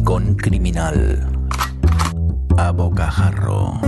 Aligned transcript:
Rincón 0.00 0.34
Criminal. 0.34 1.28
A 2.56 2.70
Bocajarro. 2.72 3.78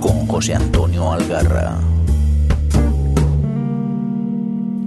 Con 0.00 0.26
José 0.26 0.54
Antonio 0.54 1.12
Algarra. 1.12 1.78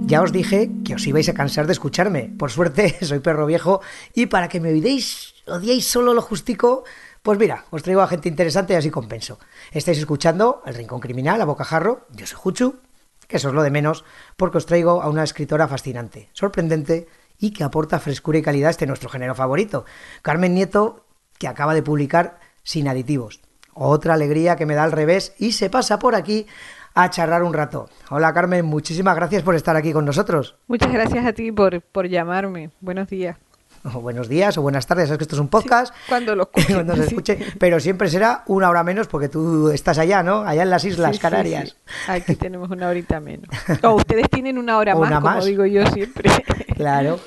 Ya 0.06 0.22
os 0.22 0.32
dije 0.32 0.72
que 0.84 0.96
os 0.96 1.06
ibais 1.06 1.28
a 1.28 1.34
cansar 1.34 1.66
de 1.66 1.72
escucharme. 1.72 2.34
Por 2.36 2.50
suerte, 2.50 2.98
soy 3.06 3.20
perro 3.20 3.46
viejo 3.46 3.80
y 4.12 4.26
para 4.26 4.48
que 4.48 4.58
me 4.58 4.70
odiéis, 4.70 5.34
odiéis 5.46 5.86
solo 5.86 6.14
lo 6.14 6.20
justico, 6.20 6.82
pues 7.22 7.38
mira, 7.38 7.64
os 7.70 7.84
traigo 7.84 8.02
a 8.02 8.08
gente 8.08 8.28
interesante 8.28 8.72
y 8.72 8.76
así 8.76 8.90
compenso. 8.90 9.38
Estáis 9.70 9.98
escuchando 9.98 10.62
El 10.66 10.74
Rincón 10.74 10.98
Criminal 10.98 11.40
a 11.40 11.44
Bocajarro. 11.44 12.08
Yo 12.10 12.26
soy 12.26 12.38
Juchu, 12.42 12.80
que 13.28 13.36
eso 13.36 13.50
es 13.50 13.54
lo 13.54 13.62
de 13.62 13.70
menos, 13.70 14.04
porque 14.36 14.58
os 14.58 14.66
traigo 14.66 15.00
a 15.00 15.08
una 15.08 15.22
escritora 15.22 15.68
fascinante, 15.68 16.28
sorprendente 16.32 17.06
y 17.38 17.52
que 17.52 17.64
aporta 17.64 18.00
frescura 18.00 18.38
y 18.38 18.42
calidad 18.42 18.68
a 18.68 18.70
este 18.70 18.86
nuestro 18.86 19.08
género 19.08 19.34
favorito. 19.34 19.84
Carmen 20.22 20.54
Nieto, 20.54 21.06
que 21.38 21.48
acaba 21.48 21.74
de 21.74 21.82
publicar 21.82 22.40
Sin 22.62 22.88
aditivos. 22.88 23.40
Otra 23.72 24.14
alegría 24.14 24.56
que 24.56 24.66
me 24.66 24.74
da 24.74 24.84
al 24.84 24.92
revés 24.92 25.34
y 25.38 25.52
se 25.52 25.70
pasa 25.70 25.98
por 25.98 26.14
aquí 26.14 26.46
a 26.94 27.08
charlar 27.10 27.44
un 27.44 27.54
rato. 27.54 27.88
Hola 28.10 28.34
Carmen, 28.34 28.66
muchísimas 28.66 29.14
gracias 29.14 29.42
por 29.42 29.54
estar 29.54 29.76
aquí 29.76 29.92
con 29.92 30.04
nosotros. 30.04 30.56
Muchas 30.66 30.92
gracias 30.92 31.24
a 31.24 31.32
ti 31.32 31.52
por, 31.52 31.80
por 31.80 32.08
llamarme. 32.08 32.70
Buenos 32.80 33.08
días. 33.08 33.36
O 33.94 34.00
buenos 34.00 34.28
días 34.28 34.56
o 34.58 34.62
buenas 34.62 34.86
tardes, 34.86 35.06
sabes 35.08 35.18
que 35.18 35.24
esto 35.24 35.36
es 35.36 35.40
un 35.40 35.48
podcast. 35.48 35.94
Sí, 35.94 36.00
cuando 36.08 36.34
lo 36.34 36.42
escuche. 36.54 36.74
cuando 36.74 36.96
se 36.96 37.04
escuche, 37.04 37.38
pero 37.58 37.80
siempre 37.80 38.08
será 38.10 38.42
una 38.46 38.68
hora 38.70 38.82
menos 38.84 39.06
porque 39.06 39.28
tú 39.28 39.70
estás 39.70 39.98
allá, 39.98 40.22
¿no? 40.22 40.42
Allá 40.42 40.62
en 40.62 40.70
las 40.70 40.84
Islas 40.84 41.16
Sí, 41.16 41.22
Canarias. 41.22 41.70
sí. 41.86 42.10
Aquí 42.10 42.34
tenemos 42.36 42.70
una 42.70 42.88
horita 42.88 43.20
menos. 43.20 43.48
O 43.82 43.94
ustedes 43.94 44.28
tienen 44.30 44.58
una 44.58 44.78
hora 44.78 44.94
Una 44.96 45.10
más, 45.10 45.20
como 45.20 45.34
más. 45.36 45.44
digo 45.44 45.66
yo 45.66 45.86
siempre. 45.86 46.30
Claro. 46.76 47.20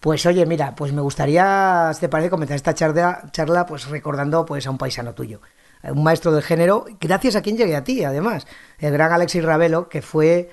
Pues 0.00 0.24
oye, 0.26 0.46
mira, 0.46 0.74
pues 0.74 0.92
me 0.92 1.00
gustaría, 1.00 1.90
si 1.94 2.00
te 2.00 2.08
parece, 2.08 2.30
comenzar 2.30 2.54
esta 2.56 2.74
charla, 2.74 3.24
charla 3.32 3.66
pues 3.66 3.86
recordando 3.88 4.44
pues 4.46 4.66
a 4.66 4.70
un 4.70 4.78
paisano 4.78 5.14
tuyo, 5.14 5.40
un 5.82 6.04
maestro 6.04 6.30
del 6.32 6.42
género, 6.44 6.84
gracias 7.00 7.34
a 7.34 7.42
quien 7.42 7.56
llegué 7.56 7.74
a 7.74 7.82
ti, 7.82 8.04
además, 8.04 8.46
el 8.78 8.92
gran 8.92 9.10
Alexis 9.12 9.42
Ravelo, 9.42 9.88
que 9.88 10.02
fue 10.02 10.50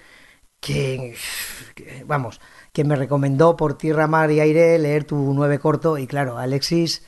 quien, 0.59 1.13
que, 1.75 2.03
vamos, 2.07 2.39
quien 2.73 2.87
me 2.87 2.95
recomendó 2.95 3.55
por 3.55 3.77
tierra, 3.77 4.07
mar 4.07 4.31
y 4.31 4.39
aire 4.39 4.77
leer 4.79 5.05
tu 5.05 5.15
nueve 5.33 5.59
corto, 5.59 5.97
y 5.97 6.07
claro, 6.07 6.37
Alexis 6.37 7.05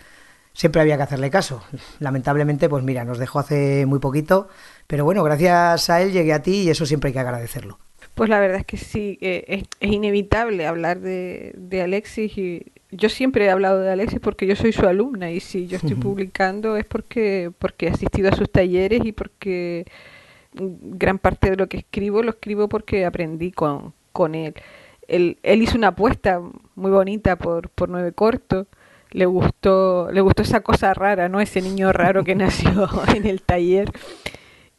siempre 0.53 0.81
había 0.81 0.95
que 0.95 1.03
hacerle 1.03 1.29
caso. 1.29 1.63
Lamentablemente, 1.99 2.69
pues 2.69 2.83
mira, 2.83 3.03
nos 3.03 3.17
dejó 3.17 3.39
hace 3.39 3.85
muy 3.85 3.99
poquito, 3.99 4.47
pero 4.87 5.03
bueno, 5.03 5.23
gracias 5.23 5.89
a 5.89 6.01
él 6.01 6.11
llegué 6.11 6.33
a 6.33 6.41
ti 6.41 6.61
y 6.61 6.69
eso 6.69 6.85
siempre 6.85 7.09
hay 7.09 7.13
que 7.13 7.19
agradecerlo. 7.19 7.79
Pues 8.13 8.29
la 8.29 8.39
verdad 8.39 8.59
es 8.59 8.65
que 8.65 8.77
sí, 8.77 9.17
es, 9.19 9.63
es 9.79 9.91
inevitable 9.91 10.65
hablar 10.65 11.01
de, 11.01 11.51
de 11.57 11.81
Alexis 11.81 12.37
y 12.37 12.71
yo 12.91 13.09
siempre 13.09 13.45
he 13.45 13.49
hablado 13.49 13.81
de 13.81 13.91
Alexis 13.91 14.19
porque 14.19 14.47
yo 14.47 14.55
soy 14.55 14.71
su 14.71 14.87
alumna 14.87 15.31
y 15.31 15.41
si 15.41 15.67
yo 15.67 15.77
estoy 15.77 15.95
publicando 15.95 16.77
es 16.77 16.85
porque, 16.85 17.51
porque 17.59 17.87
he 17.87 17.89
asistido 17.89 18.29
a 18.29 18.35
sus 18.35 18.49
talleres 18.49 19.01
y 19.03 19.11
porque 19.11 19.85
gran 20.53 21.19
parte 21.19 21.49
de 21.49 21.57
lo 21.57 21.67
que 21.67 21.77
escribo 21.77 22.23
lo 22.23 22.29
escribo 22.29 22.69
porque 22.69 23.05
aprendí 23.05 23.51
con, 23.51 23.93
con 24.13 24.35
él. 24.35 24.53
Él. 25.07 25.37
Él 25.43 25.61
hizo 25.61 25.77
una 25.77 25.89
apuesta 25.89 26.41
muy 26.75 26.91
bonita 26.91 27.37
por, 27.37 27.69
por 27.69 27.89
nueve 27.89 28.11
cortos. 28.11 28.67
Le 29.11 29.25
gustó, 29.25 30.09
le 30.11 30.21
gustó 30.21 30.41
esa 30.43 30.61
cosa 30.61 30.93
rara, 30.93 31.29
¿no? 31.29 31.39
Ese 31.39 31.61
niño 31.61 31.93
raro 31.93 32.23
que 32.23 32.35
nació 32.35 32.89
en 33.15 33.25
el 33.25 33.41
taller. 33.41 33.91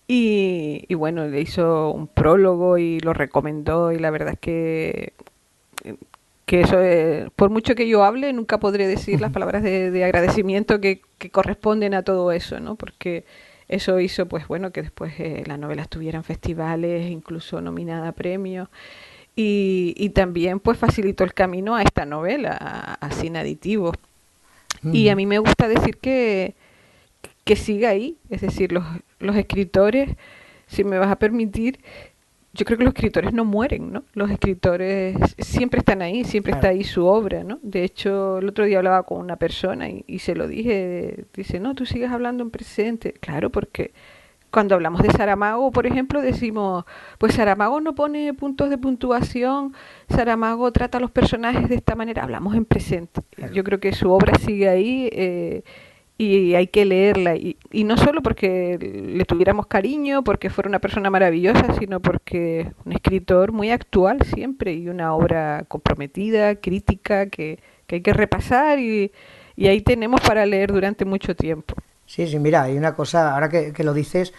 Y, 0.08 0.84
y, 0.88 0.94
bueno, 0.94 1.26
le 1.26 1.40
hizo 1.40 1.90
un 1.90 2.06
prólogo 2.06 2.78
y 2.78 3.00
lo 3.00 3.12
recomendó 3.12 3.90
y 3.90 3.98
la 3.98 4.10
verdad 4.10 4.34
es 4.34 4.38
que, 4.38 5.14
que 6.46 6.60
eso, 6.60 6.80
es, 6.80 7.28
por 7.34 7.50
mucho 7.50 7.74
que 7.74 7.88
yo 7.88 8.04
hable, 8.04 8.32
nunca 8.32 8.58
podré 8.60 8.86
decir 8.86 9.20
las 9.20 9.32
palabras 9.32 9.64
de, 9.64 9.90
de 9.90 10.04
agradecimiento 10.04 10.80
que, 10.80 11.02
que, 11.18 11.30
corresponden 11.30 11.92
a 11.94 12.04
todo 12.04 12.30
eso, 12.30 12.60
¿no? 12.60 12.76
Porque 12.76 13.24
eso 13.68 13.98
hizo, 13.98 14.26
pues 14.26 14.46
bueno, 14.46 14.70
que 14.70 14.82
después 14.82 15.18
eh, 15.18 15.42
la 15.46 15.56
novela 15.56 15.82
estuviera 15.82 16.18
en 16.18 16.24
festivales, 16.24 17.10
incluso 17.10 17.60
nominada 17.60 18.08
a 18.08 18.12
premios. 18.12 18.68
Y, 19.38 19.94
y, 19.98 20.10
también 20.10 20.60
pues 20.60 20.78
facilitó 20.78 21.22
el 21.22 21.34
camino 21.34 21.76
a 21.76 21.82
esta 21.82 22.06
novela, 22.06 22.56
a, 22.58 22.94
a 22.94 23.10
Sin 23.10 23.36
Aditivos. 23.36 23.94
Mm. 24.80 24.94
Y 24.94 25.08
a 25.10 25.16
mí 25.16 25.26
me 25.26 25.38
gusta 25.38 25.68
decir 25.68 25.98
que, 25.98 26.54
que 27.44 27.54
siga 27.54 27.90
ahí, 27.90 28.16
es 28.30 28.40
decir, 28.40 28.72
los, 28.72 28.84
los 29.18 29.36
escritores, 29.36 30.10
si 30.66 30.84
me 30.84 30.98
vas 30.98 31.10
a 31.10 31.16
permitir, 31.16 31.78
yo 32.54 32.64
creo 32.64 32.78
que 32.78 32.84
los 32.84 32.94
escritores 32.94 33.32
no 33.32 33.44
mueren, 33.44 33.92
¿no? 33.92 34.04
Los 34.14 34.30
escritores 34.30 35.16
siempre 35.38 35.80
están 35.80 36.00
ahí, 36.00 36.24
siempre 36.24 36.52
claro. 36.52 36.66
está 36.66 36.68
ahí 36.70 36.84
su 36.84 37.04
obra, 37.06 37.44
¿no? 37.44 37.58
De 37.62 37.84
hecho, 37.84 38.38
el 38.38 38.48
otro 38.48 38.64
día 38.64 38.78
hablaba 38.78 39.02
con 39.02 39.20
una 39.20 39.36
persona 39.36 39.88
y, 39.90 40.04
y, 40.06 40.20
se 40.20 40.34
lo 40.34 40.48
dije, 40.48 41.24
dice, 41.34 41.60
no, 41.60 41.74
tú 41.74 41.84
sigues 41.84 42.10
hablando 42.10 42.42
en 42.42 42.50
presente. 42.50 43.12
Claro, 43.12 43.50
porque 43.50 43.92
cuando 44.50 44.74
hablamos 44.74 45.02
de 45.02 45.10
Saramago, 45.10 45.70
por 45.70 45.86
ejemplo, 45.86 46.20
decimos, 46.20 46.84
pues 47.18 47.34
Saramago 47.34 47.80
no 47.80 47.94
pone 47.94 48.32
puntos 48.34 48.70
de 48.70 48.78
puntuación, 48.78 49.74
Saramago 50.08 50.72
trata 50.72 50.98
a 50.98 51.00
los 51.00 51.10
personajes 51.10 51.68
de 51.68 51.74
esta 51.74 51.94
manera, 51.94 52.22
hablamos 52.22 52.54
en 52.54 52.64
presente. 52.64 53.22
Claro. 53.30 53.52
Yo 53.52 53.64
creo 53.64 53.80
que 53.80 53.92
su 53.92 54.10
obra 54.10 54.34
sigue 54.38 54.68
ahí. 54.68 55.08
Eh, 55.12 55.62
y 56.18 56.54
hay 56.54 56.68
que 56.68 56.84
leerla 56.86 57.36
y, 57.36 57.58
y, 57.70 57.84
no 57.84 57.98
solo 57.98 58.22
porque 58.22 58.78
le 58.80 59.24
tuviéramos 59.26 59.66
cariño, 59.66 60.24
porque 60.24 60.48
fuera 60.48 60.68
una 60.68 60.78
persona 60.78 61.10
maravillosa, 61.10 61.74
sino 61.78 62.00
porque 62.00 62.72
un 62.86 62.92
escritor 62.92 63.52
muy 63.52 63.70
actual 63.70 64.22
siempre 64.22 64.72
y 64.72 64.88
una 64.88 65.14
obra 65.14 65.64
comprometida, 65.68 66.54
crítica, 66.56 67.26
que, 67.26 67.58
que 67.86 67.96
hay 67.96 68.00
que 68.00 68.14
repasar 68.14 68.78
y, 68.78 69.12
y, 69.56 69.66
ahí 69.66 69.82
tenemos 69.82 70.22
para 70.22 70.46
leer 70.46 70.72
durante 70.72 71.04
mucho 71.04 71.36
tiempo. 71.36 71.74
Sí, 72.06 72.26
sí, 72.28 72.38
mira, 72.38 72.62
hay 72.62 72.76
una 72.76 72.94
cosa, 72.94 73.34
ahora 73.34 73.48
que, 73.48 73.72
que 73.72 73.82
lo 73.82 73.92
dices, 73.92 74.32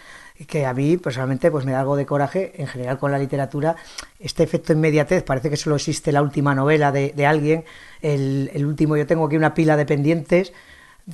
que 0.46 0.64
a 0.64 0.72
mí 0.72 0.96
personalmente 0.96 1.50
pues 1.50 1.64
me 1.64 1.72
da 1.72 1.80
algo 1.80 1.96
de 1.96 2.06
coraje, 2.06 2.52
en 2.56 2.66
general 2.66 2.98
con 2.98 3.12
la 3.12 3.18
literatura, 3.18 3.76
este 4.18 4.42
efecto 4.42 4.72
inmediatez, 4.72 5.22
parece 5.22 5.50
que 5.50 5.56
solo 5.56 5.76
existe 5.76 6.10
la 6.12 6.22
última 6.22 6.54
novela 6.54 6.92
de, 6.92 7.12
de 7.14 7.26
alguien, 7.26 7.64
el, 8.00 8.50
el 8.54 8.64
último, 8.64 8.96
yo 8.96 9.06
tengo 9.06 9.26
aquí 9.26 9.36
una 9.36 9.52
pila 9.54 9.76
de 9.76 9.84
pendientes, 9.84 10.52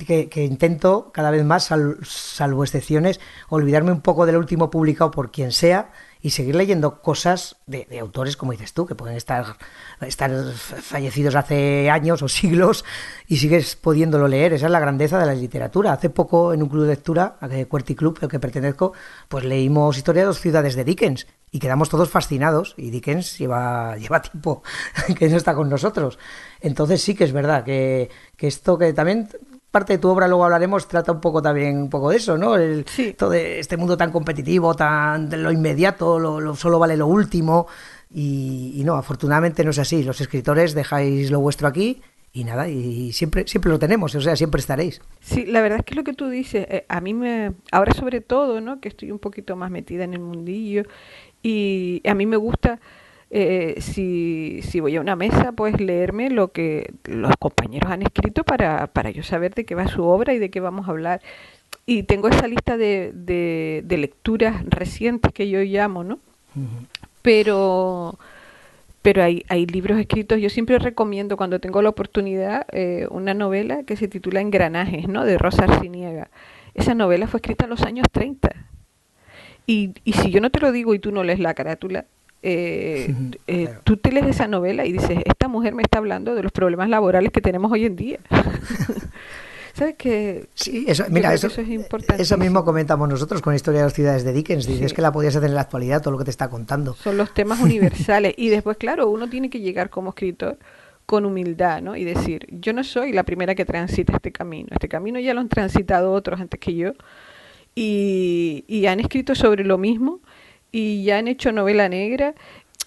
que, 0.05 0.29
que, 0.29 0.43
intento 0.43 1.11
cada 1.13 1.31
vez 1.31 1.43
más, 1.45 1.65
sal, 1.65 1.97
salvo 2.03 2.63
excepciones, 2.63 3.19
olvidarme 3.49 3.91
un 3.91 4.01
poco 4.01 4.25
del 4.25 4.37
último 4.37 4.69
publicado 4.69 5.11
por 5.11 5.31
quien 5.31 5.51
sea 5.51 5.91
y 6.25 6.31
seguir 6.31 6.55
leyendo 6.55 7.03
cosas 7.03 7.57
de, 7.67 7.85
de, 7.87 7.99
autores, 7.99 8.35
como 8.35 8.51
dices 8.51 8.73
tú, 8.73 8.87
que 8.87 8.95
pueden 8.95 9.15
estar, 9.15 9.57
estar 10.01 10.31
fallecidos 10.53 11.35
hace 11.35 11.91
años 11.91 12.23
o 12.23 12.27
siglos 12.27 12.83
y 13.27 13.37
sigues 13.37 13.75
pudiéndolo 13.75 14.27
leer. 14.27 14.53
Esa 14.53 14.65
es 14.65 14.71
la 14.71 14.79
grandeza 14.79 15.19
de 15.19 15.27
la 15.27 15.35
literatura. 15.35 15.93
Hace 15.93 16.09
poco, 16.09 16.51
en 16.51 16.63
un 16.63 16.69
club 16.69 16.81
de 16.81 16.89
lectura, 16.89 17.37
de 17.47 17.67
Cuerti 17.67 17.93
Club, 17.93 18.17
al 18.23 18.27
que 18.27 18.39
pertenezco, 18.39 18.93
pues 19.27 19.45
leímos 19.45 19.97
Historia 19.97 20.23
de 20.23 20.27
dos 20.27 20.39
ciudades 20.39 20.73
de 20.75 20.83
Dickens 20.83 21.27
y 21.51 21.59
quedamos 21.59 21.89
todos 21.89 22.09
fascinados. 22.09 22.73
Y 22.75 22.89
Dickens 22.89 23.37
lleva, 23.37 23.95
lleva 23.97 24.23
tiempo 24.23 24.63
que 25.19 25.29
no 25.29 25.37
está 25.37 25.53
con 25.53 25.69
nosotros. 25.69 26.17
Entonces 26.59 27.03
sí 27.03 27.13
que 27.13 27.25
es 27.25 27.33
verdad 27.33 27.63
que, 27.63 28.09
que 28.35 28.47
esto 28.47 28.79
que 28.79 28.93
también 28.93 29.29
parte 29.75 29.91
de 29.91 29.99
tu 29.99 30.07
obra, 30.07 30.29
luego 30.29 30.45
hablaremos, 30.45 30.87
trata 30.87 31.11
un 31.11 31.19
poco 31.19 31.41
también 31.41 31.77
un 31.77 31.89
poco 31.89 32.09
de 32.09 32.15
eso, 32.15 32.37
¿no? 32.37 32.55
El, 32.55 32.85
sí. 32.87 33.11
Todo 33.11 33.33
este 33.33 33.75
mundo 33.75 33.97
tan 33.97 34.09
competitivo, 34.09 34.73
tan 34.73 35.27
de 35.27 35.35
lo 35.35 35.51
inmediato, 35.51 36.17
lo, 36.17 36.39
lo, 36.39 36.55
solo 36.55 36.79
vale 36.79 36.95
lo 36.95 37.07
último. 37.07 37.67
Y, 38.09 38.71
y, 38.77 38.85
no, 38.85 38.95
afortunadamente 38.95 39.65
no 39.65 39.71
es 39.71 39.79
así. 39.79 40.01
Los 40.01 40.21
escritores 40.21 40.75
dejáis 40.75 41.29
lo 41.29 41.41
vuestro 41.41 41.67
aquí 41.67 42.01
y 42.31 42.45
nada, 42.45 42.69
y 42.69 43.11
siempre, 43.11 43.45
siempre 43.47 43.69
lo 43.69 43.77
tenemos, 43.77 44.15
o 44.15 44.21
sea, 44.21 44.37
siempre 44.37 44.59
estaréis. 44.59 45.01
Sí, 45.19 45.45
la 45.45 45.59
verdad 45.59 45.79
es 45.79 45.85
que 45.85 45.95
lo 45.95 46.05
que 46.05 46.13
tú 46.13 46.29
dices, 46.29 46.65
eh, 46.69 46.85
a 46.87 47.01
mí 47.01 47.13
me, 47.13 47.51
ahora 47.73 47.93
sobre 47.93 48.21
todo, 48.21 48.61
¿no? 48.61 48.79
Que 48.79 48.87
estoy 48.87 49.11
un 49.11 49.19
poquito 49.19 49.57
más 49.57 49.71
metida 49.71 50.05
en 50.05 50.13
el 50.13 50.21
mundillo 50.21 50.83
y 51.43 52.01
a 52.07 52.13
mí 52.13 52.25
me 52.25 52.37
gusta 52.37 52.79
eh, 53.37 53.81
si, 53.81 54.61
si 54.61 54.79
voy 54.79 54.95
a 54.95 55.01
una 55.01 55.17
mesa, 55.17 55.51
pues 55.51 55.81
leerme 55.81 56.29
lo 56.29 56.53
que 56.53 56.93
los 57.03 57.35
compañeros 57.37 57.91
han 57.91 58.01
escrito 58.01 58.45
para, 58.45 58.87
para 58.87 59.09
yo 59.09 59.23
saber 59.23 59.53
de 59.53 59.65
qué 59.65 59.75
va 59.75 59.89
su 59.89 60.05
obra 60.05 60.33
y 60.33 60.39
de 60.39 60.49
qué 60.49 60.61
vamos 60.61 60.87
a 60.87 60.91
hablar. 60.91 61.21
Y 61.85 62.03
tengo 62.03 62.29
esa 62.29 62.47
lista 62.47 62.77
de, 62.77 63.11
de, 63.13 63.83
de 63.83 63.97
lecturas 63.97 64.63
recientes 64.67 65.33
que 65.33 65.49
yo 65.49 65.59
llamo, 65.59 66.05
¿no? 66.05 66.19
Uh 66.55 66.61
-huh. 66.61 66.87
Pero, 67.21 68.17
pero 69.01 69.21
hay, 69.21 69.43
hay 69.49 69.65
libros 69.65 69.99
escritos, 69.99 70.39
yo 70.39 70.49
siempre 70.49 70.79
recomiendo 70.79 71.35
cuando 71.35 71.59
tengo 71.59 71.81
la 71.81 71.89
oportunidad 71.89 72.65
eh, 72.71 73.05
una 73.11 73.33
novela 73.33 73.83
que 73.83 73.97
se 73.97 74.07
titula 74.07 74.39
Engranajes, 74.39 75.09
¿no? 75.09 75.25
De 75.25 75.37
Rosa 75.37 75.65
Arciniega. 75.65 76.29
Esa 76.73 76.95
novela 76.95 77.27
fue 77.27 77.39
escrita 77.39 77.65
en 77.65 77.71
los 77.71 77.81
años 77.81 78.07
30. 78.13 78.49
Y, 79.67 79.91
y 80.05 80.13
si 80.13 80.31
yo 80.31 80.39
no 80.39 80.51
te 80.51 80.61
lo 80.61 80.71
digo 80.71 80.93
y 80.93 80.99
tú 80.99 81.11
no 81.11 81.23
lees 81.25 81.39
la 81.39 81.53
carátula, 81.53 82.05
eh, 82.47 83.15
eh, 83.47 83.65
claro. 83.65 83.81
tú 83.83 83.97
te 83.97 84.11
lees 84.11 84.27
esa 84.27 84.47
novela 84.47 84.85
y 84.85 84.91
dices, 84.91 85.17
esta 85.25 85.47
mujer 85.47 85.73
me 85.73 85.81
está 85.81 85.97
hablando 85.97 86.35
de 86.35 86.43
los 86.43 86.51
problemas 86.51 86.89
laborales 86.89 87.31
que 87.31 87.41
tenemos 87.41 87.71
hoy 87.71 87.85
en 87.85 87.95
día. 87.95 88.19
¿Sabes 89.73 89.95
qué? 89.97 90.45
Sí, 90.53 90.85
eso, 90.87 91.05
mira, 91.09 91.33
eso, 91.33 91.47
eso, 91.47 91.61
es 91.61 91.69
importante. 91.69 92.21
eso 92.21 92.37
mismo 92.37 92.63
comentamos 92.63 93.09
nosotros 93.09 93.41
con 93.41 93.55
Historia 93.55 93.79
de 93.79 93.85
las 93.87 93.93
ciudades 93.93 94.23
de 94.23 94.31
Dickens. 94.31 94.67
Dices 94.67 94.91
sí. 94.91 94.95
que 94.95 95.01
la 95.01 95.11
podías 95.11 95.35
hacer 95.35 95.49
en 95.49 95.55
la 95.55 95.61
actualidad, 95.61 96.03
todo 96.03 96.11
lo 96.11 96.19
que 96.19 96.25
te 96.25 96.29
está 96.29 96.47
contando. 96.47 96.93
Son 96.93 97.17
los 97.17 97.33
temas 97.33 97.59
universales. 97.59 98.35
y 98.37 98.49
después, 98.49 98.77
claro, 98.77 99.09
uno 99.09 99.27
tiene 99.27 99.49
que 99.49 99.59
llegar 99.59 99.89
como 99.89 100.09
escritor 100.09 100.59
con 101.07 101.25
humildad, 101.25 101.81
¿no? 101.81 101.95
Y 101.95 102.03
decir, 102.03 102.45
yo 102.51 102.73
no 102.73 102.83
soy 102.83 103.11
la 103.11 103.23
primera 103.23 103.55
que 103.55 103.65
transita 103.65 104.13
este 104.13 104.31
camino, 104.31 104.69
este 104.71 104.87
camino 104.87 105.19
ya 105.19 105.33
lo 105.33 105.41
han 105.41 105.49
transitado 105.49 106.11
otros 106.11 106.39
antes 106.39 106.59
que 106.59 106.75
yo 106.75 106.93
y, 107.73 108.63
y 108.67 108.85
han 108.85 108.99
escrito 108.99 109.33
sobre 109.33 109.63
lo 109.63 109.79
mismo 109.79 110.21
y 110.75 111.05
ya 111.05 111.19
han 111.19 111.29
hecho 111.29 111.53
novela 111.53 111.87
negra 111.87 112.35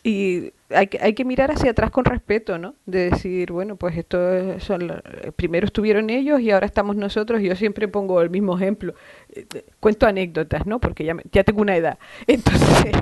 y 0.04 0.52
hay 0.68 0.88
que, 0.88 0.98
hay 1.00 1.14
que 1.14 1.24
mirar 1.24 1.50
hacia 1.50 1.70
atrás 1.70 1.90
con 1.90 2.04
respeto, 2.04 2.58
¿no? 2.58 2.74
De 2.84 3.08
decir, 3.08 3.50
bueno, 3.50 3.76
pues 3.76 3.96
esto 3.96 4.60
son 4.60 5.02
primero 5.36 5.64
estuvieron 5.64 6.10
ellos 6.10 6.38
y 6.42 6.50
ahora 6.50 6.66
estamos 6.66 6.96
nosotros. 6.96 7.40
Yo 7.40 7.56
siempre 7.56 7.88
pongo 7.88 8.20
el 8.20 8.28
mismo 8.28 8.58
ejemplo. 8.58 8.92
Eh, 9.32 9.46
cuento 9.80 10.06
anécdotas, 10.06 10.66
¿no? 10.66 10.80
Porque 10.80 11.02
ya, 11.04 11.16
ya 11.32 11.44
tengo 11.44 11.62
una 11.62 11.76
edad. 11.76 11.98
Entonces, 12.26 12.94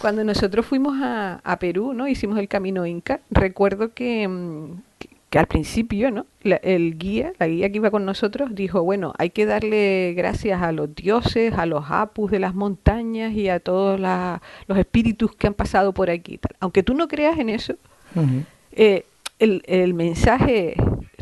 cuando 0.00 0.22
nosotros 0.22 0.64
fuimos 0.64 0.96
a, 1.02 1.40
a 1.42 1.58
Perú, 1.58 1.92
¿no? 1.92 2.06
Hicimos 2.06 2.38
el 2.38 2.46
camino 2.46 2.86
Inca. 2.86 3.18
Recuerdo 3.30 3.92
que, 3.92 4.28
mm, 4.28 4.82
que 5.30 5.38
al 5.38 5.46
principio, 5.46 6.10
¿no? 6.10 6.26
el 6.42 6.96
guía, 6.96 7.32
la 7.38 7.46
guía 7.46 7.70
que 7.70 7.76
iba 7.76 7.90
con 7.90 8.04
nosotros, 8.06 8.54
dijo, 8.54 8.82
bueno, 8.82 9.12
hay 9.18 9.30
que 9.30 9.44
darle 9.44 10.14
gracias 10.16 10.62
a 10.62 10.72
los 10.72 10.94
dioses, 10.94 11.52
a 11.54 11.66
los 11.66 11.84
apus 11.88 12.30
de 12.30 12.38
las 12.38 12.54
montañas 12.54 13.32
y 13.34 13.48
a 13.48 13.60
todos 13.60 14.00
los 14.00 14.78
espíritus 14.78 15.34
que 15.36 15.46
han 15.46 15.54
pasado 15.54 15.92
por 15.92 16.08
aquí. 16.08 16.40
Aunque 16.60 16.82
tú 16.82 16.94
no 16.94 17.08
creas 17.08 17.38
en 17.38 17.50
eso, 17.50 17.74
eh, 18.72 19.04
el, 19.38 19.62
el 19.66 19.92
mensaje 19.92 20.76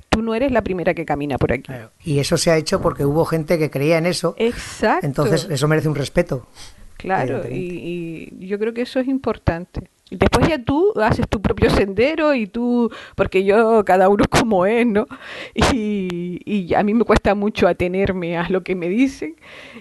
tú 0.08 0.23
no 0.23 0.35
eres 0.35 0.50
la 0.50 0.62
primera 0.62 0.94
que 0.94 1.05
camina 1.05 1.37
por 1.37 1.53
aquí. 1.53 1.70
Y 2.03 2.20
eso 2.20 2.38
se 2.38 2.50
ha 2.50 2.56
hecho 2.56 2.81
porque 2.81 3.05
hubo 3.05 3.25
gente 3.25 3.58
que 3.58 3.70
creía 3.70 3.99
en 3.99 4.06
eso. 4.06 4.35
Exacto. 4.38 5.05
Entonces, 5.05 5.47
eso 5.50 5.69
merece 5.69 5.88
un 5.88 5.94
respeto. 5.94 6.47
Claro, 6.97 7.43
y, 7.50 8.32
y, 8.38 8.47
yo 8.47 8.58
creo 8.58 8.73
que 8.73 8.81
eso 8.81 8.99
es 8.99 9.08
importante. 9.08 9.91
Después 10.11 10.49
ya 10.49 10.62
tú 10.62 10.93
haces 11.03 11.26
tu 11.29 11.43
propio 11.43 11.69
sendero 11.69 12.32
y 12.32 12.47
tú, 12.47 12.93
porque 13.17 13.43
yo, 13.43 13.85
cada 13.85 14.08
uno 14.08 14.25
como 14.31 14.64
es, 14.64 14.87
¿no? 14.87 15.08
Y, 15.55 16.41
y, 16.44 16.75
a 16.75 16.85
mí 16.85 16.94
me 16.94 17.05
cuesta 17.05 17.35
mucho 17.35 17.67
atenerme 17.67 18.38
a 18.38 18.49
lo 18.49 18.62
que 18.62 18.76
me 18.76 18.88
dicen 18.88 19.35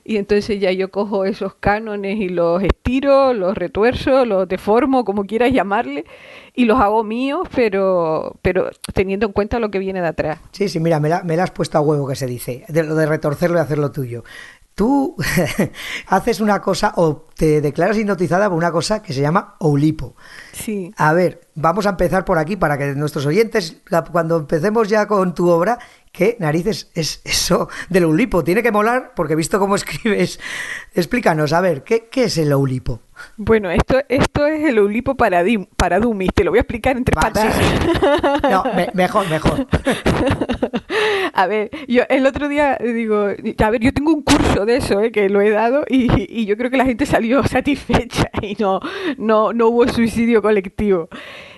y 0.03 0.17
entonces 0.17 0.59
ya 0.59 0.71
yo 0.71 0.89
cojo 0.89 1.25
esos 1.25 1.53
cánones 1.55 2.17
y 2.19 2.29
los 2.29 2.63
estiro, 2.63 3.33
los 3.33 3.55
retuerzo, 3.55 4.25
los 4.25 4.47
deformo, 4.47 5.05
como 5.05 5.25
quieras 5.25 5.51
llamarle, 5.51 6.05
y 6.55 6.65
los 6.65 6.79
hago 6.79 7.03
míos, 7.03 7.47
pero, 7.53 8.35
pero 8.41 8.71
teniendo 8.93 9.27
en 9.27 9.31
cuenta 9.31 9.59
lo 9.59 9.69
que 9.69 9.77
viene 9.77 10.01
de 10.01 10.07
atrás. 10.07 10.39
Sí, 10.51 10.69
sí, 10.69 10.79
mira, 10.79 10.99
me 10.99 11.09
la, 11.09 11.21
me 11.23 11.35
la 11.37 11.43
has 11.43 11.51
puesto 11.51 11.77
a 11.77 11.81
huevo 11.81 12.07
que 12.07 12.15
se 12.15 12.25
dice, 12.25 12.65
de 12.67 12.83
lo 12.83 12.95
de 12.95 13.05
retorcerlo 13.05 13.57
y 13.57 13.61
hacerlo 13.61 13.91
tuyo 13.91 14.23
tú 14.75 15.15
haces 16.07 16.41
una 16.41 16.61
cosa 16.61 16.93
o 16.97 17.25
te 17.35 17.61
declaras 17.61 17.97
hipnotizada 17.97 18.49
por 18.49 18.57
una 18.57 18.71
cosa 18.71 19.01
que 19.01 19.13
se 19.13 19.21
llama 19.21 19.55
Oulipo. 19.59 20.15
Sí. 20.51 20.93
A 20.97 21.13
ver, 21.13 21.47
vamos 21.55 21.85
a 21.85 21.91
empezar 21.91 22.25
por 22.25 22.37
aquí 22.37 22.57
para 22.57 22.77
que 22.77 22.93
nuestros 22.93 23.25
oyentes, 23.25 23.77
cuando 24.11 24.37
empecemos 24.37 24.89
ya 24.89 25.07
con 25.07 25.33
tu 25.33 25.49
obra, 25.49 25.79
¿qué 26.15 26.37
narices 26.39 26.89
es 26.95 27.21
eso 27.25 27.69
del 27.89 28.05
Oulipo? 28.05 28.43
Tiene 28.43 28.63
que 28.63 28.71
molar 28.71 29.11
porque 29.15 29.33
he 29.33 29.35
visto 29.35 29.59
cómo 29.59 29.75
escribes. 29.75 30.39
Explícanos, 30.93 31.53
a 31.53 31.61
ver, 31.61 31.83
¿qué, 31.83 32.07
qué 32.09 32.25
es 32.25 32.37
el 32.37 32.53
Oulipo? 32.53 33.01
Bueno, 33.37 33.69
esto, 33.69 33.99
esto 34.09 34.45
es 34.45 34.63
el 34.65 34.77
Oulipo 34.79 35.15
para, 35.15 35.43
para 35.77 35.99
Dumis, 35.99 36.31
te 36.33 36.43
lo 36.43 36.51
voy 36.51 36.59
a 36.59 36.61
explicar 36.61 36.97
entre 36.97 37.13
patas. 37.13 37.55
No, 38.49 38.63
mejor, 38.93 39.29
mejor. 39.29 39.67
A 41.33 41.47
ver, 41.47 41.69
yo 41.87 42.03
el 42.07 42.25
otro 42.25 42.47
día 42.47 42.77
digo, 42.81 43.27
a 43.59 43.69
ver, 43.69 43.81
yo 43.81 43.93
tengo 43.93 44.13
un 44.13 44.21
curso 44.21 44.65
de 44.65 44.77
eso, 44.77 45.01
eh, 45.01 45.11
que 45.11 45.27
lo 45.27 45.41
he 45.41 45.49
dado 45.49 45.83
y, 45.89 46.07
y, 46.29 46.45
yo 46.45 46.55
creo 46.55 46.71
que 46.71 46.77
la 46.77 46.85
gente 46.85 47.05
salió 47.05 47.43
satisfecha 47.47 48.29
y 48.41 48.55
no, 48.55 48.79
no, 49.17 49.51
no 49.51 49.67
hubo 49.67 49.87
suicidio 49.89 50.41
colectivo. 50.41 51.09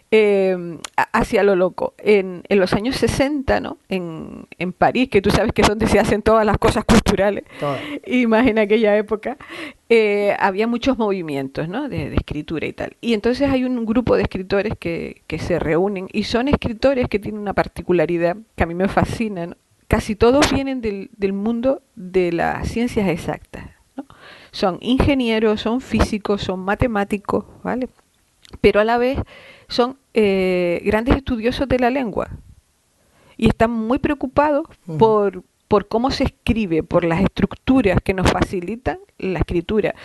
Eh, 0.09 0.77
hacia 1.11 1.43
lo 1.43 1.57
loco. 1.57 1.93
En, 1.97 2.43
en, 2.47 2.59
los 2.59 2.71
años 2.73 2.95
60, 2.95 3.59
¿no? 3.59 3.77
En, 3.89 4.47
en, 4.57 4.71
París, 4.71 5.09
que 5.09 5.21
tú 5.21 5.31
sabes 5.31 5.51
que 5.51 5.63
es 5.63 5.67
donde 5.67 5.85
se 5.87 5.99
hacen 5.99 6.21
todas 6.21 6.45
las 6.45 6.57
cosas 6.57 6.85
culturales, 6.85 7.43
imagina 8.07 8.61
aquella 8.61 8.95
época, 8.95 9.37
eh, 9.89 10.33
había 10.39 10.65
muchos 10.65 10.97
movimientos 10.97 11.67
¿no? 11.67 11.89
de, 11.89 12.09
de, 12.09 12.15
escritura 12.15 12.65
y 12.67 12.71
tal. 12.71 12.95
Y 13.01 13.13
entonces 13.13 13.49
hay 13.49 13.65
un 13.65 13.85
grupo 13.85 14.15
de 14.15 14.21
escritores 14.21 14.73
que, 14.79 15.23
que, 15.27 15.39
se 15.39 15.59
reúnen 15.59 16.07
y 16.13 16.23
son 16.23 16.47
escritores 16.47 17.09
que 17.09 17.19
tienen 17.19 17.41
una 17.41 17.53
particularidad 17.53 18.37
que 18.55 18.63
a 18.63 18.65
mí 18.65 18.75
me 18.75 18.87
fascina. 18.87 19.47
¿no? 19.47 19.57
Casi 19.89 20.15
todos 20.15 20.51
vienen 20.53 20.79
del, 20.79 21.09
del 21.17 21.33
mundo 21.33 21.81
de 21.95 22.31
las 22.31 22.69
ciencias 22.69 23.09
exactas. 23.09 23.65
¿no? 23.97 24.05
Son 24.51 24.77
ingenieros, 24.79 25.59
son 25.59 25.81
físicos, 25.81 26.43
son 26.43 26.61
matemáticos, 26.61 27.43
¿vale? 27.61 27.89
Pero 28.61 28.79
a 28.79 28.85
la 28.85 28.97
vez 28.97 29.19
son 29.67 29.97
eh, 30.13 30.81
grandes 30.85 31.15
estudiosos 31.15 31.67
de 31.67 31.79
la 31.79 31.89
lengua 31.89 32.29
y 33.37 33.47
están 33.47 33.71
muy 33.71 33.99
preocupados 33.99 34.67
por, 34.97 35.43
por 35.67 35.87
cómo 35.87 36.11
se 36.11 36.23
escribe, 36.23 36.81
por 36.81 37.03
las 37.03 37.21
estructuras 37.21 37.99
que 38.03 38.13
nos 38.13 38.31
facilitan 38.31 38.97
la 39.19 39.39
escritura. 39.39 39.95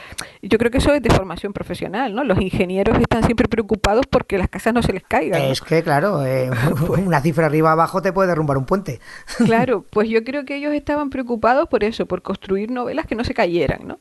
Yo 0.42 0.58
creo 0.58 0.70
que 0.70 0.78
eso 0.78 0.92
es 0.92 1.02
de 1.02 1.10
formación 1.10 1.52
profesional, 1.52 2.14
¿no? 2.14 2.24
Los 2.24 2.40
ingenieros 2.40 2.98
están 2.98 3.24
siempre 3.24 3.48
preocupados 3.48 4.06
porque 4.06 4.38
las 4.38 4.48
casas 4.48 4.74
no 4.74 4.82
se 4.82 4.92
les 4.92 5.02
caigan. 5.02 5.40
Es 5.42 5.60
que, 5.60 5.82
claro, 5.82 6.24
eh, 6.26 6.50
una 7.04 7.20
cifra 7.20 7.46
arriba 7.46 7.72
abajo 7.72 8.02
te 8.02 8.12
puede 8.12 8.28
derrumbar 8.28 8.58
un 8.58 8.66
puente. 8.66 9.00
Claro, 9.52 9.84
pues 9.90 10.08
yo 10.08 10.24
creo 10.24 10.44
que 10.44 10.56
ellos 10.56 10.72
estaban 10.72 11.10
preocupados 11.10 11.68
por 11.68 11.84
eso, 11.84 12.06
por 12.06 12.22
construir 12.22 12.70
novelas 12.70 13.06
que 13.06 13.14
no 13.14 13.24
se 13.24 13.34
cayeran, 13.34 13.86
¿no? 13.86 13.98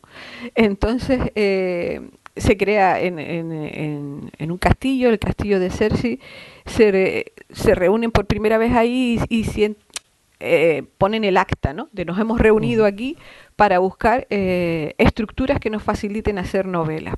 Entonces, 0.56 1.32
eh, 1.36 2.02
se 2.36 2.58
crea 2.58 3.00
en, 3.02 3.20
en, 3.20 3.52
en, 3.52 4.32
en, 4.38 4.52
un 4.52 4.58
castillo, 4.58 5.10
el 5.10 5.20
castillo 5.20 5.60
de 5.60 5.70
Cersei, 5.70 6.20
se, 6.66 7.34
se 7.50 7.76
reúnen 7.76 8.12
por 8.12 8.26
primera 8.26 8.58
vez 8.58 8.74
ahí 8.74 9.20
y, 9.30 9.42
y 9.42 9.76
eh, 10.40 10.84
ponen 10.98 11.24
el 11.24 11.38
acta, 11.38 11.74
¿no? 11.74 11.90
De 11.92 12.06
nos 12.06 12.20
hemos 12.20 12.40
reunido 12.40 12.86
aquí 12.86 13.18
para 13.56 13.80
buscar 13.80 14.28
eh, 14.30 14.96
estructuras 14.98 15.60
que 15.60 15.70
nos 15.70 15.84
faciliten 15.84 16.38
hacer 16.40 16.66
novelas. 16.66 17.16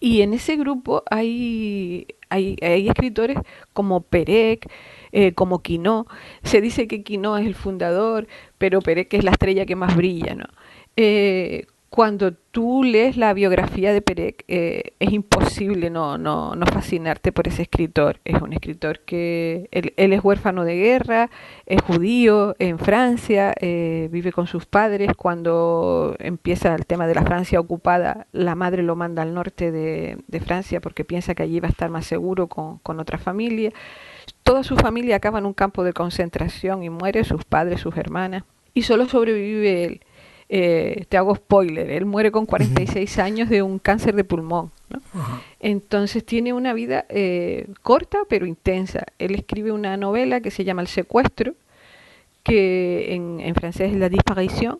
Y 0.00 0.22
en 0.22 0.32
ese 0.32 0.56
grupo 0.56 1.02
hay, 1.10 2.06
hay, 2.30 2.56
hay 2.62 2.88
escritores 2.88 3.36
como 3.74 4.00
Perec, 4.00 4.70
eh, 5.12 5.32
como 5.32 5.60
Quino. 5.60 6.06
Se 6.42 6.62
dice 6.62 6.88
que 6.88 7.02
Quino 7.02 7.36
es 7.36 7.46
el 7.46 7.54
fundador, 7.54 8.26
pero 8.56 8.80
Perec 8.80 9.12
es 9.12 9.24
la 9.24 9.32
estrella 9.32 9.66
que 9.66 9.76
más 9.76 9.94
brilla, 9.94 10.34
¿no? 10.34 10.46
Eh, 10.96 11.66
cuando 11.94 12.32
tú 12.32 12.82
lees 12.82 13.16
la 13.16 13.32
biografía 13.34 13.92
de 13.92 14.02
Perec, 14.02 14.44
eh, 14.48 14.94
es 14.98 15.12
imposible 15.12 15.90
no, 15.90 16.18
no, 16.18 16.56
no, 16.56 16.66
fascinarte 16.66 17.30
por 17.30 17.46
ese 17.46 17.62
escritor. 17.62 18.18
Es 18.24 18.42
un 18.42 18.52
escritor 18.52 18.98
que 19.04 19.68
él, 19.70 19.92
es 19.96 20.24
huérfano 20.24 20.64
de 20.64 20.74
guerra, 20.74 21.30
es 21.66 21.80
judío 21.82 22.56
en 22.58 22.80
Francia, 22.80 23.54
eh, 23.60 24.08
vive 24.10 24.32
con 24.32 24.48
sus 24.48 24.66
padres. 24.66 25.12
Cuando 25.16 26.16
empieza 26.18 26.74
el 26.74 26.84
tema 26.84 27.06
de 27.06 27.14
la 27.14 27.22
Francia 27.22 27.60
ocupada, 27.60 28.26
la 28.32 28.56
madre 28.56 28.82
lo 28.82 28.96
manda 28.96 29.22
al 29.22 29.32
norte 29.32 29.70
de, 29.70 30.18
de 30.26 30.40
Francia 30.40 30.80
porque 30.80 31.04
piensa 31.04 31.36
que 31.36 31.44
allí 31.44 31.60
va 31.60 31.68
a 31.68 31.70
estar 31.70 31.90
más 31.90 32.06
seguro 32.06 32.48
con, 32.48 32.78
con 32.78 32.98
otra 32.98 33.18
familia. 33.18 33.70
Toda 34.42 34.64
su 34.64 34.74
familia 34.74 35.14
acaba 35.14 35.38
en 35.38 35.46
un 35.46 35.54
campo 35.54 35.84
de 35.84 35.92
concentración 35.92 36.82
y 36.82 36.90
muere, 36.90 37.22
sus 37.22 37.44
padres, 37.44 37.78
sus 37.78 37.96
hermanas, 37.96 38.42
y 38.74 38.82
solo 38.82 39.08
sobrevive 39.08 39.84
él 39.84 40.00
eh, 40.56 41.06
te 41.08 41.16
hago 41.16 41.34
spoiler, 41.34 41.90
él 41.90 42.06
muere 42.06 42.30
con 42.30 42.46
46 42.46 43.10
uh 43.10 43.18
-huh. 43.18 43.24
años 43.24 43.48
de 43.48 43.62
un 43.62 43.80
cáncer 43.80 44.14
de 44.14 44.22
pulmón. 44.22 44.70
¿no? 44.88 44.98
Uh 44.98 45.18
-huh. 45.18 45.40
Entonces 45.58 46.24
tiene 46.24 46.52
una 46.52 46.72
vida 46.72 47.06
eh, 47.08 47.66
corta 47.82 48.18
pero 48.28 48.46
intensa. 48.46 49.04
Él 49.18 49.34
escribe 49.34 49.72
una 49.72 49.96
novela 49.96 50.40
que 50.40 50.52
se 50.52 50.62
llama 50.62 50.82
El 50.82 50.86
secuestro, 50.86 51.54
que 52.44 53.14
en, 53.14 53.40
en 53.40 53.54
francés 53.56 53.90
es 53.90 53.98
La 53.98 54.08
disparición, 54.08 54.78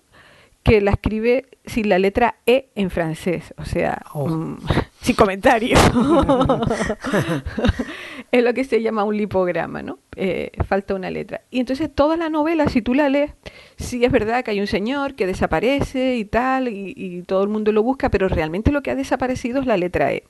que 0.62 0.80
la 0.80 0.92
escribe 0.92 1.46
sin 1.66 1.88
la 1.88 1.98
letra 1.98 2.36
E 2.46 2.68
en 2.76 2.90
francés, 2.90 3.52
o 3.58 3.64
sea, 3.64 4.00
oh. 4.12 4.24
um, 4.24 4.58
sin 5.04 5.16
comentario. 5.16 5.76
es 8.32 8.42
lo 8.42 8.54
que 8.54 8.64
se 8.64 8.80
llama 8.80 9.04
un 9.04 9.18
lipograma, 9.18 9.82
¿no? 9.82 9.98
Eh, 10.16 10.50
falta 10.66 10.94
una 10.94 11.10
letra. 11.10 11.42
Y 11.50 11.60
entonces 11.60 11.90
toda 11.94 12.16
la 12.16 12.30
novela, 12.30 12.70
si 12.70 12.80
tú 12.80 12.94
la 12.94 13.10
lees, 13.10 13.32
sí 13.76 14.02
es 14.02 14.10
verdad 14.10 14.42
que 14.42 14.52
hay 14.52 14.60
un 14.60 14.66
señor 14.66 15.14
que 15.14 15.26
desaparece 15.26 16.16
y 16.16 16.24
tal, 16.24 16.68
y, 16.68 16.94
y 16.96 17.22
todo 17.22 17.42
el 17.42 17.50
mundo 17.50 17.70
lo 17.70 17.82
busca, 17.82 18.08
pero 18.08 18.28
realmente 18.28 18.72
lo 18.72 18.82
que 18.82 18.92
ha 18.92 18.94
desaparecido 18.94 19.60
es 19.60 19.66
la 19.66 19.76
letra 19.76 20.10
E. 20.10 20.24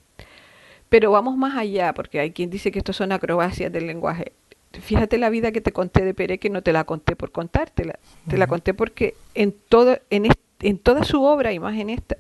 Pero 0.88 1.12
vamos 1.12 1.37
más 1.37 1.57
allá, 1.57 1.95
porque 1.95 2.19
hay 2.19 2.33
quien 2.33 2.50
dice 2.50 2.73
que 2.73 2.81
esto 2.81 2.93
son 2.93 3.12
acrobacias 3.12 3.71
del 3.71 3.87
lenguaje 3.87 4.33
fíjate 4.81 5.19
la 5.19 5.31
vida 5.31 5.52
que 5.52 5.61
te 5.61 5.71
conté 5.71 6.04
de 6.04 6.14
Pérez, 6.14 6.40
que 6.40 6.50
no 6.50 6.61
te 6.61 6.73
la 6.73 6.83
conté 6.83 7.14
por 7.14 7.31
contártela, 7.31 8.00
te 8.28 8.37
la 8.37 8.49
conté 8.49 8.75
porque 8.75 9.14
en, 9.37 9.54
todo, 9.69 10.00
en, 10.11 10.26
est, 10.26 10.40
en 10.62 10.78
toda 10.78 11.04
su 11.04 11.23
obra, 11.23 11.52
y 11.52 11.61
más 11.61 11.78
en 11.78 11.90
esta, 11.90 12.16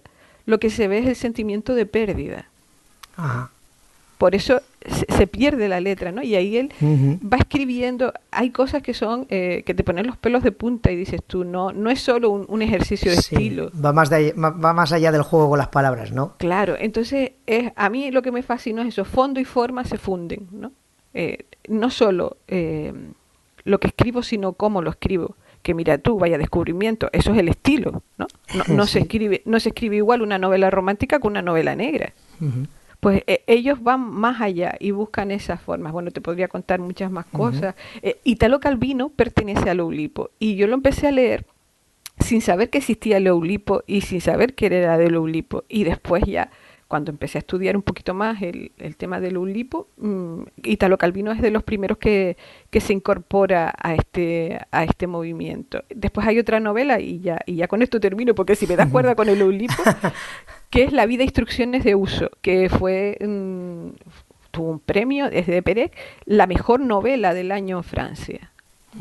lo 0.46 0.58
que 0.58 0.70
se 0.70 0.88
ve 0.88 0.98
es 0.98 1.06
el 1.06 1.16
sentimiento 1.16 1.74
de 1.74 1.86
pérdida. 1.86 2.46
Por 4.18 4.34
eso 4.34 4.60
se, 4.86 5.06
se, 5.08 5.26
pierde 5.26 5.68
la 5.68 5.80
letra, 5.80 6.12
¿no? 6.12 6.22
Y 6.22 6.34
ahí 6.34 6.56
él 6.56 6.72
uh 6.80 6.84
-huh. 6.84 7.32
va 7.32 7.36
escribiendo, 7.36 8.12
hay 8.30 8.50
cosas 8.50 8.82
que 8.82 8.94
son, 8.94 9.26
eh, 9.28 9.62
que 9.66 9.74
te 9.74 9.84
ponen 9.84 10.06
los 10.06 10.16
pelos 10.16 10.42
de 10.42 10.52
punta 10.52 10.90
y 10.90 10.96
dices 10.96 11.20
tú, 11.26 11.44
no, 11.44 11.72
no 11.72 11.90
es 11.90 12.00
solo 12.00 12.30
un, 12.30 12.44
un 12.48 12.62
ejercicio 12.62 13.10
de 13.10 13.16
sí, 13.18 13.34
estilo. 13.34 13.70
Va 13.84 13.92
más, 13.92 14.10
de, 14.10 14.32
va 14.32 14.72
más 14.72 14.92
allá 14.92 15.12
del 15.12 15.22
juego 15.22 15.48
con 15.50 15.58
las 15.58 15.68
palabras, 15.68 16.12
¿no? 16.12 16.34
Claro, 16.38 16.76
entonces 16.78 17.32
es, 17.46 17.72
a 17.76 17.88
mí 17.90 18.10
lo 18.10 18.22
que 18.22 18.32
me 18.32 18.42
fascinó 18.42 18.82
es 18.82 18.88
eso, 18.88 19.04
fondo 19.04 19.40
y 19.40 19.44
forma 19.44 19.84
se 19.84 19.98
funden, 19.98 20.48
¿no? 20.52 20.72
eh, 21.14 21.46
no 21.68 21.90
solo 21.90 22.36
eh, 22.48 22.92
lo 23.64 23.78
que 23.80 23.86
escribo, 23.86 24.22
sino 24.22 24.52
cómo 24.52 24.82
lo 24.82 24.90
escribo. 24.90 25.36
Que 25.64 25.74
mira 25.74 25.98
tú, 25.98 26.18
vaya 26.18 26.38
descubrimiento, 26.38 27.08
eso 27.12 27.32
es 27.32 27.38
el 27.38 27.48
estilo, 27.48 28.02
¿no? 28.18 28.26
No, 28.68 28.86
se, 28.86 29.00
escribe, 29.00 29.42
no 29.46 29.58
se 29.58 29.70
escribe 29.70 29.96
igual 29.96 30.20
una 30.20 30.38
novela 30.38 30.70
romántica 30.70 31.18
que 31.18 31.26
una 31.26 31.40
novela 31.40 31.74
negra. 31.74 32.12
Pues 33.00 33.22
ellos 33.26 33.82
van 33.82 34.00
más 34.00 34.42
allá 34.42 34.76
y 34.78 34.90
buscan 34.90 35.30
esas 35.30 35.60
formas. 35.62 35.92
Bueno, 35.92 36.10
te 36.10 36.20
podría 36.20 36.48
contar 36.48 36.80
muchas 36.80 37.10
más 37.10 37.24
cosas. 37.26 37.74
Italo 38.24 38.60
Calvino 38.60 39.08
pertenece 39.08 39.70
a 39.70 39.74
Loulipo 39.74 40.30
y 40.38 40.54
yo 40.56 40.66
lo 40.66 40.74
empecé 40.74 41.08
a 41.08 41.12
leer 41.12 41.46
sin 42.18 42.42
saber 42.42 42.68
que 42.70 42.78
existía 42.78 43.18
Loulipo 43.18 43.82
y 43.86 44.02
sin 44.02 44.20
saber 44.20 44.54
que 44.54 44.66
era 44.66 44.98
de 44.98 45.10
Loulipo. 45.10 45.64
Y 45.68 45.84
después 45.84 46.24
ya 46.26 46.50
cuando 46.88 47.10
empecé 47.10 47.38
a 47.38 47.40
estudiar 47.40 47.76
un 47.76 47.82
poquito 47.82 48.14
más 48.14 48.42
el, 48.42 48.72
el 48.78 48.96
tema 48.96 49.20
del 49.20 49.36
Ulipo, 49.36 49.88
mm, 49.96 50.42
Italo 50.64 50.98
Calvino 50.98 51.32
es 51.32 51.40
de 51.40 51.50
los 51.50 51.62
primeros 51.62 51.98
que, 51.98 52.36
que, 52.70 52.80
se 52.80 52.92
incorpora 52.92 53.74
a 53.82 53.94
este, 53.94 54.60
a 54.70 54.84
este 54.84 55.06
movimiento. 55.06 55.82
Después 55.94 56.26
hay 56.26 56.38
otra 56.38 56.60
novela, 56.60 57.00
y 57.00 57.20
ya, 57.20 57.40
y 57.46 57.56
ya 57.56 57.68
con 57.68 57.82
esto 57.82 58.00
termino, 58.00 58.34
porque 58.34 58.54
si 58.54 58.66
me 58.66 58.76
das 58.76 58.88
cuerda 58.90 59.14
con 59.14 59.28
el 59.28 59.42
Ulipo, 59.42 59.82
que 60.70 60.84
es 60.84 60.92
La 60.92 61.06
vida 61.06 61.22
e 61.22 61.24
instrucciones 61.24 61.84
de 61.84 61.94
uso, 61.94 62.30
que 62.42 62.68
fue 62.68 63.18
mm, 63.20 63.88
tuvo 64.54 64.70
un 64.70 64.78
premio 64.78 65.28
desde 65.28 65.62
Pérez, 65.62 65.90
la 66.24 66.46
mejor 66.46 66.80
novela 66.80 67.34
del 67.34 67.52
año 67.52 67.78
en 67.78 67.84
Francia. 67.84 68.52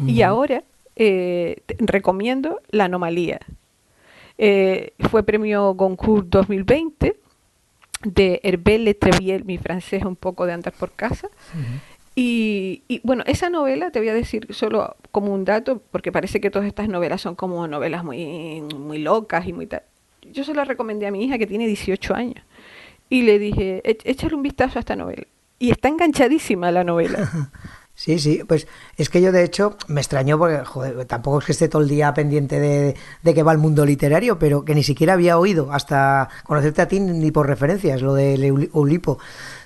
Y 0.08 0.24
ahora 0.24 0.64
eh, 0.96 1.62
recomiendo 1.78 2.60
La 2.70 2.86
anomalía. 2.86 3.40
Eh, 4.40 4.94
fue 5.12 5.22
premio 5.22 5.76
Goncourt 5.76 6.28
2020 6.28 7.16
de 8.04 8.40
Hervé 8.44 8.80
Letreviel, 8.80 9.46
mi 9.46 9.58
francés 9.58 10.04
un 10.04 10.16
poco 10.16 10.46
de 10.46 10.54
andar 10.54 10.74
por 10.74 10.92
casa. 10.92 11.30
y, 12.16 12.84
bueno, 13.04 13.24
esa 13.26 13.50
novela, 13.50 13.92
te 13.92 14.00
voy 14.00 14.10
a 14.10 14.14
decir 14.14 14.48
solo 14.52 14.96
como 15.12 15.34
un 15.34 15.46
dato, 15.46 15.82
porque 15.92 16.12
parece 16.12 16.40
que 16.42 16.50
todas 16.50 16.68
estas 16.68 16.88
novelas 16.88 17.22
son 17.22 17.36
como 17.36 17.68
novelas 17.68 18.04
muy, 18.04 18.62
muy 18.62 19.00
locas 19.00 19.48
y 19.48 19.54
muy 19.54 19.68
tal. 19.68 19.84
Yo 20.32 20.44
se 20.44 20.54
la 20.54 20.64
recomendé 20.64 21.08
a 21.08 21.12
mi 21.12 21.24
hija 21.24 21.38
que 21.38 21.48
tiene 21.48 21.68
18 21.68 22.16
años 22.16 22.44
y 23.10 23.24
le 23.24 23.40
dije, 23.40 23.82
échale 23.86 24.36
un 24.36 24.42
vistazo 24.42 24.80
a 24.80 24.82
esta 24.82 24.96
novela. 24.96 25.28
Y 25.60 25.72
está 25.72 25.88
enganchadísima 25.88 26.72
la 26.72 26.84
novela. 26.84 27.30
Sí, 27.96 28.18
sí, 28.18 28.42
pues 28.48 28.68
es 28.98 29.10
que 29.10 29.22
yo 29.22 29.32
de 29.32 29.44
hecho 29.44 29.78
me 29.88 30.02
extrañó 30.02 30.40
porque 30.40 30.66
joder, 30.66 31.06
tampoco 31.06 31.40
es 31.40 31.46
que 31.46 31.52
esté 31.52 31.70
todo 31.70 31.84
el 31.84 31.88
día 31.88 32.12
pendiente 32.14 32.60
de, 32.60 32.96
de 33.22 33.34
que 33.34 33.44
va 33.44 33.52
el 33.52 33.60
mundo 33.60 33.86
literario, 33.86 34.40
pero 34.40 34.66
que 34.66 34.74
ni 34.74 34.82
siquiera 34.82 35.14
había 35.14 35.38
oído 35.38 35.72
hasta 35.72 36.28
conocerte 36.44 36.82
a 36.82 36.88
ti 36.88 37.00
ni 37.00 37.30
por 37.32 37.48
referencias 37.48 38.02
lo 38.02 38.16
de 38.16 38.70
Ulipo. 38.74 39.20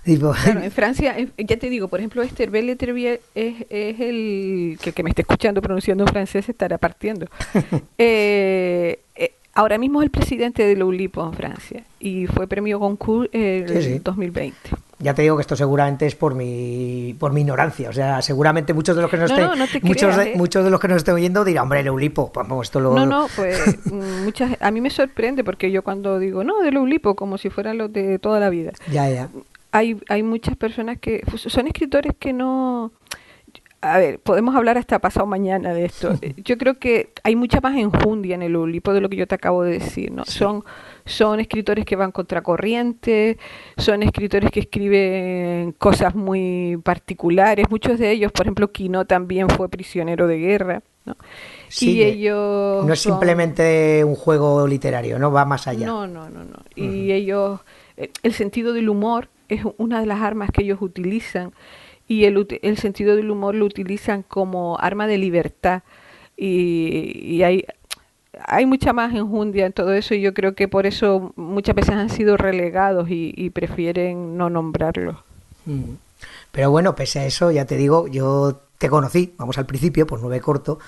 Claro, 0.04 0.62
en 0.62 0.72
Francia, 0.72 1.16
ya 1.38 1.58
te 1.58 1.70
digo, 1.70 1.88
por 1.88 2.00
ejemplo, 2.00 2.22
este 2.22 2.44
Herbel 2.44 2.70
es, 2.70 3.20
es 3.34 4.00
el 4.00 4.78
que, 4.82 4.92
que 4.94 5.04
me 5.04 5.10
esté 5.10 5.22
escuchando 5.22 5.62
pronunciando 5.62 6.06
francés 6.08 6.48
estará 6.50 6.78
partiendo. 6.78 7.28
eh, 7.98 9.00
eh, 9.16 9.32
ahora 9.54 9.78
mismo 9.78 10.02
es 10.02 10.06
el 10.06 10.12
presidente 10.12 10.64
de 10.64 10.84
Ulipo 10.84 11.26
en 11.26 11.34
Francia 11.34 11.84
y 12.00 12.28
fue 12.28 12.48
premio 12.48 12.80
Goncourt 12.80 13.34
en 13.34 13.70
el 13.70 14.04
2020 14.04 14.87
ya 15.00 15.14
te 15.14 15.22
digo 15.22 15.38
que 15.38 15.42
esto 15.42 15.56
seguramente 15.56 16.08
es 16.08 16.16
por 16.16 16.34
mi 16.34 17.16
por 17.20 17.32
mi 17.32 17.42
ignorancia. 17.42 17.90
O 17.90 17.94
sea 17.94 18.22
seguramente 18.22 18.74
muchos 18.74 18.96
de 18.96 19.02
los 19.02 19.12
que 19.12 19.18
nos 19.18 19.32
estén 19.32 19.50
muchos 19.84 20.16
de, 20.16 20.24
¿eh? 20.24 20.34
muchos 20.36 20.64
de 20.64 20.70
los 20.72 20.80
que 20.80 20.88
nos 20.88 20.98
estén 20.98 21.16
oyendo 21.16 21.44
dirán 21.44 21.64
hombre 21.64 21.82
el 21.82 21.88
Eulipo 21.88 22.32
pues, 22.32 22.48
esto 22.64 22.80
lo 22.80 22.94
no 22.94 23.06
no 23.06 23.28
pues 23.36 23.78
mm, 23.86 24.24
muchas 24.24 24.58
a 24.60 24.72
mí 24.72 24.82
me 24.82 24.90
sorprende 24.90 25.44
porque 25.44 25.72
yo 25.72 25.84
cuando 25.84 26.18
digo 26.20 26.44
no 26.44 26.62
del 26.62 26.78
Eulipo 26.78 27.16
como 27.16 27.38
si 27.38 27.50
fueran 27.50 27.78
los 27.78 27.94
de 27.94 28.20
toda 28.20 28.40
la 28.40 28.50
vida. 28.50 28.72
Ya 28.92 29.10
ya. 29.10 29.30
Hay 29.72 30.00
hay 30.10 30.24
muchas 30.24 30.56
personas 30.56 30.98
que 31.00 31.22
pues, 31.30 31.42
son 31.44 31.68
escritores 31.68 32.14
que 32.18 32.34
no 32.34 32.92
a 33.82 33.98
ver, 34.00 34.20
podemos 34.20 34.56
hablar 34.56 34.78
hasta 34.78 35.00
pasado 35.00 35.26
mañana 35.26 35.74
de 35.74 35.86
esto. 35.86 36.14
Yo 36.44 36.58
creo 36.58 36.80
que 36.80 37.12
hay 37.24 37.36
mucha 37.36 37.62
más 37.62 37.78
enjundia 37.78 38.36
en 38.36 38.42
el 38.42 38.56
Ulipo 38.56 38.94
de 38.94 39.02
lo 39.02 39.10
que 39.10 39.18
yo 39.18 39.28
te 39.28 39.36
acabo 39.36 39.64
de 39.64 39.74
decir, 39.74 40.12
¿no? 40.12 40.26
Son, 40.26 40.64
son 41.06 41.40
escritores 41.40 41.86
que 41.86 41.96
van 41.96 42.12
contracorriente, 42.12 43.38
son 43.78 44.04
escritores 44.04 44.50
que 44.52 44.62
escriben 44.62 45.74
cosas 45.74 46.16
muy 46.16 46.80
particulares. 46.84 47.70
Muchos 47.70 48.00
de 48.00 48.12
ellos, 48.12 48.32
por 48.32 48.46
ejemplo, 48.46 48.72
Quino 48.72 49.06
también 49.06 49.50
fue 49.50 49.70
prisionero 49.70 50.28
de 50.28 50.40
guerra, 50.40 50.82
¿no? 51.06 51.16
y 51.80 52.02
ellos 52.02 52.86
no 52.86 52.94
es 52.94 53.00
simplemente 53.00 54.04
un 54.04 54.16
juego 54.16 54.68
literario, 54.68 55.20
no 55.20 55.32
va 55.32 55.46
más 55.46 55.68
allá. 55.68 55.86
No, 55.86 56.08
no, 56.08 56.30
no, 56.30 56.44
no. 56.44 56.58
Y 56.76 57.12
ellos, 57.12 57.60
eh, 57.96 58.12
el 58.24 58.34
sentido 58.34 58.74
del 58.74 58.90
humor 58.90 59.30
es 59.50 59.62
una 59.78 60.00
de 60.00 60.06
las 60.06 60.22
armas 60.22 60.50
que 60.52 60.64
ellos 60.64 60.82
utilizan 60.82 61.54
y 62.08 62.26
el, 62.26 62.60
el 62.62 62.78
sentido 62.78 63.16
del 63.16 63.30
humor 63.30 63.56
lo 63.56 63.66
utilizan 63.66 64.24
como 64.24 64.78
arma 64.80 65.08
de 65.08 65.18
libertad 65.18 65.84
y, 66.38 67.42
hay, 67.42 67.66
hay 68.46 68.66
mucha 68.66 68.94
más 68.94 69.14
enjundia 69.14 69.66
en 69.66 69.74
todo 69.74 69.94
eso 69.94 70.14
y 70.14 70.22
yo 70.22 70.34
creo 70.34 70.54
que 70.54 70.68
por 70.68 70.86
eso 70.86 71.34
muchas 71.36 71.76
veces 71.76 71.96
han 71.96 72.10
sido 72.10 72.38
relegados 72.38 73.08
y, 73.10 73.50
prefieren 73.50 74.38
no 74.38 74.50
nombrarlos. 74.50 75.18
Mm. 75.66 75.96
Pero 76.52 76.72
bueno, 76.72 76.96
pese 76.96 77.20
a 77.20 77.26
eso, 77.26 77.52
ya 77.52 77.66
te 77.66 77.76
digo, 77.76 78.08
yo 78.08 78.62
te 78.78 78.90
conocí, 78.90 79.34
vamos 79.38 79.58
al 79.58 79.66
principio, 79.66 80.08
por 80.08 80.22
nueve 80.22 80.40
corto, 80.40 80.80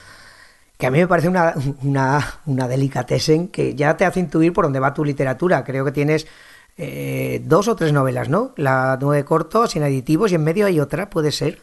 que 0.77 0.87
a 0.87 0.91
mí 0.91 0.99
me 0.99 1.07
parece 1.07 1.27
una, 1.27 1.53
una, 1.83 2.39
una 2.45 2.67
delicatessen 2.67 3.49
que 3.49 3.75
ya 3.75 3.97
te 3.97 4.05
hace 4.05 4.19
intuir 4.19 4.53
por 4.53 4.65
dónde 4.65 4.79
va 4.79 4.93
tu 4.93 5.03
literatura. 5.03 5.63
Creo 5.63 5.83
que 5.83 5.91
tienes 5.91 6.25
eh, 6.81 7.41
dos 7.43 7.67
o 7.67 7.75
tres 7.75 7.91
novelas, 7.91 8.29
¿no? 8.29 8.53
La 8.55 8.97
nueve 9.01 9.25
cortos, 9.25 9.71
sin 9.71 9.83
aditivos, 9.83 10.31
y 10.31 10.35
en 10.35 10.43
medio 10.45 10.65
hay 10.65 10.79
otra, 10.79 11.09
¿puede 11.09 11.33
ser? 11.33 11.59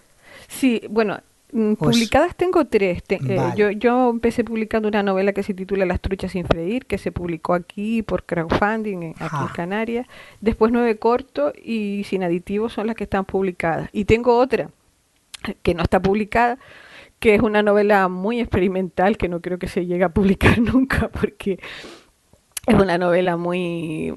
Sí, 0.46 0.82
bueno, 0.90 1.18
mm, 1.52 1.72
pues 1.74 1.96
publicadas 1.96 2.36
tengo 2.36 2.66
tres. 2.66 3.02
Eh, 3.08 3.40
yo, 3.56 3.70
yo 3.70 4.10
empecé 4.10 4.44
publicando 4.44 4.88
una 4.88 5.02
novela 5.02 5.32
que 5.32 5.42
se 5.42 5.54
titula 5.54 5.86
Las 5.86 6.02
truchas 6.02 6.32
sin 6.32 6.44
freír, 6.44 6.84
que 6.84 6.98
se 6.98 7.12
publicó 7.12 7.54
aquí 7.54 8.02
por 8.02 8.24
crowdfunding, 8.24 9.14
aquí 9.18 9.36
en 9.40 9.48
Canarias. 9.54 10.06
Después 10.42 10.70
nueve 10.70 10.98
cortos 10.98 11.54
y 11.64 12.04
sin 12.04 12.22
aditivos 12.22 12.74
son 12.74 12.86
las 12.86 12.94
que 12.94 13.04
están 13.04 13.24
publicadas. 13.24 13.88
Y 13.92 14.04
tengo 14.04 14.36
otra 14.36 14.68
que 15.62 15.72
no 15.72 15.82
está 15.82 16.00
publicada, 16.00 16.58
que 17.20 17.34
es 17.34 17.40
una 17.40 17.62
novela 17.62 18.08
muy 18.08 18.40
experimental 18.40 19.16
que 19.16 19.30
no 19.30 19.40
creo 19.40 19.58
que 19.58 19.68
se 19.68 19.86
llegue 19.86 20.04
a 20.04 20.10
publicar 20.10 20.58
nunca 20.60 21.08
porque 21.08 21.58
es 22.66 22.74
una 22.74 22.98
novela 22.98 23.36
muy 23.36 24.14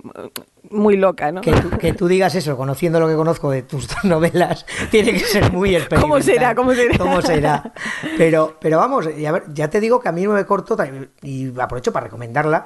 muy 0.71 0.97
loca, 0.97 1.31
¿no? 1.31 1.41
Que 1.41 1.93
tú, 1.93 2.07
digas 2.07 2.35
eso, 2.35 2.55
conociendo 2.57 2.99
lo 2.99 3.07
que 3.07 3.15
conozco 3.15 3.49
de 3.51 3.63
tus 3.63 3.87
dos 3.87 4.03
novelas, 4.03 4.65
tiene 4.91 5.13
que 5.13 5.19
ser 5.19 5.51
muy 5.51 5.75
experimental. 5.75 6.01
¿Cómo 6.01 6.21
será? 6.21 6.55
¿Cómo 6.55 6.73
será? 6.73 6.97
¿Cómo 6.97 7.21
será? 7.21 7.73
Pero, 8.17 8.57
pero 8.59 8.77
vamos, 8.77 9.07
ya, 9.17 9.43
ya 9.51 9.69
te 9.69 9.79
digo 9.79 9.99
que 9.99 10.09
a 10.09 10.11
mí 10.11 10.23
no 10.23 10.33
me 10.33 10.45
corto, 10.45 10.77
y 11.21 11.59
aprovecho 11.59 11.91
para 11.91 12.05
recomendarla, 12.05 12.65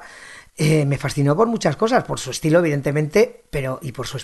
eh, 0.56 0.84
me 0.84 0.98
fascinó 0.98 1.36
por 1.36 1.48
muchas 1.48 1.76
cosas, 1.76 2.04
por 2.04 2.20
su 2.20 2.30
estilo, 2.30 2.58
evidentemente, 2.58 3.44
pero 3.50 3.78
y 3.82 3.92
por 3.92 4.06
su 4.06 4.18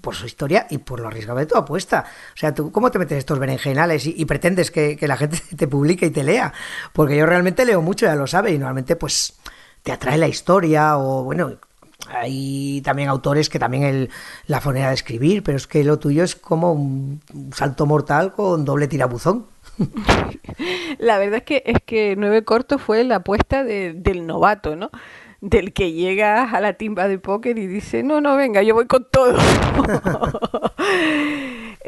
por 0.00 0.14
su 0.14 0.26
historia 0.26 0.66
y 0.70 0.78
por 0.78 1.00
lo 1.00 1.08
arriesgado 1.08 1.38
de 1.38 1.46
tu 1.46 1.56
apuesta. 1.56 2.04
O 2.34 2.36
sea, 2.36 2.54
¿tú 2.54 2.70
cómo 2.70 2.90
te 2.90 2.98
metes 2.98 3.18
estos 3.18 3.38
berenjenales 3.38 4.06
y, 4.06 4.24
pretendes 4.26 4.70
que, 4.70 4.96
que, 4.96 5.08
la 5.08 5.16
gente 5.16 5.40
te 5.56 5.66
publique 5.66 6.06
y 6.06 6.10
te 6.10 6.22
lea? 6.22 6.52
Porque 6.92 7.16
yo 7.16 7.26
realmente 7.26 7.64
leo 7.64 7.82
mucho, 7.82 8.06
ya 8.06 8.14
lo 8.14 8.26
sabe, 8.26 8.52
y 8.52 8.58
normalmente 8.58 8.94
pues 8.94 9.34
te 9.86 9.92
atrae 9.92 10.18
la 10.18 10.26
historia 10.26 10.98
o 10.98 11.22
bueno, 11.22 11.52
hay 12.08 12.80
también 12.80 13.08
autores 13.08 13.48
que 13.48 13.60
también 13.60 13.84
el, 13.84 14.10
la 14.48 14.60
manera 14.60 14.88
de 14.88 14.94
escribir, 14.94 15.44
pero 15.44 15.56
es 15.56 15.68
que 15.68 15.84
lo 15.84 16.00
tuyo 16.00 16.24
es 16.24 16.34
como 16.34 16.72
un 16.72 17.20
salto 17.54 17.86
mortal 17.86 18.32
con 18.32 18.64
doble 18.64 18.88
tirabuzón. 18.88 19.46
La 20.98 21.18
verdad 21.18 21.36
es 21.36 21.42
que 21.44 21.62
es 21.64 21.78
que 21.86 22.16
Nueve 22.18 22.42
Cortos 22.42 22.82
fue 22.82 23.04
la 23.04 23.16
apuesta 23.16 23.62
del 23.62 24.26
novato, 24.26 24.74
¿no? 24.74 24.90
Del 25.40 25.72
que 25.72 25.92
llega 25.92 26.50
a 26.50 26.60
la 26.60 26.72
timba 26.72 27.06
de 27.06 27.20
póker 27.20 27.56
y 27.56 27.68
dice, 27.68 28.02
no, 28.02 28.20
no, 28.20 28.34
venga, 28.34 28.64
yo 28.64 28.74
voy 28.74 28.86
con 28.86 29.06
todo. 29.08 29.38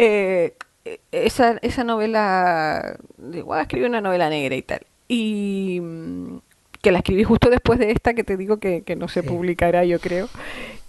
Eh, 0.00 0.54
esa, 1.10 1.58
esa 1.60 1.82
novela, 1.82 2.96
igual 3.32 3.62
escribí 3.62 3.84
una 3.84 4.00
novela 4.00 4.30
negra 4.30 4.54
y 4.54 4.62
tal. 4.62 4.86
Y 5.08 5.82
que 6.80 6.92
la 6.92 6.98
escribí 6.98 7.24
justo 7.24 7.50
después 7.50 7.78
de 7.78 7.90
esta 7.90 8.14
que 8.14 8.24
te 8.24 8.36
digo 8.36 8.58
que, 8.58 8.82
no 8.96 9.08
se 9.08 9.22
publicará, 9.22 9.84
yo 9.84 10.00
creo. 10.00 10.28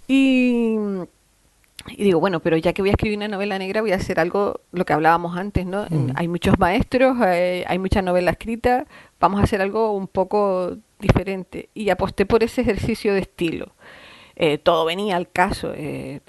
Y, 0.08 0.76
digo, 1.96 2.20
bueno, 2.20 2.40
pero 2.40 2.56
ya 2.56 2.72
que 2.72 2.82
voy 2.82 2.90
a 2.90 2.92
escribir 2.92 3.18
una 3.18 3.28
novela 3.28 3.58
negra, 3.58 3.80
voy 3.80 3.92
a 3.92 3.96
hacer 3.96 4.20
algo, 4.20 4.60
lo 4.72 4.84
que 4.84 4.92
hablábamos 4.92 5.36
antes, 5.36 5.66
¿no? 5.66 5.86
Mm. 5.88 6.12
Hay 6.14 6.28
muchos 6.28 6.58
maestros, 6.58 7.20
hay, 7.20 7.64
hay 7.66 7.78
mucha 7.78 8.02
novela 8.02 8.32
escrita, 8.32 8.86
vamos 9.18 9.40
a 9.40 9.44
hacer 9.44 9.62
algo 9.62 9.92
un 9.92 10.06
poco 10.06 10.76
diferente. 11.00 11.68
Y 11.74 11.90
aposté 11.90 12.26
por 12.26 12.42
ese 12.42 12.60
ejercicio 12.60 13.14
de 13.14 13.20
estilo. 13.20 13.72
Eh, 14.42 14.56
todo 14.56 14.86
venía 14.86 15.16
al 15.16 15.30
caso, 15.30 15.74
eh, 15.76 16.22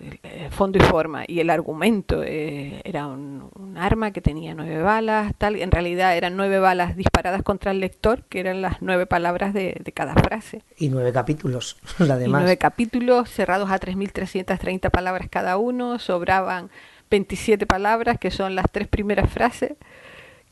fondo 0.49 0.77
y 0.77 0.81
forma, 0.81 1.23
y 1.25 1.39
el 1.39 1.49
argumento 1.49 2.23
eh, 2.23 2.81
era 2.83 3.07
un, 3.07 3.49
arma 3.77 4.11
que 4.11 4.19
tenía 4.19 4.53
nueve 4.53 4.81
balas, 4.81 5.33
tal, 5.37 5.55
en 5.55 5.71
realidad 5.71 6.17
eran 6.17 6.35
nueve 6.35 6.59
balas 6.59 6.97
disparadas 6.97 7.41
contra 7.41 7.71
el 7.71 7.79
lector, 7.79 8.23
que 8.23 8.41
eran 8.41 8.61
las 8.61 8.81
nueve 8.81 9.05
palabras 9.05 9.53
de, 9.53 9.81
cada 9.95 10.13
frase. 10.15 10.61
Y 10.75 10.89
nueve 10.89 11.13
capítulos, 11.13 11.77
además. 11.99 12.27
Y 12.27 12.27
nueve 12.27 12.57
capítulos 12.57 13.29
cerrados 13.29 13.71
a 13.71 13.79
3.330 13.79 14.91
palabras 14.91 15.29
cada 15.31 15.55
uno, 15.55 15.97
sobraban 15.97 16.69
27 17.09 17.65
palabras, 17.65 18.19
que 18.19 18.29
son 18.29 18.55
las 18.55 18.65
tres 18.69 18.89
primeras 18.89 19.31
frases, 19.31 19.75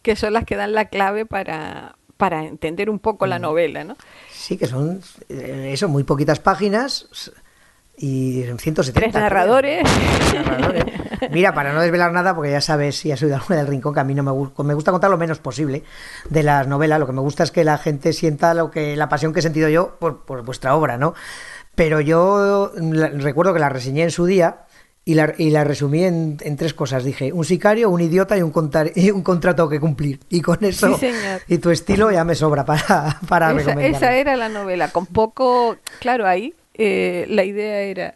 que 0.01 0.16
son 0.16 0.32
las 0.32 0.46
que 0.46 0.56
dan 0.56 0.72
la 0.72 0.86
clave 0.86 1.25
para, 1.25 1.98
para 2.16 2.46
entender 2.46 2.89
un 2.89 3.00
poco 3.00 3.28
la 3.28 3.38
novela, 3.38 3.84
¿no? 3.84 3.98
Sí, 4.32 4.58
que 4.58 4.66
son 4.66 5.01
eh, 5.28 5.72
eso, 5.74 5.89
muy 5.89 6.06
poquitas 6.06 6.39
páginas 6.39 7.34
y 8.00 8.44
170. 8.58 9.00
Tres 9.00 9.13
narradores. 9.13 9.84
narradores. 10.34 10.86
Mira, 11.32 11.53
para 11.53 11.74
no 11.74 11.82
desvelar 11.82 12.12
nada, 12.13 12.34
porque 12.34 12.51
ya 12.51 12.62
sabes, 12.62 12.96
si 12.98 13.12
has 13.12 13.22
oído 13.22 13.36
alguna 13.36 13.58
del 13.58 13.68
rincón, 13.68 13.94
que 13.94 14.00
a 14.00 14.03
mí 14.06 14.15
no 14.15 14.24
me, 14.24 14.32
gusta, 14.32 14.63
me 14.63 14.74
gusta 14.74 14.91
contar 14.91 15.12
lo 15.12 15.18
menos 15.18 15.39
posible 15.39 15.84
de 16.29 16.44
las 16.44 16.65
novelas. 16.68 17.00
Lo 17.00 17.06
que 17.06 17.12
me 17.13 17.22
gusta 17.22 17.44
es 17.44 17.51
que 17.51 17.63
la 17.63 17.77
gente 17.77 18.13
sienta 18.13 18.53
lo 18.53 18.72
que 18.72 18.96
la 18.96 19.10
pasión 19.10 19.34
que 19.34 19.39
he 19.39 19.44
sentido 19.44 19.68
yo 19.70 19.98
por, 20.00 20.25
por 20.25 20.44
vuestra 20.44 20.75
obra, 20.75 20.98
¿no? 20.98 21.13
Pero 21.75 22.00
yo 22.01 22.72
la- 22.75 23.10
recuerdo 23.10 23.53
que 23.53 23.60
la 23.60 23.70
reseñé 23.70 24.03
en 24.03 24.12
su 24.12 24.25
día 24.25 24.62
y 25.06 25.15
la, 25.15 25.34
y 25.38 25.50
la 25.50 25.63
resumí 25.63 26.03
en, 26.03 26.38
en 26.41 26.56
tres 26.56 26.74
cosas. 26.74 27.03
Dije, 27.03 27.34
un 27.34 27.44
sicario, 27.46 27.89
un 27.89 28.00
idiota 28.01 28.38
y 28.38 28.41
un, 28.41 28.51
contar- 28.51 28.91
y 28.96 29.12
un 29.12 29.24
contrato 29.24 29.68
que 29.68 29.79
cumplir. 29.79 30.20
Y 30.29 30.41
con 30.41 30.63
eso 30.63 30.98
Sí, 30.98 31.12
y 31.48 31.58
tu 31.58 31.70
estilo 31.72 32.12
ya 32.12 32.24
me 32.24 32.36
sobra 32.36 32.63
para, 32.65 33.18
para 33.27 33.51
esa 33.82 34.13
era 34.13 34.36
la 34.36 34.50
novela, 34.50 34.89
con 34.89 35.06
poco, 35.06 35.77
claro, 36.00 36.27
ahí 36.27 36.53
eh, 36.79 37.25
la 37.29 37.43
idea 37.43 37.81
era 37.81 38.15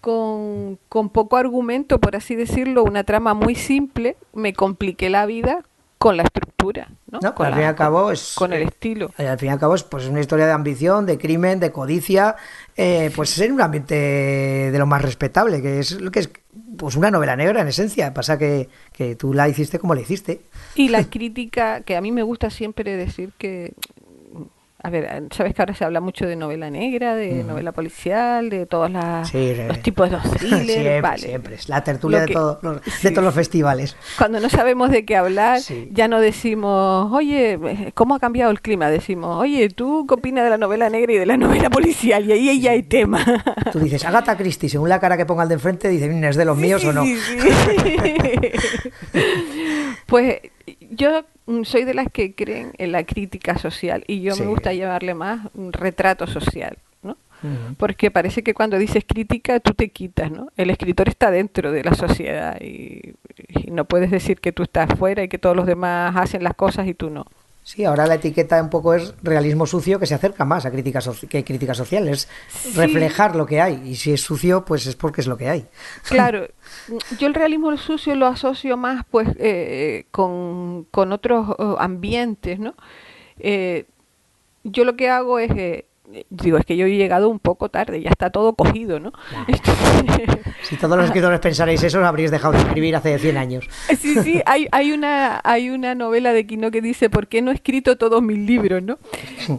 con, 0.00 0.78
con 0.88 1.08
poco 1.10 1.36
argumento, 1.36 1.98
por 2.00 2.16
así 2.16 2.36
decirlo, 2.36 2.84
una 2.84 3.04
trama 3.04 3.34
muy 3.34 3.54
simple, 3.54 4.16
me 4.32 4.52
compliqué 4.52 5.10
la 5.10 5.26
vida 5.26 5.64
con 5.98 6.16
la 6.16 6.22
estructura, 6.22 6.90
¿no? 7.10 7.18
No, 7.20 7.34
con, 7.34 7.46
al 7.46 7.54
fin 7.54 7.62
y 7.62 7.66
al 7.66 7.74
cabo 7.74 8.12
es- 8.12 8.34
con 8.36 8.52
el 8.52 8.62
estilo. 8.62 9.10
Eh, 9.18 9.26
Al 9.26 9.36
fin 9.38 9.48
y 9.48 9.52
al 9.52 9.58
cabo 9.58 9.74
es 9.74 9.82
pues, 9.82 10.06
una 10.06 10.20
historia 10.20 10.46
de 10.46 10.52
ambición, 10.52 11.06
de 11.06 11.18
crimen, 11.18 11.58
de 11.58 11.72
codicia, 11.72 12.36
eh, 12.76 13.10
pues 13.16 13.36
en 13.40 13.52
un 13.52 13.60
ambiente 13.60 13.96
de 13.96 14.78
lo 14.78 14.86
más 14.86 15.02
respetable, 15.02 15.60
que 15.60 15.80
es 15.80 16.00
lo 16.00 16.12
que 16.12 16.20
es 16.20 16.30
pues 16.76 16.94
una 16.94 17.10
novela 17.10 17.34
negra 17.34 17.62
en 17.62 17.68
esencia. 17.68 18.14
Pasa 18.14 18.38
que, 18.38 18.68
que 18.92 19.16
tú 19.16 19.34
la 19.34 19.48
hiciste 19.48 19.80
como 19.80 19.94
la 19.96 20.00
hiciste. 20.02 20.42
Y 20.76 20.88
la 20.90 21.02
crítica, 21.10 21.80
que 21.80 21.96
a 21.96 22.00
mí 22.00 22.12
me 22.12 22.22
gusta 22.22 22.50
siempre 22.50 22.96
decir 22.96 23.32
que, 23.36 23.72
a 24.88 24.90
ver, 24.90 25.24
sabes 25.30 25.54
que 25.54 25.62
ahora 25.62 25.74
se 25.74 25.84
habla 25.84 26.00
mucho 26.00 26.26
de 26.26 26.34
novela 26.34 26.70
negra, 26.70 27.14
de 27.14 27.44
novela 27.44 27.72
policial, 27.72 28.48
de 28.50 28.64
todos 28.66 28.90
Sí, 29.30 29.52
los 29.68 29.80
tipos 29.82 30.10
de 30.10 30.16
los 30.16 30.30
thrillers, 30.38 30.64
siempre, 30.66 31.00
vale. 31.02 31.18
siempre. 31.18 31.54
Es 31.56 31.68
la 31.68 31.84
tertulia 31.84 32.20
de, 32.20 32.28
los, 32.28 32.56
de 33.02 33.10
todos 33.10 33.24
los 33.24 33.34
festivales. 33.34 33.96
Cuando 34.16 34.40
no 34.40 34.48
sabemos 34.48 34.90
de 34.90 35.04
qué 35.04 35.16
hablar, 35.16 35.60
Sí. 35.60 35.88
ya 35.92 36.08
no 36.08 36.20
decimos, 36.20 37.12
oye, 37.12 37.58
¿cómo 37.94 38.14
ha 38.14 38.18
cambiado 38.18 38.50
el 38.50 38.60
clima? 38.62 38.88
Decimos, 38.90 39.36
oye, 39.38 39.68
¿tú 39.68 40.06
qué 40.08 40.14
opinas 40.14 40.44
de 40.44 40.50
la 40.50 40.58
novela 40.58 40.88
negra 40.88 41.12
y 41.12 41.18
de 41.18 41.26
la 41.26 41.36
novela 41.36 41.68
policial? 41.70 42.24
Y 42.24 42.32
ahí 42.32 42.60
ya 42.60 42.70
hay 42.72 42.82
tema. 42.82 43.24
Tú 43.72 43.78
dices, 43.80 44.04
Agatha 44.06 44.36
Christie, 44.36 44.68
según 44.70 44.88
la 44.88 44.98
cara 45.00 45.16
que 45.18 45.26
ponga 45.26 45.42
el 45.42 45.48
de 45.50 45.54
enfrente, 45.56 45.88
dice, 45.88 46.08
"Mm, 46.08 46.24
¿es 46.24 46.36
de 46.36 46.44
los 46.44 46.56
míos 46.56 46.84
o 46.84 46.92
no? 46.92 47.04
Pues 50.06 50.40
yo 50.90 51.24
soy 51.64 51.84
de 51.84 51.94
las 51.94 52.08
que 52.12 52.34
creen 52.34 52.72
en 52.78 52.92
la 52.92 53.04
crítica 53.04 53.56
social 53.58 54.04
y 54.06 54.20
yo 54.20 54.34
Sí. 54.34 54.42
me 54.42 54.48
gusta 54.48 54.72
llamarle 54.72 55.14
más 55.14 55.48
un 55.54 55.72
retrato 55.72 56.26
social, 56.26 56.76
¿no? 57.02 57.16
Porque 57.78 58.10
parece 58.10 58.42
que 58.42 58.52
cuando 58.54 58.78
dices 58.78 59.04
crítica 59.06 59.60
tú 59.60 59.72
te 59.72 59.88
quitas, 59.90 60.30
¿no? 60.30 60.48
El 60.56 60.70
escritor 60.70 61.08
está 61.08 61.30
dentro 61.30 61.72
de 61.72 61.84
la 61.84 61.94
sociedad 61.94 62.60
y, 62.60 63.14
y 63.48 63.70
no 63.70 63.84
puedes 63.86 64.10
decir 64.10 64.40
que 64.40 64.52
tú 64.52 64.62
estás 64.64 64.90
fuera 64.98 65.22
y 65.22 65.28
que 65.28 65.38
todos 65.38 65.56
los 65.56 65.66
demás 65.66 66.14
hacen 66.16 66.42
las 66.42 66.54
cosas 66.54 66.86
y 66.86 66.94
tú 66.94 67.10
no. 67.10 67.24
Sí, 67.68 67.84
ahora 67.84 68.06
la 68.06 68.14
etiqueta 68.14 68.62
un 68.62 68.70
poco 68.70 68.94
es 68.94 69.12
realismo 69.22 69.66
sucio 69.66 69.98
que 70.00 70.06
se 70.06 70.14
acerca 70.14 70.46
más 70.46 70.64
a 70.64 70.70
crítica 70.70 71.00
soci- 71.00 71.28
que 71.28 71.44
crítica 71.44 71.74
social, 71.74 72.08
es 72.08 72.26
Sí. 72.48 72.72
reflejar 72.72 73.36
lo 73.36 73.44
que 73.44 73.60
hay 73.60 73.82
y 73.84 73.94
si 73.96 74.10
es 74.14 74.22
sucio 74.22 74.64
pues 74.64 74.86
es 74.86 74.96
porque 74.96 75.20
es 75.20 75.26
lo 75.26 75.36
que 75.36 75.50
hay. 75.50 75.66
Claro, 76.08 76.48
yo 77.18 77.26
el 77.26 77.34
realismo 77.34 77.76
sucio 77.76 78.14
lo 78.14 78.26
asocio 78.26 78.78
más 78.78 79.04
pues 79.10 79.28
eh, 79.38 80.06
con, 80.10 80.84
con 80.90 81.12
otros 81.12 81.50
eh, 81.58 81.74
ambientes, 81.78 82.58
¿no? 82.58 82.72
Eh, 83.38 83.84
yo 84.64 84.86
lo 84.86 84.96
que 84.96 85.10
hago 85.10 85.38
es, 85.38 85.50
eh, 85.50 85.84
digo, 86.30 86.58
es 86.58 86.64
que 86.64 86.76
yo 86.76 86.86
he 86.86 86.96
llegado 86.96 87.28
un 87.28 87.38
poco 87.38 87.68
tarde, 87.68 88.00
ya 88.00 88.10
está 88.10 88.30
todo 88.30 88.54
cogido, 88.54 89.00
¿no? 89.00 89.12
Entonces, 89.46 90.38
Si 90.62 90.76
todos 90.76 90.96
los 90.96 91.06
escritores 91.06 91.40
pensarais 91.40 91.82
eso, 91.82 92.04
habríais 92.04 92.30
dejado 92.30 92.54
de 92.54 92.60
escribir 92.60 92.96
hace 92.96 93.18
100 93.18 93.36
años. 93.36 93.68
Sí, 93.98 94.14
sí, 94.22 94.42
hay, 94.46 94.68
hay, 94.72 94.92
una, 94.92 95.40
hay 95.44 95.70
una 95.70 95.94
novela 95.94 96.32
de 96.32 96.46
Quino 96.46 96.70
que 96.70 96.80
dice, 96.80 97.10
¿por 97.10 97.26
qué 97.26 97.42
no 97.42 97.50
he 97.50 97.54
escrito 97.54 97.96
todos 97.96 98.22
mis 98.22 98.38
libros? 98.38 98.82
¿no? 98.82 98.98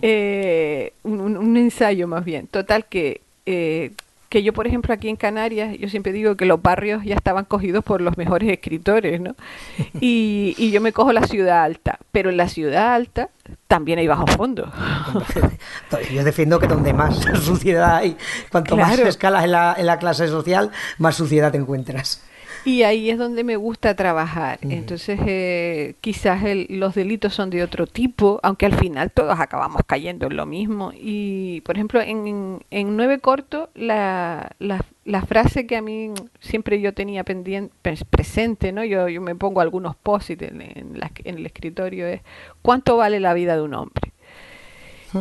Eh, 0.01 0.93
un 1.03 1.57
ensayo 1.57 2.07
más 2.07 2.25
bien. 2.25 2.47
Total 2.47 2.85
que, 2.85 3.21
eh, 3.45 3.91
que 4.29 4.43
yo, 4.43 4.53
por 4.53 4.67
ejemplo, 4.67 4.93
aquí 4.93 5.09
en 5.09 5.15
Canarias, 5.15 5.75
yo 5.79 5.89
siempre 5.89 6.11
digo 6.11 6.35
que 6.37 6.45
los 6.45 6.61
barrios 6.61 7.03
ya 7.03 7.15
estaban 7.15 7.45
cogidos 7.45 7.83
por 7.83 7.99
los 8.01 8.15
mejores 8.17 8.49
escritores, 8.51 9.19
¿no? 9.19 9.35
Y, 10.01 10.55
y 10.57 10.71
yo 10.71 10.81
me 10.81 10.93
cojo 10.93 11.11
la 11.11 11.23
ciudad 11.25 11.63
alta, 11.63 11.97
pero 12.11 12.29
en 12.29 12.37
la 12.37 12.47
ciudad 12.47 12.93
alta 12.93 13.29
también 13.67 13.97
hay 13.99 14.07
bajo 14.07 14.27
fondo. 14.27 14.71
Yo 16.13 16.23
defiendo 16.23 16.59
que 16.59 16.67
donde 16.67 16.93
más 16.93 17.17
suciedad 17.43 17.97
hay, 17.97 18.15
cuanto 18.51 18.75
más 18.77 18.93
Claro. 18.95 19.09
escalas 19.09 19.43
en 19.45 19.51
la, 19.51 19.75
en 19.77 19.85
la 19.85 19.97
clase 19.99 20.27
social, 20.27 20.71
más 20.97 21.15
suciedad 21.15 21.51
te 21.51 21.57
encuentras. 21.57 22.23
Y 22.65 22.83
ahí 22.83 23.09
es 23.09 23.17
donde 23.17 23.43
me 23.43 23.55
gusta 23.55 23.95
trabajar. 23.95 24.59
Entonces, 24.69 25.19
eh, 25.25 25.95
quizás 26.01 26.43
el- 26.43 26.67
los 26.69 26.93
delitos 26.93 27.33
son 27.33 27.49
de 27.49 27.63
otro 27.63 27.87
tipo, 27.87 28.39
aunque 28.43 28.65
al 28.65 28.75
final 28.75 29.11
todos 29.11 29.39
acabamos 29.39 29.81
cayendo 29.87 30.27
en 30.27 30.35
lo 30.35 30.45
mismo. 30.45 30.91
Y, 30.93 31.61
por 31.61 31.75
ejemplo, 31.77 32.01
en, 32.01 32.63
en 32.69 32.97
Nueve 32.97 33.19
Corto, 33.19 33.69
la, 33.75 34.51
la, 34.59 34.85
la 35.05 35.21
frase 35.23 35.65
que 35.67 35.77
a 35.77 35.81
mí 35.81 36.11
siempre 36.41 36.81
yo 36.81 36.93
tenía 36.93 37.23
pendiente, 37.23 37.73
presente, 38.09 38.71
¿no? 38.71 38.83
Yo, 38.83 39.07
yo 39.07 39.21
me 39.21 39.35
pongo 39.35 39.61
algunos 39.61 39.95
post-it 39.95 40.41
en, 40.41 40.61
en 40.61 40.99
la- 40.99 41.11
en 41.23 41.37
el 41.37 41.45
escritorio, 41.45 42.07
es 42.07 42.21
¿cuánto 42.61 42.97
vale 42.97 43.19
la 43.19 43.33
vida 43.33 43.55
de 43.55 43.61
un 43.63 43.73
hombre? 43.73 44.11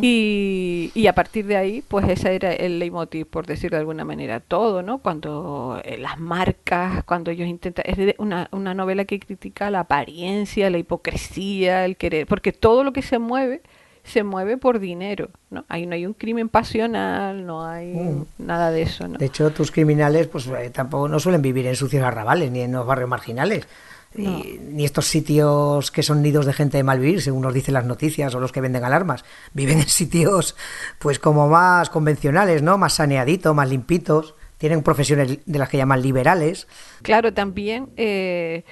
Y, 0.03 0.91
y 0.95 1.07
a 1.07 1.13
partir 1.15 1.47
de 1.47 1.57
ahí, 1.57 1.83
pues 1.87 2.09
ese 2.09 2.35
era 2.35 2.53
el 2.53 2.79
leitmotiv, 2.79 3.27
por 3.27 3.47
decirlo 3.47 3.77
de 3.77 3.81
alguna 3.81 4.05
manera, 4.05 4.41
todo, 4.41 4.83
¿no? 4.83 4.99
Cuando 4.99 5.81
eh, 5.85 5.99
las 5.99 6.19
marcas, 6.19 7.05
cuando 7.05 7.31
ellos 7.31 7.49
intentan, 7.49 7.85
es 7.87 7.97
de- 7.97 8.15
una, 8.19 8.49
una 8.53 8.75
novela 8.75 9.05
que 9.05 9.19
critica 9.21 9.71
la 9.71 9.81
apariencia, 9.81 10.71
la 10.71 10.79
hipocresía, 10.79 11.85
el 11.85 11.97
querer, 11.97 12.27
porque 12.27 12.53
todo 12.53 12.85
lo 12.85 12.93
que 12.93 13.03
se 13.03 13.19
mueve, 13.19 13.63
se 14.05 14.23
mueve 14.23 14.57
por 14.57 14.79
dinero, 14.79 15.29
¿no? 15.51 15.65
Ahí 15.69 15.85
no 15.87 15.95
hay 15.95 16.07
un 16.07 16.15
crimen 16.15 16.49
pasional, 16.49 17.45
no 17.47 17.65
hay 17.67 17.89
Mm. 17.89 18.25
nada 18.39 18.71
de 18.71 18.83
eso, 18.83 19.07
¿no? 19.09 19.19
De 19.19 19.27
hecho, 19.27 19.51
tus 19.51 19.71
criminales 19.71 20.27
pues 20.29 20.47
eh, 20.47 20.71
tampoco 20.71 21.09
no 21.09 21.21
suelen 21.21 21.43
vivir 21.43 21.67
en 21.67 21.77
sucios 21.77 22.03
arrabales 22.05 22.51
ni 22.51 22.61
en 22.61 22.73
los 22.73 22.87
barrios 22.87 23.09
marginales. 23.09 23.67
No. 24.15 24.39
Y- 24.39 24.59
ni 24.73 24.85
estos 24.85 25.07
sitios 25.07 25.91
que 25.91 26.03
son 26.03 26.23
nidos 26.23 26.47
de 26.47 26.53
gente 26.53 26.77
de 26.79 26.83
mal 26.83 26.99
vivir, 26.99 27.21
según 27.23 27.43
nos 27.43 27.55
dicen 27.55 27.75
las 27.75 27.85
noticias 27.85 28.35
o 28.35 28.41
los 28.41 28.53
que 28.53 28.61
venden 28.61 28.85
alarmas. 28.85 29.25
Viven 29.53 29.79
en 29.79 29.89
sitios 29.89 30.57
pues 30.99 31.19
como 31.19 31.49
más 31.49 31.91
convencionales, 31.91 32.63
¿no? 32.63 32.79
Más 32.79 32.95
saneaditos, 32.95 33.55
más 33.55 33.69
limpitos. 33.69 34.35
Tienen 34.57 34.83
profesiones 34.83 35.39
de 35.47 35.59
las 35.59 35.69
que 35.69 35.77
llaman 35.77 36.03
liberales. 36.03 36.67
Claro, 37.03 37.33
también 37.33 37.91
eh, 37.97 38.65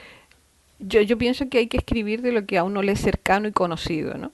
yo, 0.80 1.00
yo 1.02 1.16
pienso 1.16 1.48
que 1.48 1.58
hay 1.58 1.66
que 1.68 1.76
escribir 1.76 2.22
de 2.22 2.32
lo 2.32 2.44
que 2.44 2.58
a 2.58 2.64
uno 2.64 2.82
le 2.82 2.92
es 2.92 3.00
cercano 3.00 3.46
y 3.46 3.52
conocido, 3.52 4.14
¿no? 4.14 4.32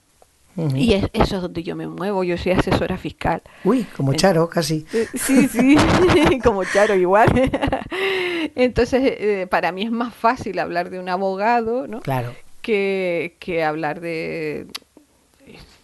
Y 0.75 0.93
es- 0.93 1.09
eso 1.15 1.37
es 1.37 1.43
donde 1.43 1.63
yo 1.63 1.75
me 1.75 1.87
muevo, 1.87 2.25
yo 2.25 2.37
soy 2.37 2.53
asesora 2.53 2.99
fiscal. 2.99 3.41
Uy, 3.65 3.85
como 3.97 4.13
Charo, 4.15 4.49
casi. 4.49 4.85
Eh, 4.93 5.07
Sí, 5.15 5.49
sí, 5.49 5.77
como 6.45 6.63
Charo 6.65 6.95
igual. 6.95 7.29
Entonces, 8.55 9.01
eh, 9.05 9.47
para 9.51 9.73
mí 9.73 9.83
es 9.83 9.91
más 9.91 10.15
fácil 10.15 10.59
hablar 10.59 10.91
de 10.91 10.99
un 10.99 11.09
abogado, 11.09 11.87
¿no? 11.87 12.01
Claro. 12.01 12.35
Que, 12.61 13.37
que 13.41 13.65
hablar 13.65 14.01
de, 14.01 14.67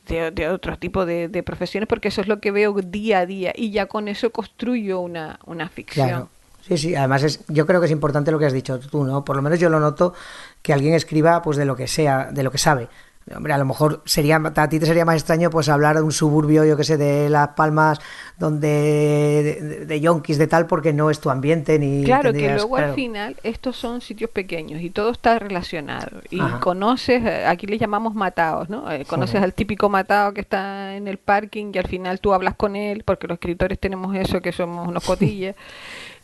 de, 0.07 0.31
de 0.31 0.49
otro 0.49 0.79
tipo 0.79 1.07
de, 1.07 1.29
de 1.29 1.43
profesiones, 1.43 1.89
porque 1.89 2.09
eso 2.09 2.21
es 2.21 2.29
lo 2.29 2.41
que 2.41 2.51
veo 2.51 2.73
día 2.75 3.21
a 3.21 3.27
día 3.27 3.53
y 3.57 3.71
ya 3.71 3.87
con 3.87 4.09
eso 4.09 4.31
construyo 4.31 5.01
una, 5.01 5.39
una 5.47 5.69
ficción. 5.69 6.09
Claro. 6.09 6.29
Sí, 6.67 6.77
sí, 6.77 6.95
además 6.95 7.23
es, 7.23 7.41
yo 7.49 7.67
creo 7.67 7.81
que 7.81 7.87
es 7.87 7.93
importante 7.93 8.31
lo 8.31 8.39
que 8.39 8.45
has 8.45 8.53
dicho 8.53 8.79
tú, 8.79 9.03
¿no? 9.05 9.25
Por 9.25 9.37
lo 9.37 9.43
menos 9.43 9.59
yo 9.59 9.71
lo 9.71 9.81
noto 9.81 10.13
que 10.61 10.75
alguien 10.75 10.93
escriba 10.93 11.41
pues 11.41 11.57
de 11.57 11.65
lo 11.65 11.75
que 11.75 11.87
sea, 11.87 12.29
de 12.31 12.43
lo 12.43 12.51
que 12.51 12.59
sabe. 12.59 12.89
Hombre, 13.37 13.53
a 13.53 13.59
lo 13.59 13.65
mejor 13.65 14.03
sería, 14.05 14.37
a 14.37 14.69
ti 14.69 14.79
te 14.81 14.87
sería 14.87 15.05
más 15.05 15.17
extraño 15.17 15.51
pues 15.51 15.69
hablar 15.69 15.97
de 15.97 16.03
un 16.03 16.13
suburbio, 16.13 16.65
yo 16.65 16.77
que 16.77 16.85
sé, 16.85 16.97
de 16.97 17.29
Las 17.29 17.49
Palmas, 17.49 18.01
donde 18.39 18.69
de, 18.69 19.61
de, 19.63 19.87
de 19.87 20.01
yonkis 20.01 20.39
de 20.39 20.47
tal, 20.47 20.67
porque 20.67 20.93
no 20.93 21.11
es 21.11 21.21
tu 21.21 21.31
ambiente 21.31 21.79
ni 21.79 22.05
Claro, 22.05 22.33
que 22.33 22.49
luego 22.53 22.77
claro. 22.77 22.89
al 22.91 22.95
final 22.95 23.37
estos 23.43 23.77
son 23.77 24.01
sitios 24.01 24.31
pequeños 24.31 24.81
y 24.81 24.91
todo 24.91 25.11
está 25.11 25.39
relacionado. 25.39 26.21
Y 26.31 26.41
Ajá. 26.41 26.61
conoces, 26.61 27.23
aquí 27.47 27.67
le 27.67 27.79
llamamos 27.79 28.15
matados, 28.15 28.69
¿no? 28.69 28.91
Eh, 28.91 29.05
conoces 29.05 29.43
al 29.43 29.55
típico 29.55 29.89
matado 29.89 30.33
que 30.33 30.41
está 30.41 30.95
en 30.97 31.09
el 31.09 31.19
parking 31.19 31.73
y 31.75 31.79
al 31.79 31.87
final 31.87 32.21
tú 32.21 32.33
hablas 32.33 32.55
con 32.55 32.77
él, 32.77 33.03
porque 33.05 33.27
los 33.27 33.37
escritores 33.37 33.79
tenemos 33.79 34.15
eso, 34.17 34.41
que 34.41 34.53
somos 34.53 34.87
unos 34.89 35.05
cotillas. 35.05 35.55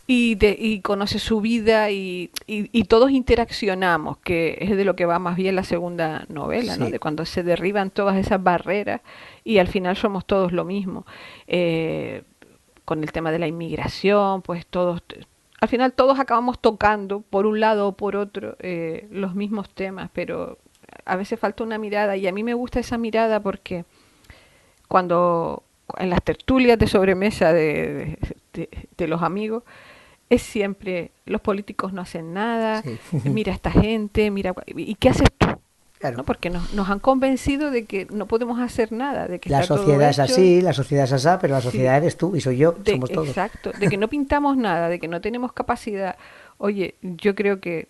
Y, 0.06 0.34
de, 0.34 0.54
y 0.58 0.80
conoces 0.80 1.22
su 1.22 1.40
vida 1.40 1.90
y, 1.90 2.30
y, 2.46 2.68
y 2.78 2.84
todos 2.84 3.10
interaccionamos, 3.10 4.18
que 4.18 4.58
es 4.60 4.76
de 4.76 4.84
lo 4.84 4.96
que 4.96 5.06
va 5.06 5.18
más 5.18 5.36
bien 5.36 5.56
la 5.56 5.64
segunda 5.64 6.26
novela, 6.28 6.76
¿no? 6.76 6.90
De 6.90 6.98
cuando 6.98 7.24
se 7.24 7.42
derriban 7.42 7.90
todas 7.90 8.16
esas 8.16 8.42
barreras 8.42 9.00
y 9.44 9.58
al 9.58 9.68
final 9.68 9.96
somos 9.96 10.26
todos 10.26 10.52
lo 10.52 10.66
mismo. 10.66 11.06
Eh, 11.46 12.22
con 12.84 13.02
el 13.02 13.12
tema 13.12 13.32
de 13.32 13.38
la 13.38 13.46
inmigración, 13.46 14.42
pues 14.42 14.66
todos 14.66 15.02
al 15.64 15.68
final 15.68 15.94
todos 15.94 16.20
acabamos 16.20 16.58
tocando, 16.58 17.20
por 17.22 17.46
un 17.46 17.58
lado 17.58 17.88
o 17.88 17.92
por 17.92 18.16
otro, 18.16 18.56
eh, 18.60 19.08
los 19.10 19.34
mismos 19.34 19.70
temas, 19.70 20.10
pero 20.12 20.58
a 21.06 21.16
veces 21.16 21.40
falta 21.40 21.64
una 21.64 21.78
mirada 21.78 22.18
y 22.18 22.26
a 22.26 22.32
mí 22.32 22.44
me 22.44 22.52
gusta 22.52 22.80
esa 22.80 22.98
mirada 22.98 23.40
porque 23.40 23.86
cuando 24.88 25.62
en 25.96 26.10
las 26.10 26.22
tertulias 26.22 26.78
de 26.78 26.86
sobremesa 26.86 27.54
de, 27.54 28.18
de, 28.52 29.08
los 29.08 29.22
amigos 29.22 29.62
es 30.34 30.42
siempre 30.42 31.10
los 31.26 31.40
políticos 31.40 31.92
no 31.92 32.02
hacen 32.02 32.34
nada, 32.34 32.82
mira 33.24 33.52
a 33.52 33.54
esta 33.54 33.70
gente, 33.70 34.30
mira, 34.30 34.54
¿y 34.66 34.94
qué 34.96 35.08
haces 35.10 35.28
tú? 35.36 35.46
Porque 36.26 36.50
nos, 36.50 36.74
nos, 36.74 36.90
han 36.90 36.98
convencido 36.98 37.70
de 37.70 37.86
que 37.86 38.06
no 38.10 38.26
podemos 38.26 38.60
hacer 38.60 38.92
nada. 38.92 39.26
De 39.26 39.38
que 39.38 39.48
la 39.48 39.62
sociedad 39.62 40.10
es 40.10 40.18
así, 40.18 40.60
la 40.60 40.74
sociedad 40.74 41.04
es 41.04 41.12
así, 41.12 41.38
pero 41.40 41.54
la 41.54 41.62
sociedad 41.62 41.96
eres 41.96 42.18
tú 42.18 42.36
y 42.36 42.42
soy 42.42 42.58
yo, 42.58 42.74
somos 42.84 43.10
todos. 43.10 43.28
Exacto, 43.28 43.72
de 43.72 43.88
que 43.88 43.96
no 43.96 44.08
pintamos 44.08 44.56
nada, 44.56 44.88
de 44.88 44.98
que 44.98 45.08
no 45.08 45.20
tenemos 45.20 45.52
capacidad. 45.52 46.16
Oye, 46.58 46.96
yo 47.00 47.34
creo 47.34 47.60
que 47.60 47.88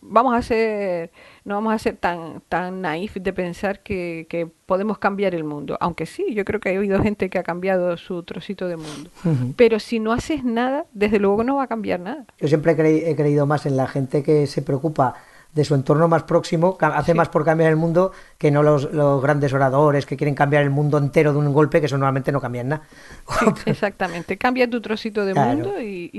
vamos 0.00 0.34
a 0.34 0.42
ser, 0.42 1.10
no 1.44 1.54
vamos 1.56 1.74
a 1.74 1.78
ser 1.78 1.96
tan, 1.96 2.42
tan 2.48 2.80
naif 2.80 3.16
de 3.16 3.32
pensar 3.32 3.80
que, 3.80 4.26
que, 4.28 4.48
podemos 4.66 4.98
cambiar 4.98 5.34
el 5.34 5.42
mundo. 5.42 5.76
Aunque 5.80 6.06
sí, 6.06 6.32
yo 6.32 6.44
creo 6.44 6.60
que 6.60 6.68
ha 6.68 6.76
habido 6.76 7.02
gente 7.02 7.28
que 7.28 7.38
ha 7.38 7.42
cambiado 7.42 7.96
su 7.96 8.22
trocito 8.22 8.68
de 8.68 8.76
mundo. 8.76 9.10
Pero 9.56 9.80
si 9.80 9.98
no 9.98 10.12
haces 10.12 10.44
nada, 10.44 10.86
desde 10.92 11.18
luego 11.18 11.42
no 11.42 11.56
va 11.56 11.64
a 11.64 11.66
cambiar 11.66 11.98
nada. 11.98 12.24
Yo 12.38 12.46
siempre 12.46 12.72
he 13.10 13.16
creído 13.16 13.46
más 13.46 13.66
en 13.66 13.76
la 13.76 13.88
gente 13.88 14.22
que 14.22 14.46
se 14.46 14.62
preocupa 14.62 15.16
de 15.52 15.64
su 15.64 15.74
entorno 15.74 16.06
más 16.06 16.22
próximo, 16.22 16.76
hace 16.80 17.14
más 17.14 17.28
por 17.28 17.44
cambiar 17.44 17.70
el 17.70 17.76
mundo 17.76 18.12
que 18.38 18.50
no 18.50 18.62
los, 18.62 18.92
los, 18.92 19.20
grandes 19.20 19.52
oradores 19.52 20.06
que 20.06 20.16
quieren 20.16 20.34
cambiar 20.34 20.62
el 20.62 20.70
mundo 20.70 20.98
entero 20.98 21.32
de 21.32 21.38
un 21.38 21.52
golpe, 21.52 21.80
que 21.80 21.86
eso 21.86 21.96
normalmente 21.96 22.30
no 22.30 22.40
cambian 22.40 22.68
nada. 22.68 22.82
exactamente, 23.66 24.36
cambia 24.36 24.70
tu 24.70 24.80
trocito 24.80 25.24
de 25.24 25.34
mundo 25.34 25.80
y, 25.80 26.10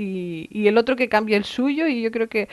y, 0.50 0.68
el 0.68 0.76
otro 0.76 0.96
que 0.96 1.08
cambia 1.08 1.36
el 1.36 1.44
suyo 1.44 1.86
y 1.86 2.02
yo 2.02 2.10
creo 2.10 2.28
que... 2.28 2.48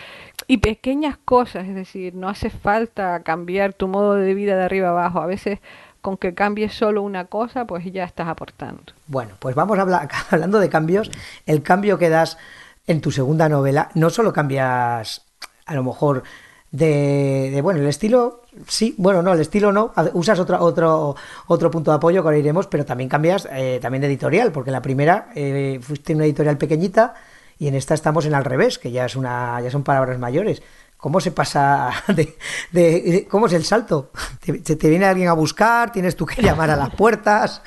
Y 0.51 0.57
pequeñas 0.57 1.15
cosas, 1.25 1.67
es 1.67 1.75
decir, 1.75 2.15
no 2.15 2.27
hace 2.27 2.49
falta 2.49 3.21
cambiar 3.21 3.73
tu 3.73 3.88
modo 3.88 4.15
de 4.15 4.33
vida 4.33 4.55
de 4.55 4.63
arriba 4.63 4.89
abajo, 4.89 5.21
a 5.21 5.27
veces 5.27 5.59
con 6.01 6.17
que 6.17 6.33
cambies 6.33 6.73
solo 6.73 7.03
una 7.03 7.25
cosa, 7.25 7.65
pues 7.65 7.85
ya 7.93 8.03
estás 8.03 8.27
aportando. 8.27 8.81
Bueno, 9.05 9.35
pues 9.38 9.53
vamos 9.53 9.77
a 9.77 9.83
hablar, 9.83 10.09
hablando 10.31 10.59
de 10.59 10.67
cambios, 10.67 11.12
el 11.45 11.62
cambio 11.62 11.99
que 11.99 12.09
das 12.09 12.39
en 12.88 12.99
tu 12.99 13.12
segunda 13.12 13.47
novela, 13.47 13.91
no 13.93 14.09
solo 14.09 14.33
cambias 14.33 15.21
a 15.67 15.75
lo 15.75 15.83
mejor 15.83 16.23
de, 16.71 17.59
bueno, 17.62 17.81
el 17.81 17.88
estilo, 17.88 18.41
sí, 18.67 18.95
bueno, 18.97 19.21
no, 19.21 19.33
el 19.33 19.41
estilo 19.41 19.71
no, 19.71 19.93
usas 20.13 20.39
otro, 20.39 20.59
otro, 20.63 21.15
otro 21.45 21.69
punto 21.69 21.91
de 21.91 21.97
apoyo 21.97 22.23
que 22.23 22.27
ahora 22.27 22.39
iremos, 22.39 22.65
pero 22.65 22.85
también 22.85 23.07
cambias 23.07 23.47
eh, 23.51 23.77
también 23.79 24.01
de 24.01 24.07
editorial, 24.07 24.51
porque 24.51 24.71
la 24.71 24.81
primera 24.81 25.29
eh, 25.35 25.79
fuiste 25.79 26.15
una 26.15 26.25
editorial 26.25 26.57
pequeñita 26.57 27.13
y 27.60 27.67
en 27.67 27.76
esta 27.76 27.93
estamos 27.93 28.26
en 28.26 28.34
al 28.34 28.45
revés, 28.45 28.80
que 28.80 28.91
ya 28.91 29.06
es 29.06 29.15
una, 29.15 29.62
ya 29.62 29.69
son 29.69 29.84
palabras 29.84 30.17
mayores. 30.17 30.63
¿Cómo 30.98 31.22
se 31.22 31.32
pasa 31.32 31.91
de, 32.72 33.28
cómo 33.30 33.45
es 33.48 33.54
el 33.54 33.65
salto? 33.65 34.12
¿Te, 34.43 34.76
¿Te, 34.76 34.89
viene 34.89 35.06
alguien 35.06 35.28
a 35.28 35.34
buscar? 35.34 35.91
¿Tienes 35.91 36.15
tú 36.15 36.26
que 36.26 36.41
llamar 36.41 36.69
a 36.69 36.76
las 36.76 36.89
puertas? 36.95 37.62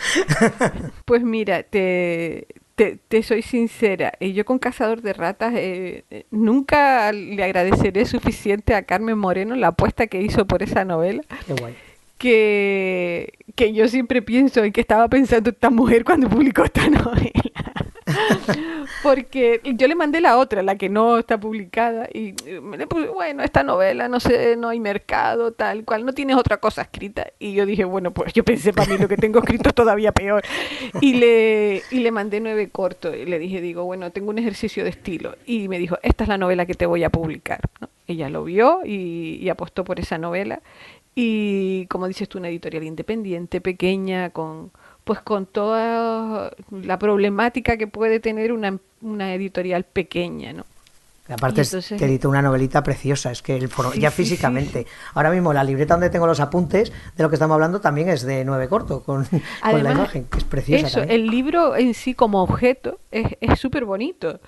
Pues 1.05 1.23
mira, 1.23 1.63
te, 1.63 2.47
te, 2.75 3.23
soy 3.23 3.43
sincera, 3.43 4.15
y 4.19 4.33
yo 4.33 4.45
con 4.45 4.59
Cazador 4.59 5.03
de 5.03 5.13
Ratas 5.13 5.55
eh, 5.55 6.05
eh, 6.11 6.27
nunca 6.31 7.13
le 7.13 7.45
agradeceré 7.45 8.07
suficiente 8.07 8.75
a 8.75 8.83
Carmen 8.83 9.19
Moreno 9.19 9.55
la 9.57 9.69
apuesta 9.69 10.07
que 10.07 10.23
hizo 10.23 10.47
por 10.47 10.63
esa 10.63 10.85
novela. 10.85 11.23
Que, 12.19 13.33
que 13.55 13.73
yo 13.73 13.89
siempre 13.89 14.23
pienso 14.23 14.63
en 14.65 14.73
que 14.73 14.81
estaba 14.81 15.09
pensando 15.09 15.51
esta 15.51 15.71
mujer 15.71 16.05
cuando 16.05 16.29
publicó 16.29 16.65
esta 16.65 16.89
novela. 16.89 17.53
Porque 19.03 19.61
yo 19.65 19.89
le 19.89 19.95
mandé 19.95 20.21
la 20.21 20.39
otra, 20.39 20.63
la 20.63 20.77
que 20.77 20.89
no 20.89 21.19
está 21.19 21.39
publicada, 21.39 22.09
y 22.13 22.35
me 22.63 22.77
le 22.77 22.87
puse, 22.87 23.09
bueno, 23.09 23.43
esta 23.43 23.63
novela, 23.63 24.09
no 24.09 24.21
sé, 24.21 24.57
no 24.57 24.69
hay 24.69 24.81
mercado, 24.81 25.53
tal 25.53 25.85
cual, 25.85 26.05
no 26.05 26.13
tienes 26.13 26.37
otra 26.37 26.59
cosa 26.59 26.83
escrita. 26.83 27.27
Y 27.39 27.55
yo 27.55 27.67
dije, 27.67 27.85
bueno, 27.85 28.13
pues 28.13 28.33
yo 28.33 28.45
pensé 28.45 28.73
para 28.73 28.93
mí 28.93 28.99
lo 28.99 29.09
que 29.09 29.17
tengo 29.17 29.41
escrito 29.41 29.69
es 29.71 29.75
todavía 29.75 30.13
peor. 30.13 30.45
Y 31.01 31.15
le, 31.15 31.83
y 31.91 32.01
le 32.01 32.11
mandé 32.11 32.41
nueve 32.41 32.71
cortos, 32.71 33.17
y 33.17 33.25
le 33.25 33.39
dije, 33.39 33.61
digo, 33.61 33.85
bueno, 33.85 34.11
tengo 34.11 34.31
un 34.31 34.39
ejercicio 34.39 34.85
de 34.85 34.91
estilo. 34.91 35.37
Y 35.47 35.69
me 35.69 35.79
dijo, 35.79 35.99
esta 36.03 36.25
es 36.25 36.29
la 36.29 36.39
novela 36.39 36.67
que 36.67 36.75
te 36.75 36.87
voy 36.87 37.03
a 37.05 37.11
publicar. 37.11 37.61
Ella 38.07 38.29
lo 38.29 38.45
vio 38.45 38.81
y, 38.85 39.39
y 39.41 39.49
apostó 39.49 39.85
por 39.85 40.01
esa 40.01 40.19
novela. 40.19 40.61
Y 41.15 41.87
como 41.87 42.09
dices 42.09 42.29
tú, 42.29 42.39
una 42.39 42.49
editorial 42.49 42.85
independiente, 42.85 43.61
pequeña, 43.61 44.31
con 44.31 44.71
pues 45.05 45.21
con 45.21 45.47
toda 45.47 46.53
la 46.71 46.99
problemática 46.99 47.77
que 47.77 47.87
puede 47.87 48.21
tener 48.21 48.53
una, 48.53 48.79
una 49.01 49.35
editorial 49.35 49.85
pequeña, 49.85 50.53
¿no? 50.53 50.65
Aparte 51.29 51.63
es 51.63 51.95
que 51.97 52.05
editó 52.05 52.29
una 52.29 52.43
novelita 52.43 52.83
preciosa, 52.83 53.31
es 53.31 53.43
que 53.43 53.57
el 53.57 53.71
ya 53.99 54.11
físicamente. 54.11 54.87
Ahora 55.15 55.31
mismo 55.31 55.53
la 55.53 55.65
libreta 55.65 55.95
donde 55.95 56.11
tengo 56.11 56.27
los 56.27 56.41
apuntes 56.41 56.93
de 57.17 57.23
lo 57.23 57.31
que 57.31 57.37
estamos 57.37 57.55
hablando 57.55 57.81
también 57.81 58.09
es 58.09 58.23
de 58.23 58.45
nueve 58.45 58.69
corto, 58.69 59.03
con, 59.03 59.25
con 59.63 59.83
la 59.83 59.93
imagen, 59.93 60.25
que 60.25 60.39
es 60.39 60.45
preciosa. 60.45 60.87
Eso, 60.87 61.03
el 61.03 61.29
libro 61.29 61.77
en 61.77 61.95
sí 61.95 62.15
como 62.15 62.43
objeto 62.43 62.99
es 63.11 63.59
súper 63.59 63.85
bonito. 63.85 64.41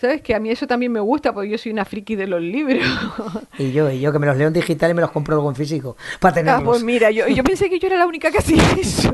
¿Sabes? 0.00 0.22
Que 0.22 0.34
a 0.34 0.40
mí 0.40 0.48
eso 0.50 0.66
también 0.66 0.90
me 0.90 1.00
gusta 1.00 1.34
porque 1.34 1.50
yo 1.50 1.58
soy 1.58 1.72
una 1.72 1.84
friki 1.84 2.16
de 2.16 2.26
los 2.26 2.40
libros. 2.40 2.82
Y 3.58 3.72
yo, 3.72 3.90
y 3.90 4.00
yo 4.00 4.10
que 4.10 4.18
me 4.18 4.26
los 4.26 4.38
leo 4.38 4.46
en 4.46 4.54
digital 4.54 4.90
y 4.90 4.94
me 4.94 5.02
los 5.02 5.10
compro 5.10 5.34
luego 5.34 5.50
en 5.50 5.56
físico 5.56 5.96
para 6.18 6.32
tenerlos. 6.32 6.62
Ah, 6.62 6.64
pues 6.64 6.82
mira, 6.82 7.10
yo, 7.10 7.28
yo 7.28 7.44
pensé 7.44 7.68
que 7.68 7.78
yo 7.78 7.88
era 7.88 7.98
la 7.98 8.06
única 8.06 8.30
que 8.30 8.38
hacía 8.38 8.62
eso. 8.80 9.12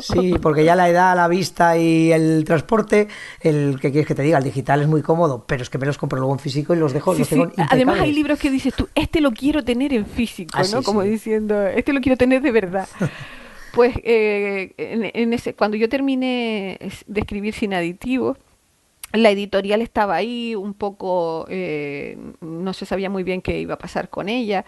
Sí, 0.00 0.34
porque 0.40 0.64
ya 0.64 0.76
la 0.76 0.88
edad, 0.88 1.16
la 1.16 1.26
vista 1.26 1.76
y 1.76 2.12
el 2.12 2.44
transporte, 2.44 3.08
el 3.40 3.80
que 3.80 3.90
quieres 3.90 4.06
que 4.06 4.14
te 4.14 4.22
diga, 4.22 4.38
el 4.38 4.44
digital 4.44 4.82
es 4.82 4.86
muy 4.86 5.02
cómodo, 5.02 5.44
pero 5.48 5.62
es 5.62 5.70
que 5.70 5.78
me 5.78 5.86
los 5.86 5.98
compro 5.98 6.18
luego 6.18 6.32
en 6.32 6.38
físico 6.38 6.74
y 6.74 6.78
los 6.78 6.92
dejo, 6.92 7.14
los 7.14 7.28
tengo 7.28 7.50
Además 7.70 7.98
hay 7.98 8.12
libros 8.12 8.38
que 8.38 8.50
dices 8.50 8.72
tú, 8.74 8.88
este 8.94 9.20
lo 9.20 9.32
quiero 9.32 9.64
tener 9.64 9.92
en 9.92 10.06
físico, 10.06 10.56
ah, 10.56 10.62
¿no? 10.72 10.84
Como 10.84 11.02
diciendo, 11.02 11.66
este 11.66 11.92
lo 11.92 12.00
quiero 12.00 12.16
tener 12.16 12.42
de 12.42 12.52
verdad. 12.52 12.88
Pues 13.72 13.94
eh, 14.04 14.74
en 14.76 15.32
ese, 15.32 15.54
cuando 15.54 15.78
yo 15.78 15.88
terminé 15.88 16.78
de 17.06 17.20
escribir 17.20 17.54
sin 17.54 17.72
aditivos, 17.72 18.36
la 19.12 19.30
editorial 19.30 19.82
estaba 19.82 20.16
ahí, 20.16 20.54
un 20.54 20.74
poco, 20.74 21.46
eh, 21.48 22.16
no 22.40 22.72
se 22.72 22.86
sabía 22.86 23.10
muy 23.10 23.22
bien 23.22 23.42
qué 23.42 23.58
iba 23.60 23.74
a 23.74 23.78
pasar 23.78 24.08
con 24.08 24.28
ella. 24.28 24.64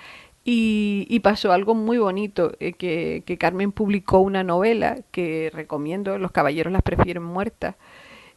Y, 0.46 1.20
pasó 1.20 1.52
algo 1.52 1.74
muy 1.74 1.96
bonito, 1.98 2.52
eh, 2.60 2.74
que, 2.74 3.22
que, 3.26 3.38
Carmen 3.38 3.72
publicó 3.72 4.18
una 4.18 4.44
novela 4.44 4.98
que 5.10 5.50
recomiendo, 5.54 6.18
Los 6.18 6.32
caballeros 6.32 6.72
las 6.72 6.82
prefieren 6.82 7.22
muertas. 7.22 7.76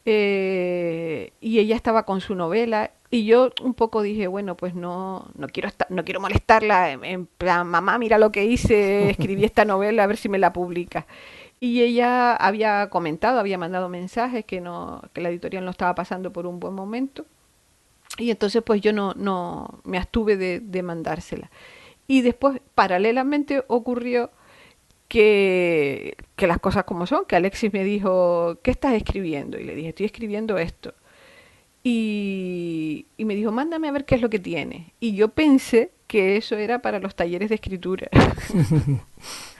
Eh, 0.09 1.33
y 1.41 1.59
ella 1.59 1.75
estaba 1.75 2.03
con 2.03 2.21
su 2.21 2.33
novela 2.33 2.91
y 3.09 3.25
yo 3.25 3.51
un 3.61 3.73
poco 3.73 4.01
dije, 4.01 4.27
bueno, 4.27 4.55
pues 4.55 4.73
no, 4.73 5.27
no 5.35 5.47
quiero 5.49 5.67
estar, 5.67 5.91
no 5.91 6.05
quiero 6.05 6.21
molestarla, 6.21 6.93
en 6.93 7.25
plan, 7.25 7.67
mamá, 7.67 7.97
mira 7.97 8.17
lo 8.17 8.31
que 8.31 8.45
hice, 8.45 9.09
escribí 9.09 9.43
esta 9.45 9.65
novela, 9.65 10.03
a 10.03 10.07
ver 10.07 10.15
si 10.15 10.29
me 10.29 10.39
la 10.39 10.53
publica. 10.53 11.05
Y 11.59 11.81
ella 11.81 12.35
había 12.35 12.89
comentado, 12.89 13.39
había 13.39 13.57
mandado 13.57 13.89
mensajes 13.89 14.45
que, 14.45 14.61
no, 14.61 15.01
que 15.13 15.21
la 15.21 15.29
editorial 15.29 15.65
no 15.65 15.71
estaba 15.71 15.95
pasando 15.95 16.31
por 16.31 16.45
un 16.45 16.59
buen 16.59 16.73
momento. 16.73 17.25
Y 18.17 18.31
entonces 18.31 18.61
pues 18.63 18.81
yo 18.81 18.93
no, 18.93 19.13
no 19.15 19.79
me 19.83 19.97
abstuve 19.97 20.37
de, 20.37 20.59
de 20.59 20.83
mandársela. 20.83 21.49
Y 22.07 22.21
después, 22.21 22.61
paralelamente, 22.75 23.63
ocurrió 23.67 24.31
que, 25.07 26.15
que, 26.35 26.47
las 26.47 26.59
cosas 26.59 26.83
como 26.85 27.05
son, 27.05 27.25
que 27.25 27.35
Alexis 27.35 27.73
me 27.73 27.83
dijo, 27.83 28.59
¿qué 28.63 28.71
estás 28.71 28.93
escribiendo? 28.93 29.59
Y 29.59 29.63
le 29.63 29.75
dije, 29.75 29.89
estoy 29.89 30.05
escribiendo 30.05 30.57
esto. 30.57 30.93
Y, 31.83 33.05
y 33.17 33.25
me 33.25 33.35
dijo, 33.35 33.51
mándame 33.51 33.87
a 33.87 33.91
ver 33.91 34.05
qué 34.05 34.15
es 34.15 34.21
lo 34.21 34.29
que 34.29 34.39
tiene. 34.39 34.93
Y 34.99 35.15
yo 35.15 35.29
pensé 35.29 35.91
que 36.07 36.37
eso 36.37 36.55
era 36.55 36.81
para 36.81 36.99
los 36.99 37.15
talleres 37.15 37.49
de 37.49 37.55
escritura. 37.55 38.09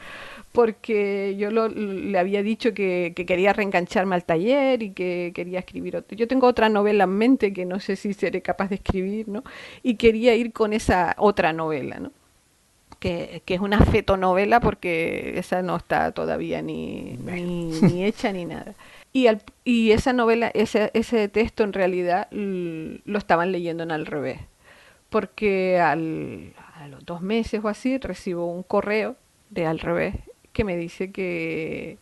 porque 0.51 1.36
yo 1.38 1.51
le 1.51 2.17
había 2.17 2.41
dicho 2.41 2.73
que, 2.73 3.13
quería 3.15 3.53
reengancharme 3.53 4.15
al 4.15 4.23
taller 4.23 4.81
y 4.81 4.91
que 4.91 5.31
quería 5.36 5.60
escribir 5.60 5.97
otro. 5.97 6.17
Yo 6.17 6.27
tengo 6.27 6.47
otra 6.47 6.69
novela 6.69 7.03
en 7.03 7.12
mente 7.12 7.53
que 7.53 7.65
no 7.65 7.79
sé 7.79 7.95
si 7.95 8.13
seré 8.13 8.41
capaz 8.41 8.69
de 8.69 8.75
escribir, 8.75 9.27
¿no? 9.27 9.43
Y 9.83 9.95
quería 9.95 10.33
ir 10.36 10.53
con 10.53 10.73
esa 10.73 11.15
otra 11.19 11.53
novela, 11.53 11.99
¿no? 11.99 12.12
Que, 12.99 13.43
es 13.45 13.60
una 13.60 13.86
fetonovela 13.86 14.60
porque 14.60 15.38
esa 15.38 15.62
no 15.62 15.75
está 15.75 16.12
todavía 16.12 16.62
ni, 16.63 17.17
ni, 17.21 18.03
hecha 18.03 18.31
ni 18.31 18.45
nada. 18.45 18.73
Y, 19.13 19.27
y 19.63 19.91
esa 19.91 20.12
novela, 20.13 20.49
ese, 20.55 20.89
ese 20.95 21.27
texto 21.27 21.63
en 21.63 21.73
realidad 21.73 22.29
lo 22.31 23.17
estaban 23.19 23.51
leyendo 23.51 23.83
en 23.83 23.91
al 23.91 24.07
revés, 24.07 24.39
porque 25.10 25.79
al, 25.79 26.53
a 26.73 26.88
los 26.88 27.05
dos 27.05 27.21
meses 27.21 27.62
o 27.63 27.67
así 27.67 27.99
recibo 27.99 28.47
un 28.47 28.63
correo 28.63 29.15
de 29.51 29.65
al 29.67 29.79
revés 29.79 30.15
que 30.58 30.63
me 30.63 30.76
dice 30.76 31.12
que, 31.12 32.00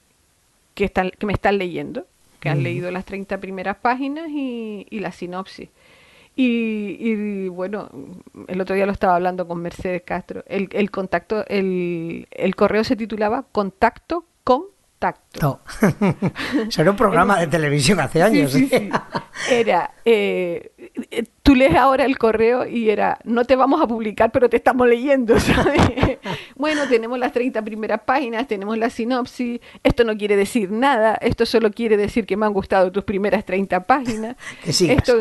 que, 0.76 0.86
están, 0.86 1.12
que 1.12 1.26
me 1.26 1.34
están 1.34 1.58
leyendo, 1.58 2.08
que 2.39 2.48
han 2.48 2.63
leído 2.63 2.89
las 2.89 3.04
30 3.04 3.38
primeras 3.39 3.76
páginas 3.76 4.30
y, 4.30 4.88
y 4.89 5.00
la 5.02 5.12
sinopsis. 5.12 5.68
Y, 6.38 6.96
y, 7.02 7.50
bueno, 7.50 7.89
el 8.48 8.62
otro 8.62 8.74
día 8.74 8.86
lo 8.86 8.94
estaba 8.94 9.15
hablando 9.18 9.46
con 9.46 9.62
Mercedes 9.62 10.04
Castro. 10.06 10.46
El, 10.48 10.70
el 10.72 10.89
contacto, 10.89 11.46
el, 11.48 12.30
el 12.32 12.56
correo 12.56 12.86
se 12.86 12.96
titulaba 12.96 13.44
Contacto 13.52 14.24
con 14.46 14.63
Tacto. 15.00 15.41
No. 15.41 15.60
era 16.78 16.91
un 16.91 16.98
programa 16.98 17.38
de 17.41 17.48
televisión 17.48 18.00
hace 18.00 18.24
años. 18.24 18.56
¿eh? 18.56 18.89
Era, 19.52 19.91
eh, 20.08 20.72
tú 21.41 21.56
lees 21.56 21.76
ahora 21.76 22.06
el 22.06 22.20
correo 22.20 22.68
y 22.68 22.91
era, 22.91 23.18
no 23.24 23.44
te 23.44 23.56
vamos 23.56 23.82
a 23.82 23.88
publicar, 23.88 24.32
pero 24.32 24.50
te 24.50 24.58
estamos 24.58 24.88
leyendo, 24.88 25.39
¿sabes? 25.39 25.82
bueno, 26.56 26.88
tenemos 26.88 27.18
las 27.18 27.34
30 27.34 27.63
primeras 27.63 28.02
páginas, 28.02 28.48
tenemos 28.48 28.78
la 28.78 28.91
sinopsis, 28.91 29.60
esto 29.84 30.04
no 30.04 30.15
quiere 30.15 30.36
decir 30.36 30.72
nada, 30.72 31.15
esto 31.22 31.48
solo 31.48 31.72
quiere 31.72 31.98
decir 31.98 32.28
que 32.28 32.38
me 32.38 32.46
han 32.46 32.54
gustado 32.54 32.91
tus 32.91 33.04
primeras 33.04 33.46
30 33.46 33.86
páginas. 33.86 34.36
Que 34.63 34.74
sigas. 34.74 34.98
Esto, 34.98 35.18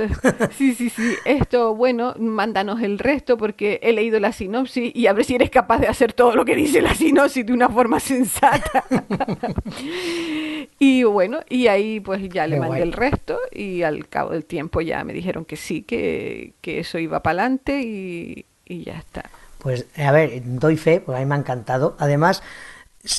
sí, 0.56 0.74
sí, 0.74 0.88
sí, 0.90 1.14
esto, 1.24 1.74
bueno, 1.74 2.14
mándanos 2.18 2.80
el 2.82 2.98
resto 2.98 3.36
porque 3.36 3.80
he 3.82 3.92
leído 3.92 4.20
la 4.20 4.32
sinopsis 4.32 4.94
y 4.94 5.06
a 5.06 5.12
ver 5.12 5.24
si 5.24 5.34
eres 5.34 5.50
capaz 5.50 5.78
de 5.78 5.88
hacer 5.88 6.12
todo 6.12 6.34
lo 6.34 6.44
que 6.44 6.56
dice 6.56 6.80
la 6.80 6.94
sinopsis 6.94 7.44
de 7.44 7.52
una 7.52 7.68
forma 7.68 8.00
sensata. 8.00 8.84
y 10.78 11.02
bueno, 11.04 11.40
y 11.48 11.66
ahí 11.66 12.00
pues 12.00 12.28
ya 12.28 12.46
le 12.46 12.58
mandé 12.58 12.76
guay. 12.76 12.82
el 12.82 12.92
resto 12.92 13.38
y 13.50 13.82
al 13.82 14.08
cabo 14.08 14.30
del 14.30 14.44
tiempo 14.44 14.73
ya 14.80 15.04
me 15.04 15.12
dijeron 15.12 15.44
que 15.44 15.56
sí, 15.56 15.82
que, 15.82 16.54
que 16.60 16.80
eso 16.80 16.98
iba 16.98 17.22
para 17.22 17.42
adelante 17.42 17.80
y, 17.82 18.46
y 18.64 18.84
ya 18.84 18.98
está. 18.98 19.30
Pues 19.58 19.86
a 19.96 20.12
ver, 20.12 20.42
doy 20.44 20.76
fe, 20.76 21.00
pues 21.00 21.16
a 21.16 21.20
mí 21.20 21.26
me 21.26 21.34
ha 21.34 21.38
encantado. 21.38 21.96
Además, 21.98 22.42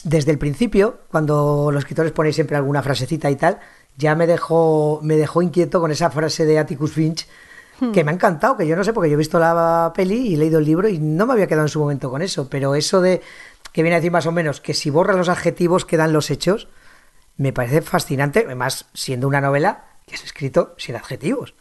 desde 0.03 0.31
el 0.31 0.37
principio, 0.37 0.99
cuando 1.09 1.69
los 1.71 1.83
escritores 1.83 2.11
ponéis 2.11 2.35
siempre 2.35 2.55
alguna 2.55 2.83
frasecita 2.83 3.29
y 3.29 3.35
tal, 3.35 3.59
ya 3.97 4.15
me 4.15 4.27
dejó, 4.27 4.99
me 5.03 5.15
dejó 5.15 5.41
inquieto 5.41 5.79
con 5.79 5.91
esa 5.91 6.09
frase 6.09 6.45
de 6.45 6.59
Atticus 6.59 6.91
Finch, 6.91 7.27
que 7.93 8.05
me 8.05 8.11
ha 8.11 8.13
encantado, 8.13 8.55
que 8.55 8.65
yo 8.65 8.75
no 8.77 8.85
sé, 8.85 8.93
porque 8.93 9.09
yo 9.09 9.15
he 9.15 9.17
visto 9.17 9.37
la 9.37 9.91
peli 9.93 10.27
y 10.29 10.35
he 10.35 10.37
leído 10.37 10.59
el 10.59 10.65
libro 10.65 10.87
y 10.87 10.97
no 10.97 11.25
me 11.25 11.33
había 11.33 11.47
quedado 11.47 11.65
en 11.65 11.69
su 11.69 11.79
momento 11.79 12.09
con 12.09 12.21
eso, 12.21 12.49
pero 12.49 12.73
eso 12.73 13.01
de 13.01 13.21
que 13.73 13.81
viene 13.81 13.95
a 13.95 13.99
decir 13.99 14.13
más 14.13 14.25
o 14.25 14.31
menos 14.31 14.61
que 14.61 14.73
si 14.73 14.89
borras 14.89 15.17
los 15.17 15.27
adjetivos 15.27 15.83
quedan 15.83 16.13
los 16.13 16.31
hechos, 16.31 16.69
me 17.35 17.51
parece 17.51 17.81
fascinante, 17.81 18.43
además 18.45 18.85
siendo 18.93 19.27
una 19.27 19.41
novela 19.41 19.83
que 20.05 20.15
has 20.15 20.23
escrito 20.23 20.73
sin 20.77 20.95
adjetivos. 20.95 21.53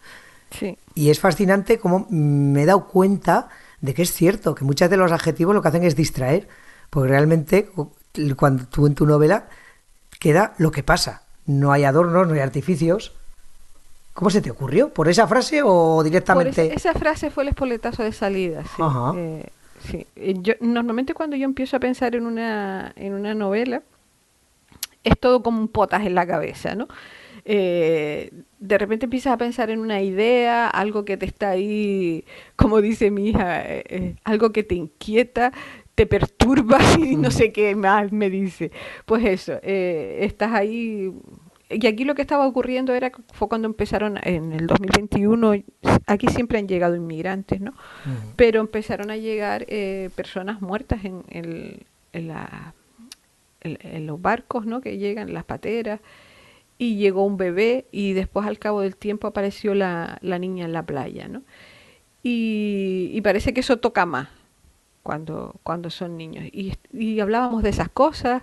Sí. 0.50 0.76
Y 0.94 1.10
es 1.10 1.18
fascinante 1.20 1.78
cómo 1.78 2.06
me 2.10 2.62
he 2.62 2.66
dado 2.66 2.86
cuenta 2.86 3.48
de 3.80 3.94
que 3.94 4.02
es 4.02 4.12
cierto, 4.12 4.54
que 4.54 4.64
muchas 4.64 4.90
de 4.90 4.96
los 4.96 5.12
adjetivos 5.12 5.54
lo 5.54 5.62
que 5.62 5.68
hacen 5.68 5.84
es 5.84 5.96
distraer, 5.96 6.48
porque 6.90 7.08
realmente 7.08 7.66
cu- 7.66 7.92
cuando 8.36 8.66
tú 8.66 8.86
en 8.86 8.94
tu 8.94 9.06
novela 9.06 9.48
queda 10.20 10.54
lo 10.58 10.70
que 10.70 10.82
pasa. 10.82 11.22
No 11.46 11.72
hay 11.72 11.84
adornos, 11.84 12.26
no 12.28 12.34
hay 12.34 12.40
artificios. 12.40 13.12
¿Cómo 14.14 14.30
se 14.30 14.40
te 14.40 14.50
ocurrió? 14.50 14.90
¿Por 14.90 15.08
esa 15.08 15.26
frase 15.26 15.62
o 15.64 16.02
directamente? 16.04 16.66
esa, 16.66 16.90
esa 16.90 16.98
frase 16.98 17.30
fue 17.30 17.42
el 17.42 17.48
espoletazo 17.50 18.02
de 18.04 18.12
salida. 18.12 18.62
Sí. 18.62 18.80
Ajá. 18.82 19.12
Eh, 19.16 19.46
sí. 19.90 20.06
Eh, 20.16 20.34
Yo, 20.40 20.54
normalmente 20.60 21.14
cuando 21.14 21.34
yo 21.36 21.44
empiezo 21.44 21.76
a 21.76 21.80
pensar 21.80 22.14
en 22.14 22.24
una, 22.24 22.92
en 22.94 23.12
una 23.12 23.34
novela, 23.34 23.82
es 25.02 25.18
todo 25.18 25.42
como 25.42 25.58
un 25.58 25.68
potas 25.68 26.06
en 26.06 26.14
la 26.14 26.26
cabeza, 26.26 26.74
¿no? 26.76 26.86
Eh, 27.44 28.30
de 28.58 28.78
repente 28.78 29.04
empiezas 29.06 29.32
a 29.34 29.38
pensar 29.38 29.70
en 29.70 29.78
una 29.80 30.00
idea, 30.02 30.66
algo 30.68 31.04
que 31.04 31.16
te 31.16 31.26
está 31.26 31.50
ahí, 31.50 32.24
como 32.56 32.80
dice 32.80 33.10
mi 33.10 33.28
hija, 33.28 33.62
eh, 33.62 33.84
eh, 33.88 34.14
algo 34.24 34.50
que 34.52 34.62
te 34.62 34.74
inquieta, 34.74 35.52
te 35.94 36.06
perturba 36.06 36.78
y 36.98 37.16
no 37.16 37.30
sé 37.30 37.52
qué 37.52 37.74
más 37.76 38.12
me 38.12 38.30
dice. 38.30 38.70
Pues 39.04 39.24
eso, 39.24 39.58
estás 39.62 40.52
ahí. 40.52 41.12
Y 41.70 41.86
aquí 41.86 42.04
lo 42.04 42.14
que 42.14 42.22
estaba 42.22 42.46
ocurriendo 42.46 42.94
era 42.94 43.10
fue 43.32 43.48
cuando 43.48 43.66
empezaron 43.66 44.18
en 44.22 44.52
el 44.52 44.66
2021, 44.66 45.54
aquí 46.06 46.28
siempre 46.28 46.58
han 46.58 46.68
llegado 46.68 46.94
inmigrantes, 46.94 47.60
¿no? 47.60 47.72
Pero 48.36 48.60
empezaron 48.60 49.10
a 49.10 49.16
llegar 49.16 49.64
eh, 49.68 50.10
personas 50.14 50.60
muertas 50.62 51.04
en, 51.04 51.22
en- 51.30 51.80
en 52.12 52.28
la- 52.28 52.74
en 53.62 54.06
los 54.06 54.20
barcos, 54.20 54.66
¿no? 54.66 54.80
Que 54.82 54.98
llegan, 54.98 55.32
las 55.32 55.44
pateras, 55.44 56.00
y 56.78 56.96
llegó 56.96 57.24
un 57.24 57.36
bebé 57.36 57.86
y 57.92 58.12
después 58.12 58.46
al 58.46 58.58
cabo 58.58 58.80
del 58.80 58.96
tiempo 58.96 59.26
apareció 59.26 59.74
la, 59.74 60.18
la 60.22 60.38
niña 60.38 60.64
en 60.64 60.72
la 60.72 60.84
playa, 60.84 61.28
¿no? 61.28 61.42
Y, 62.22 63.10
y 63.12 63.20
parece 63.20 63.52
que 63.52 63.60
eso 63.60 63.76
toca 63.76 64.06
más 64.06 64.28
cuando, 65.02 65.56
cuando 65.62 65.90
son 65.90 66.16
niños. 66.16 66.46
Y, 66.52 66.74
y 66.92 67.20
hablábamos 67.20 67.62
de 67.62 67.70
esas 67.70 67.88
cosas 67.88 68.42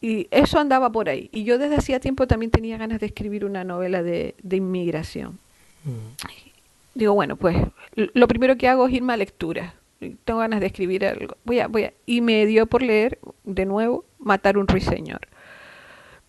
y 0.00 0.28
eso 0.30 0.58
andaba 0.58 0.90
por 0.90 1.08
ahí. 1.08 1.28
Y 1.32 1.44
yo 1.44 1.58
desde 1.58 1.76
hacía 1.76 2.00
tiempo 2.00 2.26
también 2.26 2.50
tenía 2.50 2.78
ganas 2.78 3.00
de 3.00 3.06
escribir 3.06 3.44
una 3.44 3.64
novela 3.64 4.02
de, 4.02 4.34
de 4.42 4.56
inmigración. 4.56 5.38
Digo, 6.94 7.14
bueno, 7.14 7.36
pues 7.36 7.56
lo 7.94 8.28
primero 8.28 8.56
que 8.56 8.68
hago 8.68 8.86
es 8.86 8.94
irme 8.94 9.12
a 9.12 9.16
lectura. 9.16 9.74
Tengo 10.24 10.40
ganas 10.40 10.60
de 10.60 10.66
escribir 10.66 11.04
algo. 11.04 11.36
Voy 11.44 11.60
a, 11.60 11.66
voy 11.66 11.84
a, 11.84 11.92
y 12.06 12.20
me 12.20 12.46
dio 12.46 12.66
por 12.66 12.82
leer 12.82 13.18
de 13.44 13.66
nuevo 13.66 14.04
Matar 14.18 14.56
un 14.58 14.68
ruiseñor. 14.68 15.20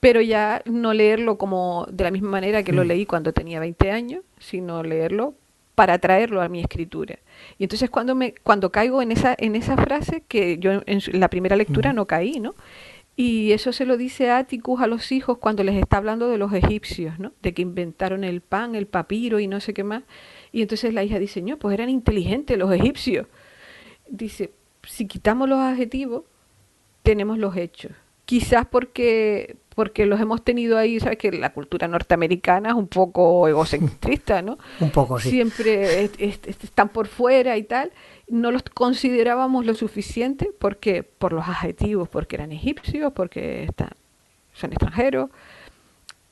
Pero 0.02 0.20
ya 0.20 0.62
no 0.66 0.94
leerlo 0.94 1.38
como 1.38 1.88
de 1.90 2.04
la 2.04 2.12
misma 2.12 2.30
manera 2.30 2.64
que 2.64 2.74
lo 2.74 2.84
leí 2.84 3.06
cuando 3.06 3.32
tenía 3.32 3.62
20 3.62 3.92
años, 3.92 4.24
sino 4.40 4.84
leerlo 4.84 5.36
para 5.76 6.00
traerlo 6.00 6.42
a 6.42 6.50
mi 6.50 6.60
escritura. 6.60 7.20
Y 7.58 7.64
entonces 7.64 7.90
cuando 7.90 8.14
me 8.14 8.34
cuando 8.44 8.72
caigo 8.72 9.02
en 9.02 9.12
esa 9.12 9.36
en 9.38 9.56
esa 9.56 9.78
frase 9.78 10.24
que 10.28 10.58
yo 10.58 10.82
en 10.86 11.02
la 11.14 11.30
primera 11.30 11.56
lectura 11.56 11.94
no 11.94 12.08
caí, 12.08 12.40
¿no? 12.40 12.56
Y 13.16 13.52
eso 13.52 13.72
se 13.74 13.86
lo 13.86 13.98
dice 13.98 14.32
Atticus 14.32 14.82
a 14.82 14.88
los 14.88 15.12
hijos 15.12 15.38
cuando 15.38 15.64
les 15.64 15.76
está 15.76 15.98
hablando 15.98 16.28
de 16.30 16.38
los 16.38 16.54
egipcios, 16.54 17.20
¿no? 17.20 17.34
De 17.42 17.54
que 17.54 17.62
inventaron 17.62 18.24
el 18.24 18.42
pan, 18.42 18.74
el 18.76 18.88
papiro 18.88 19.40
y 19.40 19.48
no 19.48 19.60
sé 19.60 19.74
qué 19.74 19.84
más. 19.84 20.04
Y 20.52 20.62
entonces 20.62 20.94
la 20.94 21.04
hija 21.04 21.20
dice, 21.20 21.42
no, 21.42 21.58
pues 21.58 21.74
eran 21.74 21.90
inteligentes 21.90 22.58
los 22.58 22.72
egipcios. 22.74 23.28
Dice, 24.10 24.52
si 24.84 25.08
quitamos 25.08 25.48
los 25.48 25.60
adjetivos, 25.60 26.24
tenemos 27.04 27.38
los 27.38 27.56
hechos. 27.56 27.92
Quizás 28.26 28.66
porque 28.66 29.58
porque 29.76 30.06
los 30.06 30.20
hemos 30.20 30.44
tenido 30.44 30.78
ahí, 30.78 31.00
sabes 31.00 31.18
que 31.18 31.32
la 31.32 31.54
cultura 31.54 31.88
norteamericana 31.88 32.70
es 32.70 32.76
un 32.76 32.88
poco 32.88 33.48
egocentrista, 33.48 34.42
¿no? 34.42 34.58
Un 34.80 34.92
poco, 34.92 35.20
sí. 35.20 35.30
Siempre 35.30 36.04
es- 36.04 36.12
es- 36.18 36.40
es- 36.46 36.64
están 36.64 36.90
por 36.90 37.08
fuera 37.08 37.56
y 37.58 37.64
tal. 37.64 37.92
No 38.28 38.52
los 38.52 38.64
considerábamos 38.64 39.66
lo 39.66 39.74
suficiente 39.74 40.52
porque 40.60 41.04
por 41.04 41.34
los 41.34 41.48
adjetivos, 41.48 42.10
porque 42.10 42.36
eran 42.36 42.52
egipcios, 42.52 43.14
porque 43.14 43.64
están, 43.64 43.90
son 44.54 44.72
extranjeros. 44.72 45.30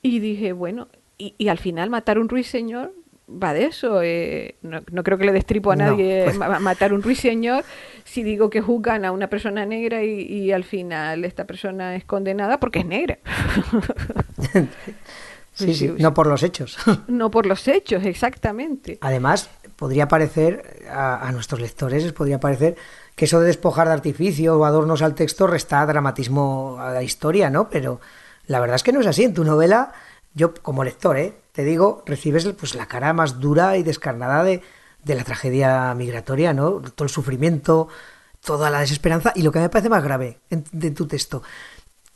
Y 0.02 0.18
dije, 0.20 0.52
bueno, 0.52 0.88
y, 1.18 1.34
y 1.38 1.48
al 1.48 1.58
final 1.58 1.90
matar 1.90 2.18
un 2.18 2.28
ruiseñor 2.28 2.92
va 3.30 3.52
de 3.54 3.64
eso. 3.66 4.00
eh, 4.02 4.56
no, 4.62 4.80
no 4.90 5.02
creo 5.02 5.18
que 5.18 5.24
le 5.24 5.32
destripo 5.32 5.70
a 5.72 5.76
No, 5.76 5.84
nadie 5.86 6.32
ma- 6.38 6.58
matar 6.60 6.92
un 6.92 7.02
ruiseñor 7.02 7.64
si 8.04 8.22
digo 8.22 8.50
que 8.50 8.60
juzgan 8.60 9.04
a 9.04 9.12
una 9.12 9.28
persona 9.28 9.64
negra 9.66 10.02
y, 10.02 10.22
y 10.22 10.52
al 10.52 10.64
final 10.64 11.24
esta 11.24 11.46
persona 11.46 11.96
es 11.96 12.04
condenada 12.04 12.58
porque 12.60 12.80
es 12.80 12.86
negra. 12.86 13.18
Sí, 14.40 14.68
sí, 15.54 15.74
Sí, 15.74 15.94
no 15.98 16.14
por 16.14 16.26
los 16.26 16.42
hechos. 16.42 16.78
no 17.08 17.30
por 17.30 17.46
los 17.46 17.66
hechos, 17.68 18.04
exactamente. 18.04 18.98
Además, 19.00 19.50
podría 19.76 20.08
parecer 20.08 20.84
a, 20.90 21.26
a 21.26 21.32
nuestros 21.32 21.60
lectores, 21.60 22.02
les 22.04 22.12
podría 22.12 22.40
parecer 22.40 22.76
que 23.14 23.26
eso 23.26 23.40
de 23.40 23.46
despojar 23.48 23.86
de 23.88 23.94
artificio 23.94 24.58
o 24.58 24.64
adornos 24.64 25.02
al 25.02 25.14
texto 25.14 25.46
resta 25.46 25.84
dramatismo 25.86 26.78
a 26.80 26.92
la 26.92 27.02
historia, 27.02 27.50
¿no? 27.50 27.68
Pero 27.68 28.00
la 28.46 28.60
verdad 28.60 28.76
es 28.76 28.82
que 28.82 28.92
no 28.92 29.00
es 29.00 29.06
así. 29.06 29.24
En 29.24 29.34
tu 29.34 29.44
novela, 29.44 29.92
yo 30.40 30.54
como 30.54 30.82
lector, 30.84 31.16
¿eh? 31.16 31.34
te 31.52 31.64
digo, 31.64 32.02
recibes 32.06 32.44
pues 32.58 32.74
la 32.74 32.86
cara 32.86 33.12
más 33.12 33.38
dura 33.40 33.76
y 33.76 33.82
descarnada 33.82 34.42
de, 34.44 34.62
de 35.04 35.14
la 35.14 35.24
tragedia 35.24 35.94
migratoria, 35.94 36.52
¿no? 36.52 36.80
Todo 36.94 37.04
el 37.04 37.10
sufrimiento, 37.10 37.88
toda 38.44 38.70
la 38.70 38.80
desesperanza 38.80 39.32
y 39.34 39.42
lo 39.42 39.52
que 39.52 39.58
me 39.60 39.68
parece 39.68 39.88
más 39.88 40.02
grave 40.02 40.38
en- 40.50 40.64
de 40.72 40.90
tu 40.92 41.06
texto, 41.06 41.42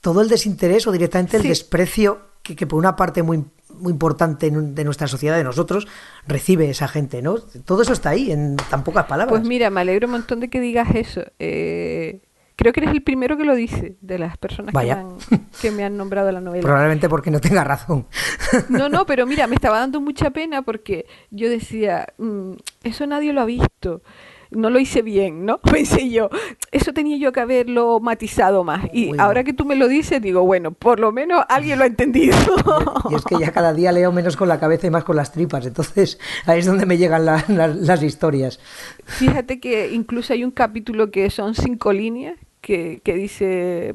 todo 0.00 0.20
el 0.22 0.28
desinterés 0.28 0.87
o 0.87 0.92
directamente 0.92 1.37
el 1.37 1.42
Sí. 1.42 1.48
desprecio 1.48 2.18
que, 2.42 2.54
que 2.56 2.66
por 2.66 2.78
una 2.78 2.94
parte 2.94 3.22
muy, 3.22 3.44
muy 3.70 3.90
importante 3.92 4.50
de 4.50 4.84
nuestra 4.84 5.08
sociedad, 5.08 5.37
de 5.37 5.44
nosotros, 5.44 5.87
recibe 6.26 6.70
esa 6.70 6.88
gente, 6.88 7.22
¿no? 7.22 7.37
Todo 7.38 7.82
eso 7.82 7.92
está 7.92 8.10
ahí, 8.10 8.30
en 8.30 8.56
tan 8.70 8.84
pocas 8.84 9.06
palabras. 9.06 9.37
Pues 9.38 9.48
mira, 9.48 9.70
me 9.70 9.80
alegro 9.80 10.06
un 10.06 10.12
montón 10.12 10.40
de 10.40 10.48
que 10.48 10.60
digas 10.60 10.88
eso. 10.94 11.22
Eh, 11.38 12.20
creo 12.64 12.72
que 12.72 12.81
eres 12.81 12.92
el 12.94 13.03
primero 13.03 13.37
que 13.37 13.44
lo 13.44 13.55
dice, 13.55 13.96
de 14.00 14.18
las 14.18 14.37
personas 14.38 14.72
que 14.74 14.85
me, 14.87 14.90
han, 14.92 15.16
que 15.61 15.70
me 15.70 15.85
han 15.85 15.96
nombrado 15.96 16.33
la 16.33 16.40
novela. 16.40 16.62
Probablemente 16.62 17.09
porque 17.09 17.31
no 17.31 17.40
tenga 17.40 17.62
razón. 17.64 18.07
No, 18.68 18.88
no, 18.88 19.05
pero 19.05 19.27
mira, 19.27 19.46
me 19.46 19.55
estaba 19.57 19.79
dando 19.81 20.00
mucha 20.00 20.31
pena 20.31 20.62
porque 20.62 21.07
yo 21.31 21.48
decía, 21.50 22.07
"Mm, 22.18 22.53
eso 22.85 23.07
nadie 23.07 23.33
lo 23.33 23.40
ha 23.40 23.44
visto. 23.44 24.03
No 24.50 24.70
lo 24.70 24.79
hice 24.79 25.03
bien, 25.03 25.44
¿no? 25.44 25.59
Pensé 25.62 26.09
yo, 26.11 26.31
eso 26.70 26.92
tenía 26.92 27.16
yo 27.16 27.33
que 27.33 27.40
haberlo 27.40 27.98
matizado 27.98 28.62
más. 28.62 28.85
Y 28.92 29.11
ahora 29.18 29.42
que 29.42 29.53
tú 29.53 29.64
me 29.64 29.74
lo 29.74 29.88
dices, 29.88 30.22
digo, 30.22 30.42
bueno, 30.42 30.70
por 30.70 31.00
lo 31.00 31.11
menos 31.11 31.44
alguien 31.48 31.79
lo 31.79 31.85
ha 31.85 31.88
entendido. 31.88 32.37
Y 33.11 33.14
es 33.16 33.24
que 33.24 33.37
ya 33.40 33.50
cada 33.50 33.72
día 33.74 33.90
leo 33.90 34.12
menos 34.12 34.37
con 34.37 34.48
la 34.48 34.61
cabeza 34.61 34.87
y 34.87 34.90
más 34.90 35.03
con 35.03 35.16
las 35.16 35.33
tripas. 35.33 35.66
Entonces 35.66 36.18
ahí 36.46 36.61
es 36.61 36.66
donde 36.66 36.87
me 36.87 36.96
llegan 36.96 37.24
la- 37.24 37.44
la- 37.48 37.66
las 37.66 38.03
historias. 38.05 38.61
Fíjate 39.05 39.59
que 39.59 39.92
incluso 39.92 40.33
hay 40.33 40.44
un 40.44 40.53
capítulo 40.53 41.11
que 41.11 41.29
son 41.31 41.55
cinco 41.57 41.92
líneas 41.92 42.37
que, 42.64 43.03
que 43.05 43.12
dice, 43.12 43.94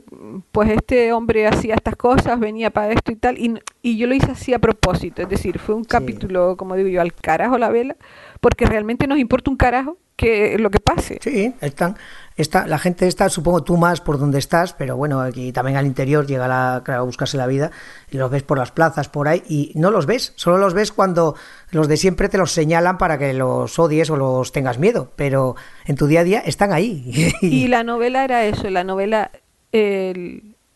pues 0.52 0.70
este 0.70 1.12
hombre 1.12 1.48
hacía 1.48 1.74
estas 1.74 1.96
cosas, 1.96 2.40
venía 2.40 2.70
para 2.70 2.92
esto 2.94 3.12
y 3.12 3.16
tal, 3.16 3.40
y, 3.40 3.56
y 3.82 3.98
yo 3.98 4.06
lo 4.06 4.14
hice 4.14 4.32
así 4.32 4.54
a 4.54 4.60
propósito, 4.60 5.24
es 5.24 5.30
decir, 5.30 5.58
fue 5.58 5.74
un 5.74 5.84
capítulo, 5.84 6.56
como 6.56 6.76
digo 6.76 6.88
yo, 6.88 7.02
al 7.02 7.12
carajo 7.12 7.58
la 7.58 7.70
vela, 7.70 7.98
porque 8.40 8.68
realmente 8.68 9.08
nos 9.08 9.18
importa 9.18 9.50
un 9.50 9.58
carajo 9.58 9.98
que 10.16 10.60
lo 10.60 10.70
que 10.70 10.80
pase. 10.80 11.18
Sí, 11.20 11.52
están, 11.62 11.96
está, 12.42 12.68
la 12.68 12.80
gente 12.80 13.08
está, 13.08 13.30
supongo 13.30 13.64
tú 13.64 13.78
más 13.78 14.02
por 14.02 14.18
donde 14.18 14.40
estás, 14.40 14.74
pero 14.74 14.96
bueno, 14.96 15.20
aquí 15.22 15.52
también 15.52 15.78
al 15.78 15.86
interior 15.86 16.26
llega 16.26 16.48
la, 16.48 16.76
a 16.78 17.02
buscarse 17.02 17.38
la 17.38 17.48
vida 17.48 17.72
y 18.10 18.18
los 18.18 18.32
ves 18.32 18.44
por 18.44 18.58
las 18.58 18.72
plazas, 18.72 19.10
por 19.10 19.28
ahí, 19.28 19.44
y 19.48 19.72
no 19.76 19.92
los 19.92 20.06
ves, 20.06 20.34
solo 20.36 20.58
los 20.58 20.74
ves 20.74 20.92
cuando 20.92 21.36
los 21.72 21.88
de 21.88 21.98
siempre 21.98 22.30
te 22.30 22.38
los 22.38 22.52
señalan 22.52 22.98
para 22.98 23.18
que 23.18 23.34
los 23.34 23.78
odies 23.78 24.10
o 24.10 24.16
los 24.16 24.52
tengas 24.52 24.80
miedo, 24.80 25.12
pero 25.16 25.56
en 25.86 25.96
tu 25.96 26.08
día 26.08 26.22
a 26.22 26.24
día 26.24 26.40
están 26.40 26.72
ahí. 26.72 27.34
y 27.42 27.68
la 27.68 27.84
novela 27.84 28.24
era 28.24 28.46
eso, 28.46 28.70
la 28.70 28.84
novela... 28.84 29.32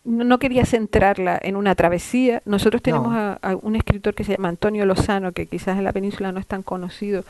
no 0.05 0.39
quería 0.39 0.65
centrarla 0.65 1.39
en 1.41 1.55
una 1.55 1.75
travesía. 1.75 2.41
Nosotros 2.45 2.81
tenemos 2.81 3.13
a, 3.15 3.39
un 3.61 3.75
escritor 3.77 4.13
que 4.13 4.25
se 4.25 4.33
llama 4.33 4.49
Antonio 4.49 4.85
Lozano, 4.85 5.31
que 5.31 5.45
quizás 5.45 5.77
en 5.77 5.85
la 5.85 5.93
península 5.93 6.31
no 6.33 6.39
es 6.39 6.47
tan 6.47 6.61
conocido, 6.61 7.23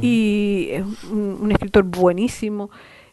y 0.00 0.68
es 0.70 0.84
un, 1.10 1.50
escritor 1.50 1.84
buenísimo. 1.84 2.70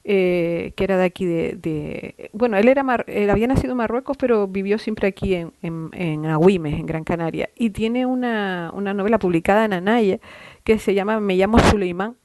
Eh, 0.07 0.73
que 0.75 0.83
era 0.83 0.99
de 0.99 1.03
aquí 1.03 1.25
de, 1.25 2.29
bueno 2.31 2.57
él 2.57 2.67
era 2.67 2.85
él 3.07 3.27
había 3.31 3.47
nacido 3.47 3.71
en 3.71 3.77
Marruecos 3.77 4.15
pero 4.17 4.47
vivió 4.47 4.77
siempre 4.77 5.07
aquí 5.07 5.33
en, 5.33 5.51
en, 5.63 5.89
en 5.93 6.27
Agüimes 6.27 6.75
en 6.75 6.85
Gran 6.85 7.03
Canaria 7.03 7.49
y 7.55 7.71
tiene 7.71 8.05
una, 8.05 8.69
una 8.75 8.93
novela 8.93 9.17
publicada 9.17 9.65
en 9.65 9.73
Anaya 9.73 10.19
que 10.63 10.77
se 10.77 10.93
llama 10.93 11.19
Me 11.19 11.35
llamo 11.35 11.57
Suleimán 11.57 12.17